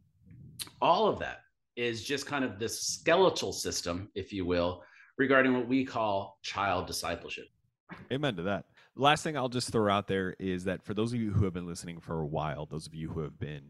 all 0.80 1.06
of 1.06 1.18
that 1.18 1.40
is 1.76 2.04
just 2.04 2.26
kind 2.26 2.44
of 2.44 2.58
this 2.58 2.80
skeletal 2.80 3.52
system, 3.52 4.10
if 4.14 4.32
you 4.32 4.44
will, 4.44 4.82
regarding 5.16 5.54
what 5.54 5.68
we 5.68 5.84
call 5.84 6.38
child 6.42 6.86
discipleship. 6.86 7.46
Amen 8.12 8.36
to 8.36 8.42
that. 8.42 8.66
Last 8.96 9.22
thing 9.22 9.36
I'll 9.36 9.48
just 9.48 9.70
throw 9.70 9.92
out 9.92 10.08
there 10.08 10.34
is 10.38 10.64
that 10.64 10.82
for 10.82 10.92
those 10.92 11.12
of 11.12 11.20
you 11.20 11.32
who 11.32 11.44
have 11.44 11.54
been 11.54 11.66
listening 11.66 12.00
for 12.00 12.20
a 12.20 12.26
while, 12.26 12.66
those 12.66 12.86
of 12.86 12.94
you 12.94 13.08
who 13.08 13.20
have 13.20 13.38
been 13.38 13.62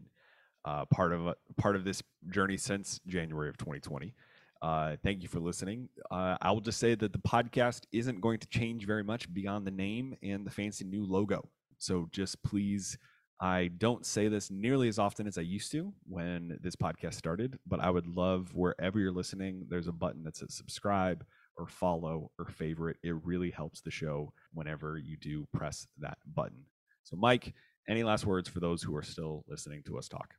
uh, 0.65 0.85
part 0.85 1.13
of 1.13 1.33
part 1.57 1.75
of 1.75 1.83
this 1.83 2.01
journey 2.29 2.57
since 2.57 2.99
January 3.07 3.49
of 3.49 3.57
2020, 3.57 4.13
uh, 4.61 4.95
thank 5.03 5.21
you 5.21 5.27
for 5.29 5.39
listening. 5.39 5.89
Uh, 6.11 6.37
I 6.41 6.51
will 6.51 6.61
just 6.61 6.79
say 6.79 6.95
that 6.95 7.13
the 7.13 7.19
podcast 7.19 7.81
isn't 7.91 8.21
going 8.21 8.39
to 8.39 8.47
change 8.47 8.85
very 8.85 9.03
much 9.03 9.33
beyond 9.33 9.65
the 9.65 9.71
name 9.71 10.15
and 10.21 10.45
the 10.45 10.51
fancy 10.51 10.83
new 10.85 11.05
logo. 11.05 11.47
So 11.77 12.09
just 12.11 12.41
please, 12.43 12.97
I 13.39 13.69
don't 13.77 14.05
say 14.05 14.27
this 14.27 14.51
nearly 14.51 14.89
as 14.89 14.99
often 14.99 15.27
as 15.27 15.37
I 15.37 15.41
used 15.41 15.71
to 15.71 15.93
when 16.07 16.57
this 16.61 16.75
podcast 16.75 17.13
started, 17.13 17.57
but 17.65 17.79
I 17.79 17.89
would 17.89 18.07
love 18.07 18.53
wherever 18.53 18.99
you're 18.99 19.13
listening, 19.13 19.65
there's 19.69 19.87
a 19.87 19.93
button 19.93 20.23
that 20.23 20.35
says 20.35 20.53
subscribe 20.53 21.25
or 21.55 21.67
follow 21.67 22.31
or 22.37 22.45
favorite. 22.45 22.97
It 23.01 23.15
really 23.23 23.51
helps 23.51 23.79
the 23.79 23.91
show 23.91 24.33
whenever 24.53 24.97
you 24.97 25.15
do 25.15 25.47
press 25.53 25.87
that 25.99 26.17
button. 26.33 26.65
So, 27.03 27.15
Mike, 27.15 27.53
any 27.89 28.03
last 28.03 28.25
words 28.25 28.47
for 28.47 28.59
those 28.59 28.81
who 28.81 28.95
are 28.95 29.03
still 29.03 29.43
listening 29.47 29.83
to 29.87 29.97
us 29.97 30.07
talk? 30.07 30.33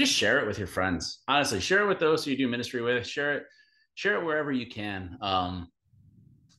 just 0.00 0.12
share 0.12 0.38
it 0.38 0.46
with 0.46 0.58
your 0.58 0.66
friends. 0.66 1.22
Honestly, 1.28 1.60
share 1.60 1.82
it 1.82 1.88
with 1.88 1.98
those 1.98 2.24
who 2.24 2.30
you 2.30 2.36
do 2.36 2.48
ministry 2.48 2.80
with. 2.82 3.06
Share 3.06 3.34
it, 3.34 3.44
share 3.94 4.14
it 4.16 4.24
wherever 4.24 4.52
you 4.52 4.66
can. 4.66 5.16
Um, 5.20 5.68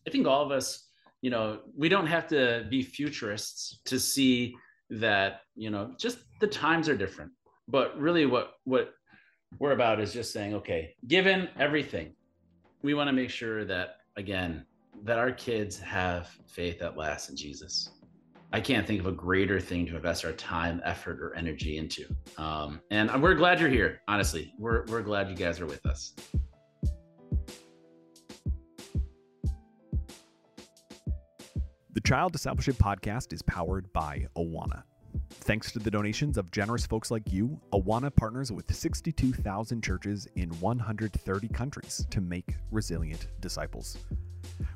I 0.08 0.12
think 0.12 0.28
all 0.28 0.44
of 0.44 0.52
us, 0.52 0.88
you 1.22 1.30
know, 1.30 1.60
we 1.76 1.90
don't 1.90 2.08
have 2.08 2.28
to 2.28 2.66
be 2.70 2.82
futurists 2.82 3.80
to 3.86 4.00
see 4.00 4.56
that, 4.90 5.42
you 5.56 5.70
know, 5.70 5.94
just 5.98 6.20
the 6.40 6.48
times 6.48 6.90
are 6.90 6.96
different. 6.96 7.32
But 7.68 7.98
really, 8.00 8.26
what 8.26 8.54
what 8.66 8.94
we're 9.60 9.72
about 9.72 10.00
is 10.00 10.14
just 10.14 10.32
saying, 10.34 10.54
okay, 10.56 10.96
given 11.08 11.50
everything, 11.60 12.14
we 12.82 12.94
want 12.94 13.08
to 13.08 13.14
make 13.14 13.30
sure 13.30 13.66
that 13.66 13.98
again 14.18 14.66
that 15.04 15.18
our 15.18 15.32
kids 15.32 15.80
have 15.80 16.30
faith 16.48 16.80
that 16.80 16.98
lasts 16.98 17.30
in 17.30 17.36
Jesus. 17.36 17.90
I 18.54 18.60
can't 18.60 18.86
think 18.86 19.00
of 19.00 19.08
a 19.08 19.14
greater 19.14 19.62
thing 19.62 19.86
to 19.88 19.96
invest 19.96 20.26
our 20.26 20.34
time, 20.34 20.82
effort, 20.84 21.22
or 21.22 21.34
energy 21.36 21.78
into. 21.78 22.06
Um, 22.38 22.82
and 22.92 23.22
we're 23.22 23.36
glad 23.36 23.62
you're 23.62 23.70
here. 23.70 24.02
Honestly, 24.10 24.54
we're 24.58 24.86
we're 24.88 25.02
glad 25.02 25.30
you 25.30 25.36
guys 25.36 25.62
are 25.62 25.66
with 25.66 25.86
us. 25.86 26.14
The 31.94 32.02
Child 32.04 32.34
Discipleship 32.34 32.76
Podcast 32.76 33.32
is 33.32 33.42
powered 33.42 33.92
by 33.94 34.28
Awana. 34.38 34.84
Thanks 35.30 35.72
to 35.72 35.80
the 35.80 35.92
donations 35.92 36.38
of 36.38 36.52
generous 36.52 36.86
folks 36.86 37.10
like 37.10 37.32
you, 37.32 37.60
Awana 37.74 38.14
partners 38.14 38.52
with 38.52 38.74
62,000 38.74 39.82
churches 39.82 40.28
in 40.36 40.50
130 40.60 41.48
countries 41.50 42.06
to 42.10 42.22
make 42.22 42.56
resilient 42.70 43.28
disciples. 43.40 43.98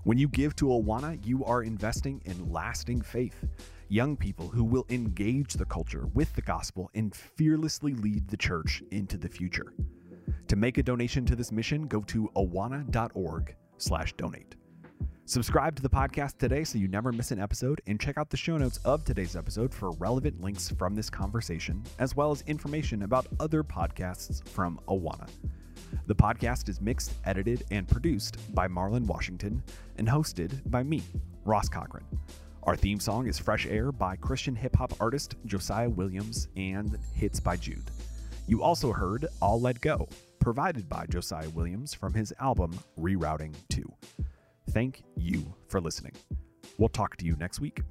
When 0.03 0.17
you 0.17 0.27
give 0.27 0.55
to 0.57 0.65
Awana, 0.65 1.25
you 1.25 1.45
are 1.45 1.63
investing 1.63 2.21
in 2.25 2.51
lasting 2.51 3.01
faith, 3.01 3.45
young 3.89 4.17
people 4.17 4.47
who 4.47 4.63
will 4.63 4.85
engage 4.89 5.53
the 5.53 5.65
culture 5.65 6.07
with 6.13 6.33
the 6.35 6.41
gospel 6.41 6.89
and 6.95 7.15
fearlessly 7.15 7.93
lead 7.93 8.27
the 8.27 8.37
church 8.37 8.83
into 8.91 9.17
the 9.17 9.29
future. 9.29 9.73
To 10.47 10.55
make 10.55 10.77
a 10.77 10.83
donation 10.83 11.25
to 11.25 11.35
this 11.35 11.51
mission, 11.51 11.87
go 11.87 12.01
to 12.01 12.29
awana.org/donate. 12.35 14.55
Subscribe 15.27 15.75
to 15.75 15.81
the 15.81 15.89
podcast 15.89 16.37
today 16.37 16.63
so 16.63 16.77
you 16.77 16.87
never 16.87 17.11
miss 17.11 17.31
an 17.31 17.39
episode, 17.39 17.81
and 17.87 17.99
check 17.99 18.15
out 18.15 18.29
the 18.29 18.37
show 18.37 18.57
notes 18.57 18.77
of 18.85 19.03
today's 19.03 19.35
episode 19.35 19.73
for 19.73 19.89
relevant 19.93 20.39
links 20.39 20.69
from 20.69 20.93
this 20.93 21.09
conversation, 21.09 21.81
as 21.97 22.15
well 22.15 22.29
as 22.29 22.41
information 22.41 23.01
about 23.01 23.25
other 23.39 23.63
podcasts 23.63 24.47
from 24.47 24.79
Awana. 24.87 25.27
The 26.07 26.15
podcast 26.15 26.69
is 26.69 26.81
mixed, 26.81 27.13
edited, 27.25 27.63
and 27.71 27.87
produced 27.87 28.37
by 28.53 28.67
Marlon 28.67 29.05
Washington 29.05 29.63
and 29.97 30.07
hosted 30.07 30.61
by 30.69 30.83
me, 30.83 31.01
Ross 31.43 31.69
Cochran. 31.69 32.05
Our 32.63 32.75
theme 32.75 32.99
song 32.99 33.27
is 33.27 33.37
Fresh 33.37 33.67
Air 33.67 33.91
by 33.91 34.15
Christian 34.15 34.55
hip 34.55 34.75
hop 34.75 34.93
artist 34.99 35.35
Josiah 35.45 35.89
Williams 35.89 36.47
and 36.57 36.97
Hits 37.13 37.39
by 37.39 37.57
Jude. 37.57 37.91
You 38.47 38.63
also 38.63 38.91
heard 38.91 39.25
I'll 39.41 39.61
Let 39.61 39.81
Go, 39.81 40.07
provided 40.39 40.87
by 40.89 41.05
Josiah 41.07 41.49
Williams 41.49 41.93
from 41.93 42.13
his 42.13 42.33
album 42.39 42.77
Rerouting 42.99 43.55
2. 43.69 43.91
Thank 44.71 45.03
you 45.15 45.53
for 45.67 45.79
listening. 45.79 46.13
We'll 46.77 46.89
talk 46.89 47.17
to 47.17 47.25
you 47.25 47.35
next 47.37 47.59
week. 47.59 47.81